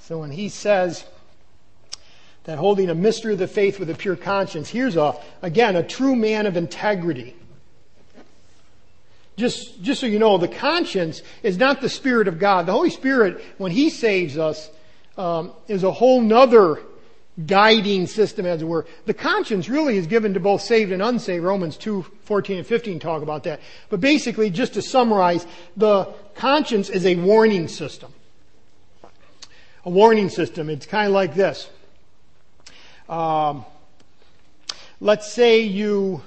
So 0.00 0.18
when 0.18 0.30
he 0.30 0.48
says 0.48 1.04
that 2.44 2.58
holding 2.58 2.88
a 2.88 2.94
mystery 2.94 3.34
of 3.34 3.38
the 3.38 3.46
faith 3.46 3.78
with 3.78 3.90
a 3.90 3.94
pure 3.94 4.16
conscience, 4.16 4.70
here's 4.70 4.96
a, 4.96 5.14
again, 5.42 5.76
a 5.76 5.82
true 5.82 6.16
man 6.16 6.46
of 6.46 6.56
integrity 6.56 7.36
just, 9.40 9.82
just 9.82 10.00
so 10.00 10.06
you 10.06 10.18
know, 10.18 10.38
the 10.38 10.46
conscience 10.46 11.22
is 11.42 11.56
not 11.56 11.80
the 11.80 11.88
Spirit 11.88 12.28
of 12.28 12.38
God. 12.38 12.66
The 12.66 12.72
Holy 12.72 12.90
Spirit, 12.90 13.42
when 13.58 13.72
He 13.72 13.90
saves 13.90 14.38
us, 14.38 14.70
um, 15.16 15.52
is 15.66 15.82
a 15.82 15.90
whole 15.90 16.20
nother 16.20 16.80
guiding 17.46 18.06
system, 18.06 18.46
as 18.46 18.62
it 18.62 18.66
were. 18.66 18.86
The 19.06 19.14
conscience 19.14 19.68
really 19.68 19.96
is 19.96 20.06
given 20.06 20.34
to 20.34 20.40
both 20.40 20.60
saved 20.60 20.92
and 20.92 21.02
unsaved. 21.02 21.42
Romans 21.42 21.76
2, 21.76 22.02
14 22.24 22.58
and 22.58 22.66
15 22.66 23.00
talk 23.00 23.22
about 23.22 23.44
that. 23.44 23.60
But 23.88 24.00
basically, 24.00 24.50
just 24.50 24.74
to 24.74 24.82
summarize, 24.82 25.46
the 25.76 26.12
conscience 26.34 26.90
is 26.90 27.06
a 27.06 27.16
warning 27.16 27.66
system. 27.66 28.12
A 29.84 29.90
warning 29.90 30.28
system. 30.28 30.68
It's 30.68 30.86
kind 30.86 31.06
of 31.06 31.14
like 31.14 31.34
this. 31.34 31.68
Um, 33.08 33.64
let's 35.00 35.32
say 35.32 35.62
you 35.62 36.22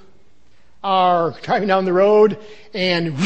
are 0.84 1.30
driving 1.42 1.66
down 1.66 1.86
the 1.86 1.92
road 1.92 2.38
and 2.74 3.18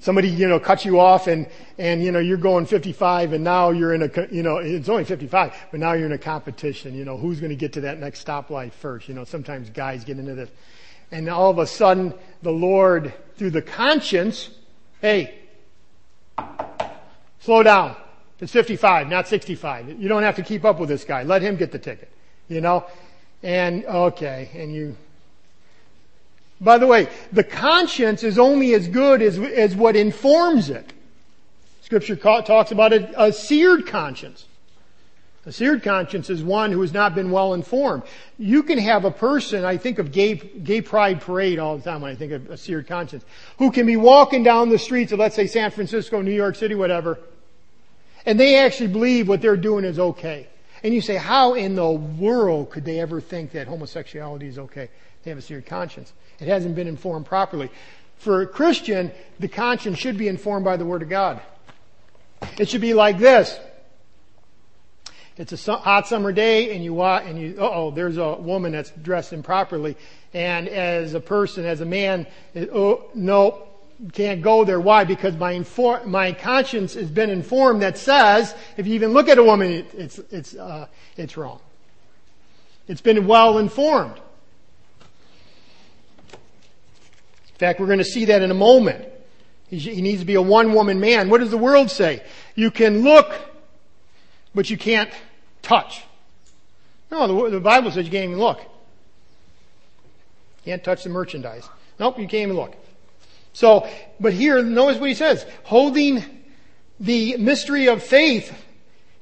somebody, 0.00 0.28
you 0.28 0.48
know, 0.48 0.58
cuts 0.58 0.84
you 0.84 0.98
off 0.98 1.26
and, 1.26 1.46
and, 1.78 2.02
you 2.02 2.10
know, 2.10 2.18
you're 2.18 2.38
going 2.38 2.64
55 2.66 3.34
and 3.34 3.44
now 3.44 3.70
you're 3.70 3.92
in 3.92 4.02
a, 4.02 4.28
you 4.32 4.42
know, 4.42 4.56
it's 4.56 4.88
only 4.88 5.04
55, 5.04 5.54
but 5.70 5.78
now 5.78 5.92
you're 5.92 6.06
in 6.06 6.12
a 6.12 6.18
competition, 6.18 6.94
you 6.94 7.04
know, 7.04 7.18
who's 7.18 7.40
going 7.40 7.50
to 7.50 7.56
get 7.56 7.74
to 7.74 7.82
that 7.82 8.00
next 8.00 8.26
stoplight 8.26 8.72
first? 8.72 9.06
You 9.06 9.14
know, 9.14 9.24
sometimes 9.24 9.68
guys 9.70 10.04
get 10.04 10.18
into 10.18 10.34
this. 10.34 10.50
And 11.12 11.28
all 11.28 11.50
of 11.50 11.58
a 11.58 11.66
sudden, 11.66 12.14
the 12.42 12.50
Lord, 12.50 13.12
through 13.36 13.50
the 13.50 13.62
conscience, 13.62 14.50
hey, 15.00 15.38
slow 17.40 17.62
down. 17.62 17.96
It's 18.40 18.50
55, 18.50 19.08
not 19.08 19.28
65. 19.28 20.00
You 20.00 20.08
don't 20.08 20.22
have 20.22 20.36
to 20.36 20.42
keep 20.42 20.64
up 20.64 20.80
with 20.80 20.88
this 20.88 21.04
guy. 21.04 21.22
Let 21.22 21.42
him 21.42 21.56
get 21.56 21.70
the 21.70 21.78
ticket. 21.78 22.10
You 22.48 22.60
know? 22.60 22.86
And, 23.42 23.84
okay, 23.84 24.50
and 24.54 24.74
you 24.74 24.96
by 26.60 26.78
the 26.78 26.86
way, 26.86 27.08
the 27.32 27.44
conscience 27.44 28.22
is 28.22 28.38
only 28.38 28.74
as 28.74 28.88
good 28.88 29.22
as, 29.22 29.38
as 29.38 29.74
what 29.74 29.96
informs 29.96 30.70
it. 30.70 30.92
Scripture 31.82 32.16
talks 32.16 32.70
about 32.70 32.92
a, 32.92 33.24
a 33.24 33.32
seared 33.32 33.86
conscience. 33.86 34.46
A 35.46 35.52
seared 35.52 35.82
conscience 35.82 36.30
is 36.30 36.42
one 36.42 36.72
who 36.72 36.80
has 36.80 36.94
not 36.94 37.14
been 37.14 37.30
well 37.30 37.52
informed. 37.52 38.04
You 38.38 38.62
can 38.62 38.78
have 38.78 39.04
a 39.04 39.10
person, 39.10 39.64
I 39.64 39.76
think 39.76 39.98
of 39.98 40.10
gay, 40.10 40.36
gay 40.36 40.80
pride 40.80 41.20
parade 41.20 41.58
all 41.58 41.76
the 41.76 41.82
time 41.82 42.00
when 42.00 42.10
I 42.10 42.14
think 42.14 42.32
of 42.32 42.48
a 42.48 42.56
seared 42.56 42.86
conscience, 42.86 43.24
who 43.58 43.70
can 43.70 43.84
be 43.84 43.96
walking 43.96 44.42
down 44.42 44.70
the 44.70 44.78
streets 44.78 45.12
of, 45.12 45.18
let's 45.18 45.36
say, 45.36 45.46
San 45.46 45.70
Francisco, 45.70 46.22
New 46.22 46.32
York 46.32 46.56
City, 46.56 46.74
whatever, 46.74 47.18
and 48.24 48.40
they 48.40 48.56
actually 48.56 48.86
believe 48.86 49.28
what 49.28 49.42
they're 49.42 49.58
doing 49.58 49.84
is 49.84 49.98
okay. 49.98 50.48
And 50.82 50.94
you 50.94 51.02
say, 51.02 51.16
how 51.16 51.54
in 51.54 51.74
the 51.74 51.90
world 51.90 52.70
could 52.70 52.86
they 52.86 53.00
ever 53.00 53.20
think 53.20 53.52
that 53.52 53.66
homosexuality 53.66 54.46
is 54.46 54.58
okay? 54.58 54.88
They 55.24 55.30
have 55.30 55.38
a 55.38 55.42
seared 55.42 55.66
conscience. 55.66 56.12
It 56.38 56.48
hasn't 56.48 56.74
been 56.74 56.86
informed 56.86 57.26
properly. 57.26 57.70
For 58.18 58.42
a 58.42 58.46
Christian, 58.46 59.10
the 59.40 59.48
conscience 59.48 59.98
should 59.98 60.18
be 60.18 60.28
informed 60.28 60.64
by 60.64 60.76
the 60.76 60.84
Word 60.84 61.02
of 61.02 61.08
God. 61.08 61.40
It 62.58 62.68
should 62.68 62.80
be 62.80 62.94
like 62.94 63.18
this. 63.18 63.58
it's 65.36 65.66
a 65.66 65.76
hot 65.76 66.06
summer 66.06 66.30
day 66.30 66.74
and 66.74 66.84
you 66.84 66.94
walk 66.94 67.24
and 67.26 67.40
you, 67.40 67.56
oh, 67.58 67.90
there's 67.90 68.18
a 68.18 68.34
woman 68.34 68.72
that's 68.72 68.90
dressed 68.90 69.32
improperly. 69.32 69.96
And 70.32 70.68
as 70.68 71.14
a 71.14 71.20
person, 71.20 71.64
as 71.64 71.80
a 71.80 71.86
man, 71.86 72.26
oh, 72.56 73.06
no, 73.14 73.66
can't 74.12 74.42
go 74.42 74.64
there. 74.64 74.80
Why? 74.80 75.04
Because 75.04 75.36
my 75.36 75.54
infor- 75.54 76.04
my 76.04 76.32
conscience 76.32 76.94
has 76.94 77.10
been 77.10 77.30
informed 77.30 77.82
that 77.82 77.96
says 77.96 78.54
if 78.76 78.86
you 78.86 78.94
even 78.94 79.12
look 79.12 79.28
at 79.28 79.38
a 79.38 79.44
woman, 79.44 79.70
it, 79.70 79.94
it's 79.94 80.18
it's 80.30 80.54
uh, 80.54 80.88
it's 81.16 81.36
wrong. 81.36 81.60
It's 82.88 83.00
been 83.00 83.26
well 83.26 83.58
informed. 83.58 84.20
In 87.54 87.58
fact, 87.58 87.78
we're 87.78 87.86
going 87.86 87.98
to 87.98 88.04
see 88.04 88.24
that 88.26 88.42
in 88.42 88.50
a 88.50 88.54
moment. 88.54 89.08
He 89.68 90.02
needs 90.02 90.20
to 90.20 90.26
be 90.26 90.34
a 90.34 90.42
one 90.42 90.74
woman 90.74 91.00
man. 91.00 91.30
What 91.30 91.38
does 91.38 91.50
the 91.50 91.58
world 91.58 91.90
say? 91.90 92.22
You 92.54 92.70
can 92.70 93.02
look, 93.02 93.32
but 94.54 94.70
you 94.70 94.76
can't 94.76 95.10
touch. 95.62 96.02
No, 97.10 97.48
the, 97.48 97.60
Bible 97.60 97.90
says 97.90 98.04
you 98.04 98.10
can't 98.10 98.24
even 98.24 98.38
look. 98.38 98.60
Can't 100.64 100.82
touch 100.82 101.04
the 101.04 101.10
merchandise. 101.10 101.68
Nope, 102.00 102.18
you 102.18 102.26
can't 102.26 102.42
even 102.42 102.56
look. 102.56 102.74
So, 103.52 103.88
but 104.18 104.32
here, 104.32 104.62
notice 104.62 104.98
what 104.98 105.08
he 105.08 105.14
says. 105.14 105.46
Holding 105.62 106.24
the 106.98 107.36
mystery 107.36 107.88
of 107.88 108.02
faith 108.02 108.52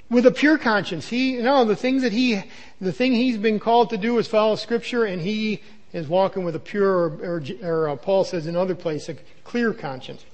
with 0.09 0.27
a 0.27 0.31
pure 0.31 0.57
conscience. 0.57 1.09
He, 1.09 1.33
you 1.33 1.43
know, 1.43 1.65
the 1.65 1.77
things 1.77 2.03
that 2.03 2.13
he, 2.13 2.43
the 2.81 2.93
thing 2.93 3.13
he's 3.13 3.37
been 3.37 3.59
called 3.59 3.91
to 3.91 3.99
do 3.99 4.19
is 4.19 4.27
follow 4.27 4.57
scripture 4.57 5.05
and 5.05 5.21
he 5.21 5.63
is 5.93 6.09
walking 6.09 6.45
with 6.45 6.57
a 6.57 6.61
pure, 6.61 6.89
or, 6.89 7.07
or, 7.23 7.43
or 7.63 7.89
uh, 7.91 7.97
Paul 7.97 8.25
says 8.25 8.47
in 8.47 8.57
other 8.57 8.75
place, 8.75 9.09
a 9.09 9.15
clear 9.45 9.73
conscience. 9.73 10.25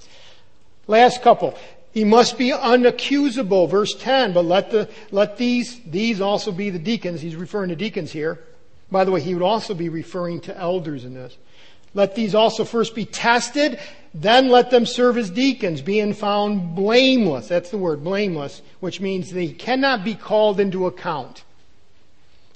Last 0.87 1.23
couple. 1.23 1.59
He 1.93 2.05
must 2.05 2.39
be 2.39 2.51
unaccusable, 2.51 3.69
verse 3.69 3.95
10, 3.95 4.33
but 4.33 4.45
let 4.45 4.71
the, 4.71 4.89
let 5.11 5.37
these, 5.37 5.81
these 5.81 6.21
also 6.21 6.53
be 6.53 6.71
the 6.71 6.79
deacons. 6.79 7.21
He's 7.21 7.35
referring 7.35 7.71
to 7.71 7.77
deacons 7.77 8.13
here. 8.13 8.39
By 8.91 9.05
the 9.05 9.11
way, 9.11 9.21
he 9.21 9.35
would 9.35 9.43
also 9.43 9.75
be 9.75 9.89
referring 9.89 10.41
to 10.43 10.57
elders 10.57 11.05
in 11.05 11.15
this. 11.15 11.37
Let 11.95 12.15
these 12.15 12.35
also 12.35 12.65
first 12.65 12.95
be 12.95 13.05
tested, 13.05 13.81
then 14.15 14.49
let 14.49 14.71
them 14.71 14.87
serve 14.87 15.17
as 15.17 15.31
deacons, 15.31 15.81
being 15.81 16.13
found 16.13 16.77
blameless. 16.77 17.49
That's 17.49 17.71
the 17.71 17.79
word, 17.79 18.05
blameless, 18.05 18.63
which 18.81 19.01
means 19.01 19.31
they 19.31 19.49
cannot 19.49 20.05
be 20.05 20.15
called 20.15 20.61
into 20.61 20.87
account. 20.87 21.43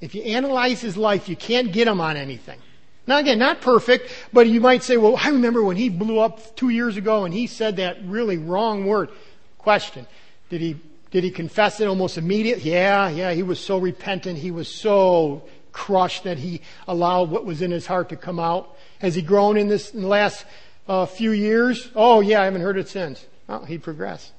If 0.01 0.15
you 0.15 0.23
analyze 0.23 0.81
his 0.81 0.97
life, 0.97 1.29
you 1.29 1.37
can't 1.37 1.73
get 1.73 1.89
him 1.89 2.01
on 2.01 2.17
anything. 2.17 2.59
Now 3.07 3.19
again, 3.19 3.39
not 3.39 3.61
perfect, 3.61 4.13
but 4.33 4.47
you 4.47 4.61
might 4.61 4.83
say, 4.83 4.97
well, 4.97 5.17
I 5.17 5.31
remember 5.31 5.63
when 5.63 5.77
he 5.77 5.89
blew 5.89 6.21
up 6.21 6.55
two 6.55 6.69
years 6.69 6.97
ago 6.97 7.25
and 7.25 7.35
he 7.35 7.47
said 7.47 7.77
that 7.77 7.99
really 8.05 8.39
wrong 8.39 8.87
word. 8.87 9.11
Question. 9.59 10.07
Did 10.51 10.61
he, 10.61 10.77
did 11.11 11.25
he 11.25 11.31
confess 11.31 11.81
it 11.81 11.89
almost 11.89 12.17
immediately? 12.17 12.71
Yeah, 12.71 13.09
yeah, 13.09 13.33
he 13.33 13.43
was 13.43 13.59
so 13.59 13.79
repentant. 13.79 14.39
He 14.39 14.51
was 14.51 14.69
so 14.69 15.43
crushed 15.73 16.25
that 16.25 16.39
he 16.39 16.61
allowed 16.87 17.31
what 17.31 17.45
was 17.45 17.63
in 17.63 17.71
his 17.71 17.87
heart 17.87 18.11
to 18.11 18.17
come 18.17 18.39
out. 18.39 18.77
Has 19.01 19.15
he 19.15 19.23
grown 19.23 19.57
in 19.57 19.69
this, 19.69 19.93
in 19.93 20.03
the 20.03 20.09
last 20.09 20.45
uh, 20.87 21.07
few 21.07 21.33
years? 21.33 21.91
Oh 21.97 22.21
yeah, 22.21 22.41
I 22.41 22.45
haven't 22.45 22.61
heard 22.61 22.77
it 22.77 22.89
since. 22.89 23.27
Well, 23.49 23.65
he 23.65 23.79
progressed. 23.79 24.33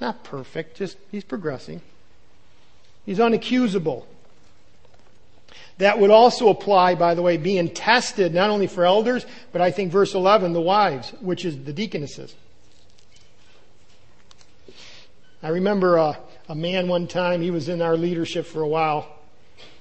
Not 0.00 0.22
perfect, 0.24 0.76
just, 0.76 0.96
he's 1.10 1.24
progressing. 1.24 1.82
He's 3.04 3.18
unaccusable. 3.18 4.04
That 5.78 6.00
would 6.00 6.10
also 6.10 6.48
apply, 6.48 6.96
by 6.96 7.14
the 7.14 7.22
way, 7.22 7.36
being 7.36 7.70
tested 7.70 8.34
not 8.34 8.50
only 8.50 8.66
for 8.66 8.84
elders, 8.84 9.24
but 9.52 9.60
I 9.60 9.70
think 9.70 9.92
verse 9.92 10.14
11, 10.14 10.52
the 10.52 10.60
wives, 10.60 11.10
which 11.20 11.44
is 11.44 11.62
the 11.64 11.72
deaconesses. 11.72 12.34
I 15.40 15.50
remember 15.50 15.96
a, 15.96 16.18
a 16.48 16.54
man 16.56 16.88
one 16.88 17.06
time, 17.06 17.42
he 17.42 17.52
was 17.52 17.68
in 17.68 17.80
our 17.80 17.96
leadership 17.96 18.44
for 18.46 18.60
a 18.60 18.68
while, 18.68 19.08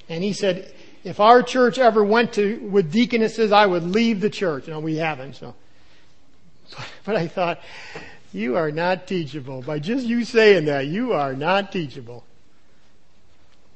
and 0.08 0.24
he 0.24 0.34
said, 0.34 0.72
if 1.04 1.20
our 1.20 1.42
church 1.42 1.80
ever 1.80 2.04
went 2.04 2.34
to 2.34 2.60
with 2.60 2.92
deaconesses, 2.92 3.52
I 3.52 3.66
would 3.66 3.84
leave 3.84 4.22
the 4.22 4.30
church. 4.30 4.68
No, 4.68 4.80
we 4.80 4.98
haven't, 4.98 5.36
so. 5.36 5.56
But 7.06 7.16
I 7.16 7.28
thought, 7.28 7.62
you 8.34 8.58
are 8.58 8.72
not 8.72 9.08
teachable. 9.08 9.62
By 9.62 9.80
just 9.80 10.06
you 10.06 10.26
saying 10.26 10.66
that, 10.66 10.88
you 10.88 11.14
are 11.14 11.34
not 11.34 11.72
teachable. 11.72 12.26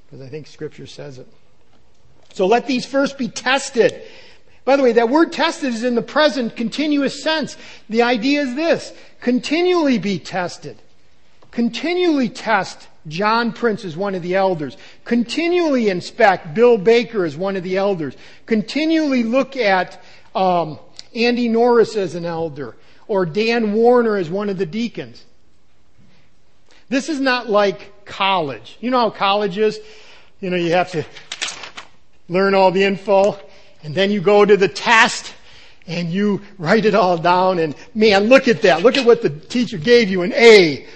Because 0.05 0.25
I 0.25 0.29
think 0.29 0.45
scripture 0.45 0.85
says 0.85 1.17
it. 1.17 1.27
So 2.33 2.45
let 2.45 2.67
these 2.67 2.85
first 2.85 3.17
be 3.17 3.27
tested. 3.27 4.01
By 4.63 4.75
the 4.75 4.83
way, 4.83 4.93
that 4.93 5.09
word 5.09 5.31
tested 5.31 5.73
is 5.73 5.83
in 5.83 5.95
the 5.95 6.01
present 6.01 6.55
continuous 6.55 7.23
sense. 7.23 7.57
The 7.89 8.03
idea 8.03 8.41
is 8.41 8.55
this. 8.55 8.93
Continually 9.19 9.97
be 9.97 10.19
tested. 10.19 10.81
Continually 11.49 12.29
test 12.29 12.87
John 13.07 13.51
Prince 13.51 13.83
as 13.83 13.97
one 13.97 14.15
of 14.15 14.21
the 14.21 14.35
elders. 14.35 14.77
Continually 15.03 15.89
inspect 15.89 16.53
Bill 16.53 16.77
Baker 16.77 17.25
as 17.25 17.35
one 17.35 17.55
of 17.55 17.63
the 17.63 17.77
elders. 17.77 18.15
Continually 18.45 19.23
look 19.23 19.57
at 19.57 20.01
um, 20.35 20.79
Andy 21.15 21.49
Norris 21.49 21.95
as 21.95 22.15
an 22.15 22.25
elder 22.25 22.75
or 23.07 23.25
Dan 23.25 23.73
Warner 23.73 24.15
as 24.15 24.29
one 24.29 24.49
of 24.49 24.57
the 24.57 24.65
deacons. 24.65 25.25
This 26.87 27.09
is 27.09 27.19
not 27.19 27.49
like 27.49 28.05
college. 28.05 28.77
You 28.79 28.91
know 28.91 28.99
how 28.99 29.09
college 29.09 29.57
is? 29.57 29.79
You 30.39 30.49
know, 30.49 30.57
you 30.57 30.71
have 30.71 30.91
to 30.91 31.05
learn 32.29 32.53
all 32.53 32.71
the 32.71 32.83
info, 32.83 33.37
and 33.83 33.93
then 33.95 34.11
you 34.11 34.21
go 34.21 34.45
to 34.45 34.57
the 34.57 34.67
test 34.67 35.33
and 35.87 36.11
you 36.11 36.41
write 36.57 36.85
it 36.85 36.95
all 36.95 37.17
down 37.17 37.59
and 37.59 37.75
man, 37.93 38.25
look 38.25 38.47
at 38.47 38.61
that. 38.61 38.83
Look 38.83 38.97
at 38.97 39.05
what 39.05 39.21
the 39.21 39.29
teacher 39.29 39.77
gave 39.77 40.09
you, 40.09 40.21
an 40.21 40.33
A. 40.33 40.87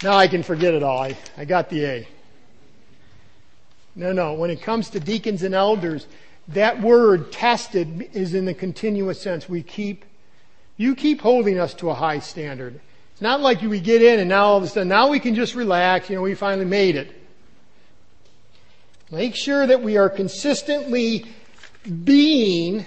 Now 0.00 0.12
I 0.16 0.28
can 0.28 0.44
forget 0.44 0.74
it 0.74 0.84
all. 0.84 1.02
I, 1.02 1.16
I 1.36 1.44
got 1.44 1.70
the 1.70 1.84
A. 1.84 2.08
No, 3.96 4.12
no. 4.12 4.34
When 4.34 4.48
it 4.48 4.62
comes 4.62 4.90
to 4.90 5.00
deacons 5.00 5.42
and 5.42 5.56
elders, 5.56 6.06
that 6.46 6.80
word 6.80 7.32
tested 7.32 8.08
is 8.12 8.32
in 8.32 8.44
the 8.44 8.54
continuous 8.54 9.20
sense. 9.20 9.48
We 9.48 9.64
keep, 9.64 10.04
you 10.76 10.94
keep 10.94 11.20
holding 11.20 11.58
us 11.58 11.74
to 11.74 11.90
a 11.90 11.94
high 11.94 12.20
standard. 12.20 12.80
It's 13.10 13.20
not 13.20 13.40
like 13.40 13.60
we 13.60 13.80
get 13.80 14.00
in 14.00 14.20
and 14.20 14.28
now 14.28 14.44
all 14.44 14.58
of 14.58 14.62
a 14.62 14.68
sudden, 14.68 14.86
now 14.86 15.08
we 15.08 15.18
can 15.18 15.34
just 15.34 15.56
relax, 15.56 16.08
you 16.08 16.14
know, 16.14 16.22
we 16.22 16.36
finally 16.36 16.64
made 16.64 16.94
it. 16.94 17.17
Make 19.10 19.34
sure 19.34 19.66
that 19.66 19.82
we 19.82 19.96
are 19.96 20.10
consistently 20.10 21.24
being 22.04 22.84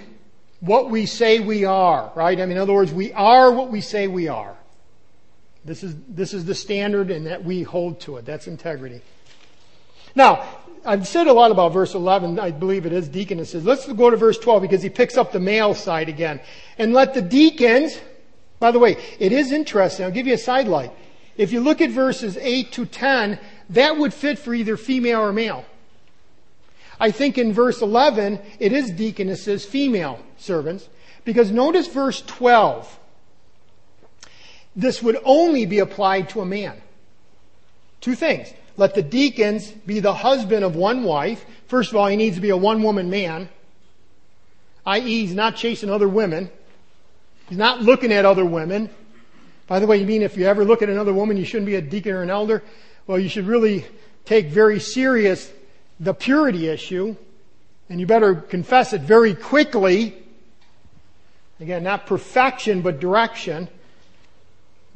what 0.60 0.90
we 0.90 1.06
say 1.06 1.40
we 1.40 1.64
are, 1.64 2.12
right? 2.14 2.40
I 2.40 2.46
mean, 2.46 2.56
in 2.56 2.58
other 2.58 2.72
words, 2.72 2.92
we 2.92 3.12
are 3.12 3.50
what 3.50 3.70
we 3.70 3.80
say 3.80 4.06
we 4.06 4.28
are. 4.28 4.56
This 5.64 5.82
is, 5.82 5.96
this 6.08 6.34
is 6.34 6.44
the 6.44 6.54
standard 6.54 7.10
and 7.10 7.26
that 7.26 7.44
we 7.44 7.62
hold 7.62 8.00
to 8.02 8.16
it. 8.16 8.24
That's 8.24 8.46
integrity. 8.46 9.02
Now, 10.14 10.46
I've 10.84 11.06
said 11.06 11.26
a 11.26 11.32
lot 11.32 11.50
about 11.50 11.72
verse 11.72 11.94
11. 11.94 12.38
I 12.38 12.50
believe 12.50 12.86
it 12.86 12.92
is 12.92 13.08
deaconesses. 13.08 13.64
Let's 13.64 13.90
go 13.92 14.10
to 14.10 14.16
verse 14.16 14.38
12 14.38 14.62
because 14.62 14.82
he 14.82 14.90
picks 14.90 15.16
up 15.16 15.32
the 15.32 15.40
male 15.40 15.74
side 15.74 16.08
again. 16.08 16.40
And 16.78 16.92
let 16.92 17.14
the 17.14 17.22
deacons, 17.22 17.98
by 18.58 18.70
the 18.70 18.78
way, 18.78 18.96
it 19.18 19.32
is 19.32 19.52
interesting. 19.52 20.04
I'll 20.04 20.12
give 20.12 20.26
you 20.26 20.34
a 20.34 20.38
sidelight. 20.38 20.92
If 21.36 21.52
you 21.52 21.60
look 21.60 21.80
at 21.80 21.90
verses 21.90 22.36
8 22.36 22.72
to 22.72 22.86
10, 22.86 23.38
that 23.70 23.96
would 23.96 24.12
fit 24.12 24.38
for 24.38 24.52
either 24.52 24.76
female 24.76 25.20
or 25.20 25.32
male. 25.32 25.64
I 27.02 27.10
think 27.10 27.36
in 27.36 27.52
verse 27.52 27.82
11, 27.82 28.38
it 28.60 28.72
is 28.72 28.92
deaconesses, 28.92 29.64
female 29.64 30.20
servants, 30.38 30.88
because 31.24 31.50
notice 31.50 31.88
verse 31.88 32.22
12. 32.22 33.00
This 34.76 35.02
would 35.02 35.18
only 35.24 35.66
be 35.66 35.80
applied 35.80 36.28
to 36.28 36.42
a 36.42 36.46
man. 36.46 36.80
Two 38.00 38.14
things. 38.14 38.54
Let 38.76 38.94
the 38.94 39.02
deacons 39.02 39.68
be 39.68 39.98
the 39.98 40.14
husband 40.14 40.64
of 40.64 40.76
one 40.76 41.02
wife. 41.02 41.44
First 41.66 41.90
of 41.90 41.96
all, 41.96 42.06
he 42.06 42.14
needs 42.14 42.36
to 42.36 42.40
be 42.40 42.50
a 42.50 42.56
one 42.56 42.84
woman 42.84 43.10
man, 43.10 43.48
i.e., 44.86 45.00
he's 45.00 45.34
not 45.34 45.56
chasing 45.56 45.90
other 45.90 46.08
women. 46.08 46.50
He's 47.48 47.58
not 47.58 47.82
looking 47.82 48.12
at 48.12 48.24
other 48.24 48.44
women. 48.44 48.88
By 49.66 49.80
the 49.80 49.88
way, 49.88 49.96
you 49.96 50.06
mean 50.06 50.22
if 50.22 50.36
you 50.36 50.46
ever 50.46 50.64
look 50.64 50.82
at 50.82 50.88
another 50.88 51.12
woman, 51.12 51.36
you 51.36 51.44
shouldn't 51.44 51.66
be 51.66 51.74
a 51.74 51.82
deacon 51.82 52.12
or 52.12 52.22
an 52.22 52.30
elder? 52.30 52.62
Well, 53.08 53.18
you 53.18 53.28
should 53.28 53.48
really 53.48 53.86
take 54.24 54.46
very 54.46 54.78
serious 54.78 55.50
the 56.02 56.12
purity 56.12 56.68
issue, 56.68 57.14
and 57.88 58.00
you 58.00 58.06
better 58.06 58.34
confess 58.34 58.92
it 58.92 59.02
very 59.02 59.34
quickly. 59.34 60.16
Again, 61.60 61.84
not 61.84 62.06
perfection, 62.06 62.82
but 62.82 62.98
direction. 62.98 63.68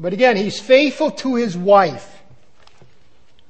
But 0.01 0.13
again, 0.13 0.37
he's 0.37 0.59
faithful 0.59 1.13
to 1.13 1.37
his 1.37 1.57
wife. 1.57 2.13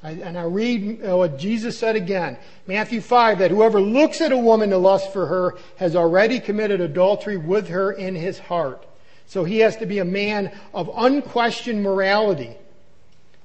And 0.02 0.38
I 0.38 0.44
read 0.44 1.04
uh, 1.04 1.16
what 1.16 1.38
Jesus 1.38 1.76
said 1.78 1.96
again, 1.96 2.36
Matthew 2.66 3.00
5, 3.00 3.38
that 3.38 3.50
whoever 3.50 3.80
looks 3.80 4.20
at 4.20 4.30
a 4.30 4.38
woman 4.38 4.70
to 4.70 4.76
lust 4.76 5.12
for 5.12 5.26
her 5.26 5.56
has 5.78 5.96
already 5.96 6.38
committed 6.38 6.80
adultery 6.80 7.38
with 7.38 7.68
her 7.68 7.90
in 7.90 8.14
his 8.14 8.38
heart. 8.38 8.86
So 9.26 9.42
he 9.42 9.58
has 9.60 9.78
to 9.78 9.86
be 9.86 9.98
a 9.98 10.04
man 10.04 10.52
of 10.72 10.90
unquestioned 10.94 11.82
morality. 11.82 12.54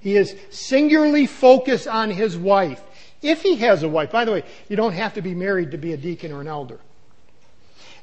He 0.02 0.18
is 0.18 0.36
singularly 0.52 1.26
focused 1.26 1.88
on 1.88 2.12
his 2.12 2.38
wife. 2.38 2.82
If 3.22 3.42
he 3.44 3.58
has 3.58 3.84
a 3.84 3.90
wife, 3.90 4.12
by 4.12 4.26
the 4.26 4.32
way, 4.32 4.44
you 4.68 4.76
don't 4.76 4.94
have 4.94 5.14
to 5.14 5.22
be 5.22 5.36
married 5.36 5.72
to 5.72 5.78
be 5.78 5.94
a 5.94 5.98
deacon 5.98 6.32
or 6.32 6.42
an 6.42 6.48
elder. 6.48 6.80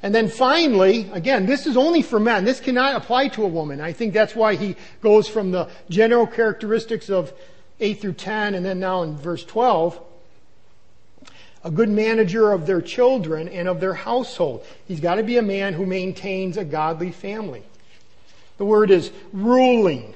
And 0.01 0.15
then 0.15 0.29
finally, 0.29 1.09
again, 1.11 1.45
this 1.45 1.67
is 1.67 1.75
only 1.75 2.01
for 2.01 2.19
men. 2.19 2.45
This 2.45 2.61
cannot 2.61 2.95
apply 2.95 3.27
to 3.29 3.43
a 3.43 3.47
woman. 3.47 3.81
I 3.81 3.91
think 3.91 4.13
that's 4.13 4.33
why 4.33 4.55
he 4.55 4.77
goes 5.01 5.27
from 5.27 5.51
the 5.51 5.69
general 5.89 6.25
characteristics 6.25 7.09
of 7.09 7.33
8 7.81 7.99
through 7.99 8.13
10, 8.13 8.55
and 8.55 8.65
then 8.65 8.79
now 8.79 9.03
in 9.03 9.17
verse 9.17 9.43
12, 9.43 9.99
a 11.65 11.71
good 11.71 11.89
manager 11.89 12.53
of 12.53 12.65
their 12.65 12.81
children 12.81 13.49
and 13.49 13.67
of 13.67 13.81
their 13.81 13.93
household. 13.93 14.65
He's 14.87 15.01
got 15.01 15.15
to 15.15 15.23
be 15.23 15.37
a 15.37 15.41
man 15.41 15.73
who 15.73 15.85
maintains 15.85 16.55
a 16.55 16.63
godly 16.63 17.11
family. 17.11 17.63
The 18.57 18.65
word 18.65 18.91
is 18.91 19.11
ruling. 19.33 20.13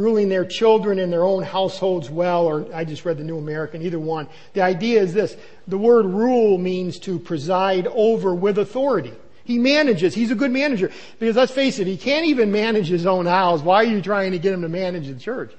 Ruling 0.00 0.30
their 0.30 0.46
children 0.46 0.98
and 0.98 1.12
their 1.12 1.24
own 1.24 1.42
households 1.42 2.08
well, 2.08 2.46
or 2.46 2.74
I 2.74 2.84
just 2.84 3.04
read 3.04 3.18
the 3.18 3.24
New 3.24 3.36
American, 3.36 3.82
either 3.82 4.00
one. 4.00 4.28
The 4.54 4.62
idea 4.62 5.02
is 5.02 5.12
this. 5.12 5.36
The 5.68 5.76
word 5.76 6.06
rule 6.06 6.56
means 6.56 6.98
to 7.00 7.18
preside 7.18 7.86
over 7.86 8.34
with 8.34 8.58
authority. 8.58 9.12
He 9.44 9.58
manages. 9.58 10.14
He's 10.14 10.30
a 10.30 10.34
good 10.34 10.52
manager. 10.52 10.90
Because 11.18 11.36
let's 11.36 11.52
face 11.52 11.78
it, 11.78 11.86
he 11.86 11.98
can't 11.98 12.26
even 12.26 12.50
manage 12.50 12.88
his 12.88 13.04
own 13.04 13.26
house. 13.26 13.60
Why 13.60 13.76
are 13.76 13.84
you 13.84 14.00
trying 14.00 14.32
to 14.32 14.38
get 14.38 14.54
him 14.54 14.62
to 14.62 14.68
manage 14.68 15.06
the 15.06 15.18
church? 15.18 15.52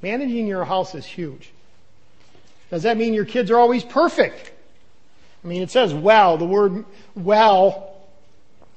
Managing 0.00 0.46
your 0.46 0.64
house 0.64 0.94
is 0.94 1.04
huge. 1.04 1.50
Does 2.70 2.84
that 2.84 2.96
mean 2.96 3.12
your 3.12 3.26
kids 3.26 3.50
are 3.50 3.58
always 3.58 3.84
perfect? 3.84 4.52
I 5.44 5.48
mean, 5.48 5.60
it 5.60 5.70
says 5.70 5.92
well. 5.92 6.38
The 6.38 6.46
word 6.46 6.86
well 7.14 7.94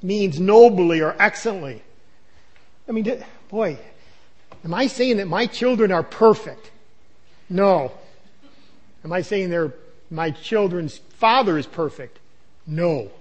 means 0.04 0.40
nobly 0.40 1.02
or 1.02 1.16
excellently. 1.18 1.82
I 2.88 2.92
mean, 2.92 3.24
boy, 3.50 3.78
am 4.66 4.74
I 4.74 4.88
saying 4.88 5.18
that 5.18 5.28
my 5.28 5.46
children 5.46 5.92
are 5.92 6.04
perfect? 6.04 6.72
No. 7.50 7.92
Am 9.04 9.14
I 9.14 9.22
saying 9.22 9.52
they're, 9.52 9.74
my 10.10 10.32
children's 10.32 10.98
father 10.98 11.58
is 11.58 11.68
perfect? 11.68 12.20
No. 12.66 13.12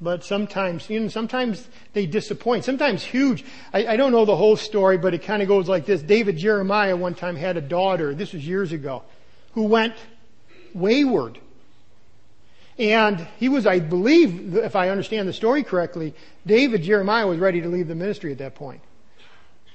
But 0.00 0.24
sometimes, 0.24 0.90
you 0.90 1.00
know, 1.00 1.08
sometimes 1.08 1.66
they 1.94 2.06
disappoint. 2.06 2.64
Sometimes 2.64 3.02
huge. 3.02 3.44
I, 3.72 3.86
I 3.86 3.96
don't 3.96 4.12
know 4.12 4.24
the 4.24 4.36
whole 4.36 4.56
story, 4.56 4.98
but 4.98 5.14
it 5.14 5.22
kind 5.22 5.42
of 5.42 5.48
goes 5.48 5.68
like 5.68 5.86
this. 5.86 6.02
David 6.02 6.36
Jeremiah 6.36 6.96
one 6.96 7.14
time 7.14 7.36
had 7.36 7.56
a 7.56 7.60
daughter. 7.60 8.14
This 8.14 8.32
was 8.32 8.46
years 8.46 8.72
ago 8.72 9.02
who 9.52 9.62
went 9.62 9.94
wayward. 10.74 11.38
And 12.78 13.26
he 13.38 13.48
was, 13.48 13.66
I 13.66 13.78
believe, 13.78 14.56
if 14.56 14.74
I 14.76 14.88
understand 14.88 15.28
the 15.28 15.32
story 15.32 15.62
correctly, 15.62 16.14
David 16.44 16.82
Jeremiah 16.82 17.26
was 17.26 17.38
ready 17.38 17.60
to 17.60 17.68
leave 17.68 17.86
the 17.86 17.94
ministry 17.94 18.32
at 18.32 18.38
that 18.38 18.54
point. 18.54 18.80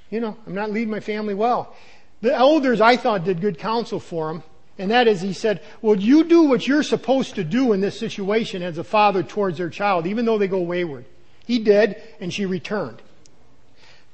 You 0.10 0.20
know, 0.20 0.38
I'm 0.46 0.56
not 0.56 0.72
leading 0.72 0.92
my 0.92 1.00
family 1.00 1.34
well. 1.34 1.76
The 2.22 2.34
elders, 2.34 2.82
I 2.82 2.98
thought, 2.98 3.24
did 3.24 3.42
good 3.42 3.60
counsel 3.60 4.00
for 4.00 4.32
him. 4.32 4.44
And 4.80 4.92
that 4.92 5.08
is, 5.08 5.22
he 5.22 5.34
said, 5.34 5.64
well, 5.82 5.96
you 5.96 6.24
do 6.24 6.44
what 6.44 6.68
you're 6.68 6.84
supposed 6.84 7.36
to 7.36 7.44
do 7.44 7.74
in 7.74 7.82
this 7.82 8.00
situation 8.00 8.62
as 8.62 8.78
a 8.78 8.84
father 8.84 9.24
towards 9.24 9.58
their 9.58 9.70
child, 9.70 10.06
even 10.06 10.26
though 10.26 10.38
they 10.38 10.48
go 10.48 10.62
wayward. 10.62 11.06
He 11.46 11.60
did, 11.60 12.02
and 12.20 12.32
she 12.32 12.46
returned. 12.46 13.02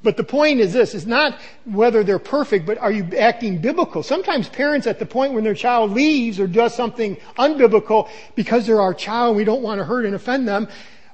But 0.04 0.18
the 0.18 0.24
point 0.24 0.60
is 0.60 0.74
this, 0.74 0.94
it's 0.94 1.06
not 1.06 1.40
whether 1.66 2.04
they're 2.04 2.20
perfect, 2.20 2.66
but 2.66 2.78
are 2.78 2.92
you 2.92 3.06
acting 3.18 3.60
biblical? 3.60 4.04
Sometimes 4.04 4.50
parents 4.50 4.86
at 4.86 5.00
the 5.00 5.06
point 5.06 5.34
when 5.34 5.46
their 5.46 5.54
child 5.54 5.92
leaves 5.92 6.40
or 6.40 6.48
does 6.48 6.76
something 6.76 7.18
unbiblical, 7.38 8.10
because 8.36 8.68
they're 8.68 8.82
our 8.82 8.94
child, 8.94 9.38
we 9.38 9.46
don't 9.46 9.64
want 9.64 9.80
to 9.80 9.86
hurt 9.86 10.06
and 10.06 10.14
offend 10.14 10.48
them, 10.48 10.68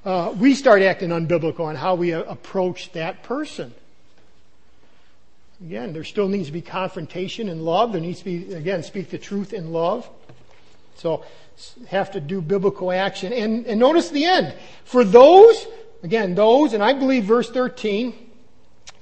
uh, 0.04 0.34
we 0.36 0.54
start 0.54 0.82
acting 0.82 1.10
unbiblical 1.10 1.60
on 1.60 1.76
how 1.76 1.94
we 1.94 2.12
uh, 2.12 2.22
approach 2.22 2.90
that 2.92 3.22
person. 3.22 3.72
Again, 5.64 5.92
there 5.92 6.04
still 6.04 6.28
needs 6.28 6.46
to 6.46 6.52
be 6.52 6.62
confrontation 6.62 7.48
and 7.48 7.64
love. 7.64 7.92
There 7.92 8.00
needs 8.00 8.20
to 8.20 8.24
be, 8.24 8.54
again, 8.54 8.82
speak 8.82 9.10
the 9.10 9.18
truth 9.18 9.52
in 9.52 9.72
love. 9.72 10.08
So, 10.96 11.24
have 11.88 12.12
to 12.12 12.20
do 12.20 12.40
biblical 12.40 12.90
action. 12.90 13.32
And, 13.32 13.66
and 13.66 13.78
notice 13.78 14.08
the 14.10 14.24
end. 14.24 14.54
For 14.84 15.04
those, 15.04 15.66
again, 16.02 16.34
those, 16.34 16.72
and 16.72 16.82
I 16.82 16.94
believe 16.94 17.24
verse 17.24 17.50
13, 17.50 18.14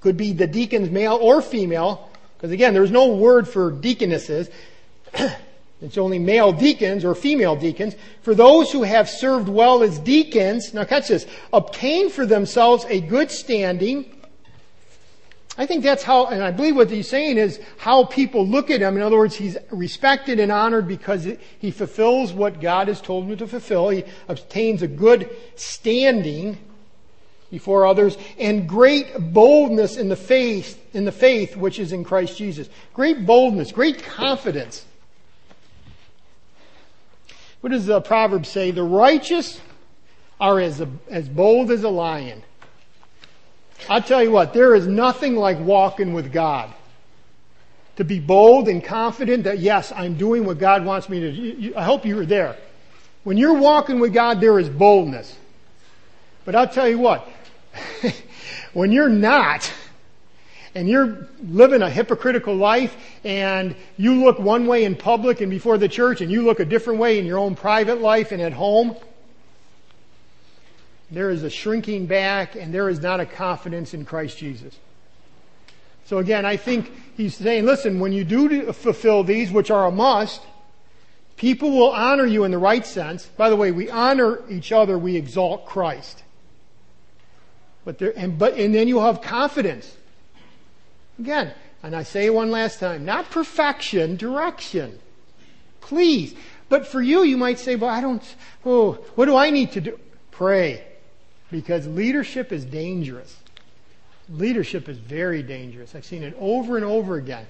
could 0.01 0.17
be 0.17 0.33
the 0.33 0.47
deacons, 0.47 0.91
male 0.91 1.19
or 1.21 1.43
female, 1.43 2.11
because 2.37 2.53
again, 2.53 2.75
there's 2.75 2.91
no 2.91 3.15
word 3.15 3.49
for 3.49 3.71
deaconesses. 3.71 4.49
it's 5.83 5.99
only 5.99 6.19
male 6.19 6.53
deacons 6.53 7.05
or 7.05 7.15
female 7.15 7.57
deacons. 7.57 7.95
For 8.23 8.35
those 8.35 8.71
who 8.71 8.85
have 8.85 9.09
served 9.09 9.49
well 9.49 9.83
as 9.83 9.99
deacons, 9.99 10.73
now 10.73 10.85
catch 10.85 11.09
this, 11.09 11.27
obtain 11.53 12.11
for 12.11 12.27
themselves 12.27 12.85
a 12.89 13.01
good 13.01 13.31
standing. 13.31 14.18
I 15.59 15.67
think 15.67 15.83
that's 15.83 16.05
how, 16.05 16.27
and 16.27 16.41
I 16.41 16.53
believe 16.53 16.77
what 16.77 16.89
he's 16.89 17.09
saying 17.09 17.37
is 17.37 17.61
how 17.79 18.05
people 18.05 18.47
look 18.47 18.71
at 18.71 18.81
him. 18.81 18.97
In 18.97 19.03
other 19.03 19.19
words, 19.19 19.35
he's 19.35 19.57
respected 19.73 20.39
and 20.39 20.53
honored 20.53 20.87
because 20.87 21.29
he 21.59 21.73
fulfills 21.73 22.33
what 22.33 22.61
God 22.61 22.87
has 22.87 23.01
told 23.01 23.27
him 23.27 23.37
to 23.37 23.47
fulfill. 23.49 23.89
He 23.89 24.05
obtains 24.29 24.83
a 24.83 24.87
good 24.87 25.29
standing 25.57 26.59
before 27.51 27.87
others, 27.87 28.17
and 28.39 28.69
great 28.69 29.33
boldness 29.33 29.97
in 29.97 30.09
the 30.09 30.17
faith, 30.17 30.79
in 30.95 31.07
the 31.07 31.13
faith 31.13 31.57
which 31.57 31.79
is 31.79 31.93
in 31.93 32.05
Christ 32.05 32.37
Jesus. 32.37 32.69
Great 32.93 33.25
boldness, 33.25 33.73
great 33.73 34.03
confidence. 34.03 34.85
What 37.63 37.71
does 37.71 37.87
the 37.87 38.01
proverb 38.01 38.47
say? 38.47 38.71
The 38.71 38.83
righteous 38.83 39.61
are 40.39 40.61
as, 40.61 40.85
as 41.09 41.29
bold 41.29 41.71
as 41.71 41.83
a 41.83 41.89
lion. 41.89 42.43
I'll 43.89 44.03
tell 44.03 44.23
you 44.23 44.31
what, 44.31 44.53
there 44.53 44.75
is 44.75 44.87
nothing 44.87 45.37
like 45.37 45.59
walking 45.61 46.13
with 46.13 46.33
God. 46.33 46.73
To 47.97 48.05
be 48.05 48.21
bold 48.21 48.69
and 48.69 48.83
confident 48.83 49.45
that 49.45 49.59
yes, 49.59 49.93
I'm 49.93 50.15
doing 50.15 50.45
what 50.45 50.59
God 50.59 50.85
wants 50.85 51.09
me 51.09 51.21
to 51.21 51.33
do. 51.33 51.75
I 51.77 51.83
hope 51.83 52.07
you 52.07 52.17
were 52.17 52.27
there. 52.27 52.57
When 53.25 53.37
you're 53.37 53.59
walking 53.59 53.99
with 53.99 54.15
God, 54.15 54.41
there 54.41 54.59
is 54.59 54.69
boldness. 54.69 55.37
But 56.45 56.55
I'll 56.55 56.69
tell 56.69 56.89
you 56.89 56.99
what, 56.99 57.29
when 58.73 58.93
you're 58.93 59.09
not, 59.09 59.71
and 60.75 60.89
you're 60.89 61.27
living 61.43 61.83
a 61.83 61.91
hypocritical 61.91 62.55
life 62.55 62.97
and 63.25 63.75
you 63.97 64.25
look 64.25 64.39
one 64.39 64.67
way 64.67 64.85
in 64.85 64.95
public 64.95 65.41
and 65.41 65.51
before 65.51 65.77
the 65.77 65.89
church 65.89 66.21
and 66.21 66.31
you 66.31 66.43
look 66.43 66.61
a 66.61 66.65
different 66.65 67.01
way 67.01 67.19
in 67.19 67.27
your 67.27 67.39
own 67.39 67.55
private 67.57 68.01
life 68.01 68.33
and 68.33 68.41
at 68.41 68.53
home, 68.53 68.95
there 71.11 71.31
is 71.31 71.43
a 71.43 71.51
shrinking 71.51 72.07
back 72.07 72.55
and 72.55 72.73
there 72.73 72.89
is 72.89 73.01
not 73.01 73.21
a 73.21 73.27
confidence 73.27 73.95
in 73.95 74.05
Christ 74.05 74.39
Jesus. 74.39 74.77
So 76.05 76.19
again, 76.19 76.47
I 76.47 76.57
think 76.57 76.91
he's 77.17 77.37
saying, 77.37 77.67
listen, 77.67 78.01
when 78.01 78.13
you 78.13 78.25
do 78.25 78.73
fulfill 78.73 79.25
these, 79.25 79.51
which 79.51 79.71
are 79.71 79.87
a 79.87 79.91
must, 79.91 80.41
people 81.37 81.71
will 81.71 81.91
honor 81.91 82.25
you 82.25 82.45
in 82.45 82.51
the 82.51 82.59
right 82.59 82.85
sense. 82.85 83.27
By 83.27 83.51
the 83.51 83.57
way, 83.57 83.73
we 83.73 83.91
honor 83.91 84.41
each 84.51 84.73
other, 84.73 84.99
we 84.99 85.17
exalt 85.17 85.67
Christ. 85.67 86.23
But 87.85 87.99
there, 87.99 88.13
and, 88.17 88.39
but, 88.39 88.55
and 88.55 88.75
then 88.75 88.89
you'll 88.89 89.05
have 89.05 89.21
confidence. 89.21 89.95
Again, 91.19 91.53
and 91.83 91.95
I 91.95 92.03
say 92.03 92.31
one 92.31 92.51
last 92.51 92.81
time, 92.81 93.05
not 93.05 93.31
perfection, 93.31 94.17
direction. 94.17 94.99
Please. 95.81 96.35
But 96.69 96.87
for 96.87 97.01
you, 97.01 97.23
you 97.23 97.37
might 97.37 97.59
say, 97.59 97.77
well, 97.77 97.91
I 97.91 98.01
don't, 98.01 98.23
oh, 98.65 98.93
what 99.15 99.27
do 99.27 99.37
I 99.37 99.51
need 99.51 99.73
to 99.73 99.81
do? 99.81 100.01
Pray. 100.31 100.85
Because 101.51 101.87
leadership 101.87 102.53
is 102.53 102.65
dangerous. 102.65 103.37
Leadership 104.29 104.89
is 104.89 104.99
very 104.99 105.43
dangerous. 105.43 105.95
I've 105.95 106.05
seen 106.05 106.23
it 106.23 106.37
over 106.39 106.77
and 106.77 106.85
over 106.85 107.17
again. 107.17 107.47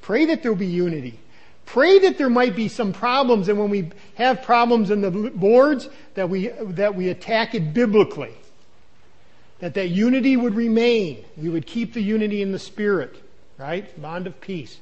Pray 0.00 0.26
that 0.26 0.42
there'll 0.42 0.56
be 0.56 0.66
unity. 0.66 1.18
Pray 1.66 2.00
that 2.00 2.18
there 2.18 2.30
might 2.30 2.56
be 2.56 2.68
some 2.68 2.92
problems, 2.92 3.48
and 3.48 3.58
when 3.58 3.70
we 3.70 3.90
have 4.14 4.42
problems 4.42 4.90
in 4.90 5.00
the 5.00 5.10
boards, 5.10 5.88
that 6.14 6.28
we, 6.28 6.48
that 6.48 6.94
we 6.94 7.08
attack 7.08 7.54
it 7.54 7.72
biblically 7.72 8.34
that 9.62 9.74
that 9.74 9.90
unity 9.90 10.36
would 10.36 10.56
remain. 10.56 11.24
We 11.36 11.48
would 11.48 11.68
keep 11.68 11.94
the 11.94 12.02
unity 12.02 12.42
in 12.42 12.50
the 12.50 12.58
spirit, 12.58 13.14
right? 13.58 14.00
Bond 14.02 14.26
of 14.26 14.40
peace. 14.40 14.76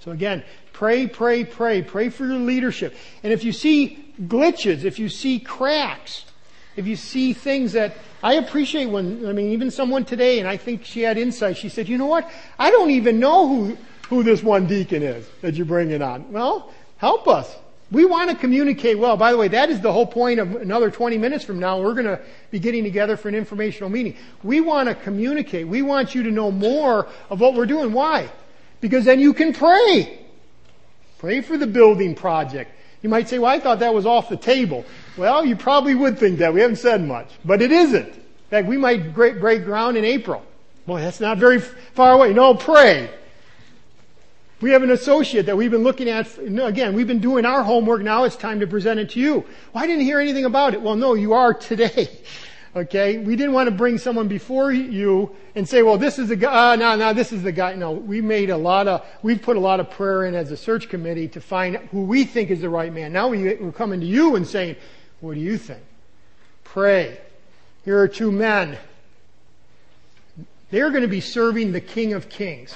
So 0.00 0.10
again, 0.10 0.42
pray, 0.72 1.06
pray, 1.06 1.44
pray. 1.44 1.82
Pray 1.82 2.08
for 2.08 2.26
your 2.26 2.34
leadership. 2.34 2.96
And 3.22 3.32
if 3.32 3.44
you 3.44 3.52
see 3.52 4.12
glitches, 4.20 4.82
if 4.82 4.98
you 4.98 5.08
see 5.08 5.38
cracks, 5.38 6.24
if 6.78 6.86
you 6.86 6.94
see 6.94 7.32
things 7.32 7.72
that 7.72 7.96
I 8.22 8.34
appreciate 8.34 8.86
when, 8.86 9.26
I 9.26 9.32
mean, 9.32 9.50
even 9.50 9.72
someone 9.72 10.04
today, 10.04 10.38
and 10.38 10.46
I 10.46 10.56
think 10.56 10.84
she 10.84 11.00
had 11.00 11.18
insight, 11.18 11.56
she 11.56 11.68
said, 11.68 11.88
you 11.88 11.98
know 11.98 12.06
what? 12.06 12.30
I 12.56 12.70
don't 12.70 12.90
even 12.90 13.18
know 13.18 13.48
who, 13.48 13.76
who 14.08 14.22
this 14.22 14.44
one 14.44 14.68
deacon 14.68 15.02
is 15.02 15.28
that 15.42 15.56
you're 15.56 15.66
bringing 15.66 16.02
on. 16.02 16.30
Well, 16.30 16.72
help 16.98 17.26
us. 17.26 17.52
We 17.90 18.04
want 18.04 18.30
to 18.30 18.36
communicate 18.36 18.96
well. 18.96 19.16
By 19.16 19.32
the 19.32 19.38
way, 19.38 19.48
that 19.48 19.70
is 19.70 19.80
the 19.80 19.92
whole 19.92 20.06
point 20.06 20.38
of 20.38 20.54
another 20.54 20.88
20 20.88 21.18
minutes 21.18 21.44
from 21.44 21.58
now. 21.58 21.80
We're 21.80 21.94
going 21.94 22.06
to 22.06 22.20
be 22.52 22.60
getting 22.60 22.84
together 22.84 23.16
for 23.16 23.28
an 23.28 23.34
informational 23.34 23.90
meeting. 23.90 24.16
We 24.44 24.60
want 24.60 24.88
to 24.88 24.94
communicate. 24.94 25.66
We 25.66 25.82
want 25.82 26.14
you 26.14 26.22
to 26.22 26.30
know 26.30 26.52
more 26.52 27.08
of 27.28 27.40
what 27.40 27.54
we're 27.54 27.66
doing. 27.66 27.92
Why? 27.92 28.30
Because 28.80 29.04
then 29.04 29.18
you 29.18 29.34
can 29.34 29.52
pray. 29.52 30.26
Pray 31.18 31.40
for 31.40 31.56
the 31.58 31.66
building 31.66 32.14
project. 32.14 32.70
You 33.02 33.08
might 33.08 33.28
say, 33.28 33.38
well, 33.38 33.50
I 33.50 33.60
thought 33.60 33.78
that 33.78 33.94
was 33.94 34.06
off 34.06 34.28
the 34.28 34.36
table. 34.36 34.84
Well, 35.16 35.44
you 35.44 35.56
probably 35.56 35.94
would 35.94 36.18
think 36.18 36.38
that. 36.38 36.52
We 36.52 36.60
haven't 36.60 36.76
said 36.76 37.04
much. 37.04 37.28
But 37.44 37.62
it 37.62 37.70
isn't. 37.70 38.08
In 38.08 38.50
fact, 38.50 38.66
we 38.66 38.76
might 38.76 39.14
break, 39.14 39.40
break 39.40 39.64
ground 39.64 39.96
in 39.96 40.04
April. 40.04 40.44
Boy, 40.86 41.00
that's 41.00 41.20
not 41.20 41.38
very 41.38 41.60
far 41.60 42.14
away. 42.14 42.32
No, 42.32 42.54
pray. 42.54 43.10
We 44.60 44.72
have 44.72 44.82
an 44.82 44.90
associate 44.90 45.46
that 45.46 45.56
we've 45.56 45.70
been 45.70 45.84
looking 45.84 46.08
at. 46.08 46.36
Again, 46.38 46.94
we've 46.94 47.06
been 47.06 47.20
doing 47.20 47.44
our 47.44 47.62
homework. 47.62 48.02
Now 48.02 48.24
it's 48.24 48.34
time 48.34 48.58
to 48.60 48.66
present 48.66 48.98
it 48.98 49.10
to 49.10 49.20
you. 49.20 49.44
Well, 49.72 49.84
I 49.84 49.86
didn't 49.86 50.04
hear 50.04 50.18
anything 50.18 50.46
about 50.46 50.74
it. 50.74 50.82
Well, 50.82 50.96
no, 50.96 51.14
you 51.14 51.34
are 51.34 51.54
today. 51.54 52.08
Okay? 52.76 53.18
We 53.18 53.36
didn't 53.36 53.52
want 53.52 53.68
to 53.68 53.74
bring 53.74 53.98
someone 53.98 54.28
before 54.28 54.72
you 54.72 55.34
and 55.54 55.68
say, 55.68 55.82
well, 55.82 55.98
this 55.98 56.18
is 56.18 56.28
the 56.28 56.36
guy, 56.36 56.72
uh, 56.72 56.76
no, 56.76 56.96
no, 56.96 57.12
this 57.12 57.32
is 57.32 57.42
the 57.42 57.52
guy. 57.52 57.74
No, 57.74 57.92
we 57.92 58.20
made 58.20 58.50
a 58.50 58.56
lot 58.56 58.88
of, 58.88 59.04
we've 59.22 59.40
put 59.40 59.56
a 59.56 59.60
lot 59.60 59.80
of 59.80 59.90
prayer 59.90 60.26
in 60.26 60.34
as 60.34 60.50
a 60.50 60.56
search 60.56 60.88
committee 60.88 61.28
to 61.28 61.40
find 61.40 61.76
who 61.76 62.02
we 62.02 62.24
think 62.24 62.50
is 62.50 62.60
the 62.60 62.68
right 62.68 62.92
man. 62.92 63.12
Now 63.12 63.28
we, 63.28 63.54
we're 63.54 63.72
coming 63.72 64.00
to 64.00 64.06
you 64.06 64.36
and 64.36 64.46
saying, 64.46 64.76
what 65.20 65.34
do 65.34 65.40
you 65.40 65.58
think? 65.58 65.82
Pray. 66.64 67.18
Here 67.84 67.98
are 67.98 68.08
two 68.08 68.30
men. 68.30 68.78
They're 70.70 70.90
going 70.90 71.02
to 71.02 71.08
be 71.08 71.20
serving 71.20 71.72
the 71.72 71.80
King 71.80 72.12
of 72.12 72.28
Kings. 72.28 72.74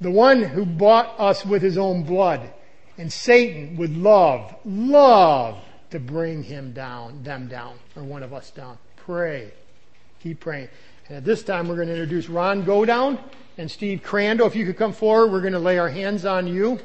The 0.00 0.10
one 0.10 0.42
who 0.42 0.64
bought 0.64 1.18
us 1.18 1.44
with 1.44 1.62
his 1.62 1.78
own 1.78 2.02
blood. 2.02 2.52
And 2.98 3.10
Satan 3.10 3.76
would 3.78 3.96
love, 3.96 4.54
love 4.64 5.58
to 5.90 6.00
bring 6.00 6.42
him 6.42 6.72
down, 6.72 7.22
them 7.22 7.48
down, 7.48 7.76
or 7.96 8.02
one 8.02 8.22
of 8.22 8.32
us 8.32 8.50
down. 8.50 8.78
Pray. 8.96 9.52
Keep 10.22 10.40
praying. 10.40 10.68
And 11.08 11.16
at 11.16 11.24
this 11.24 11.42
time, 11.42 11.68
we're 11.68 11.76
going 11.76 11.88
to 11.88 11.94
introduce 11.94 12.28
Ron 12.28 12.64
Godown 12.64 13.18
and 13.58 13.70
Steve 13.70 14.02
Crandall. 14.02 14.46
If 14.46 14.54
you 14.54 14.64
could 14.64 14.76
come 14.76 14.92
forward, 14.92 15.32
we're 15.32 15.40
going 15.40 15.54
to 15.54 15.58
lay 15.58 15.78
our 15.78 15.88
hands 15.88 16.24
on 16.24 16.46
you. 16.46 16.78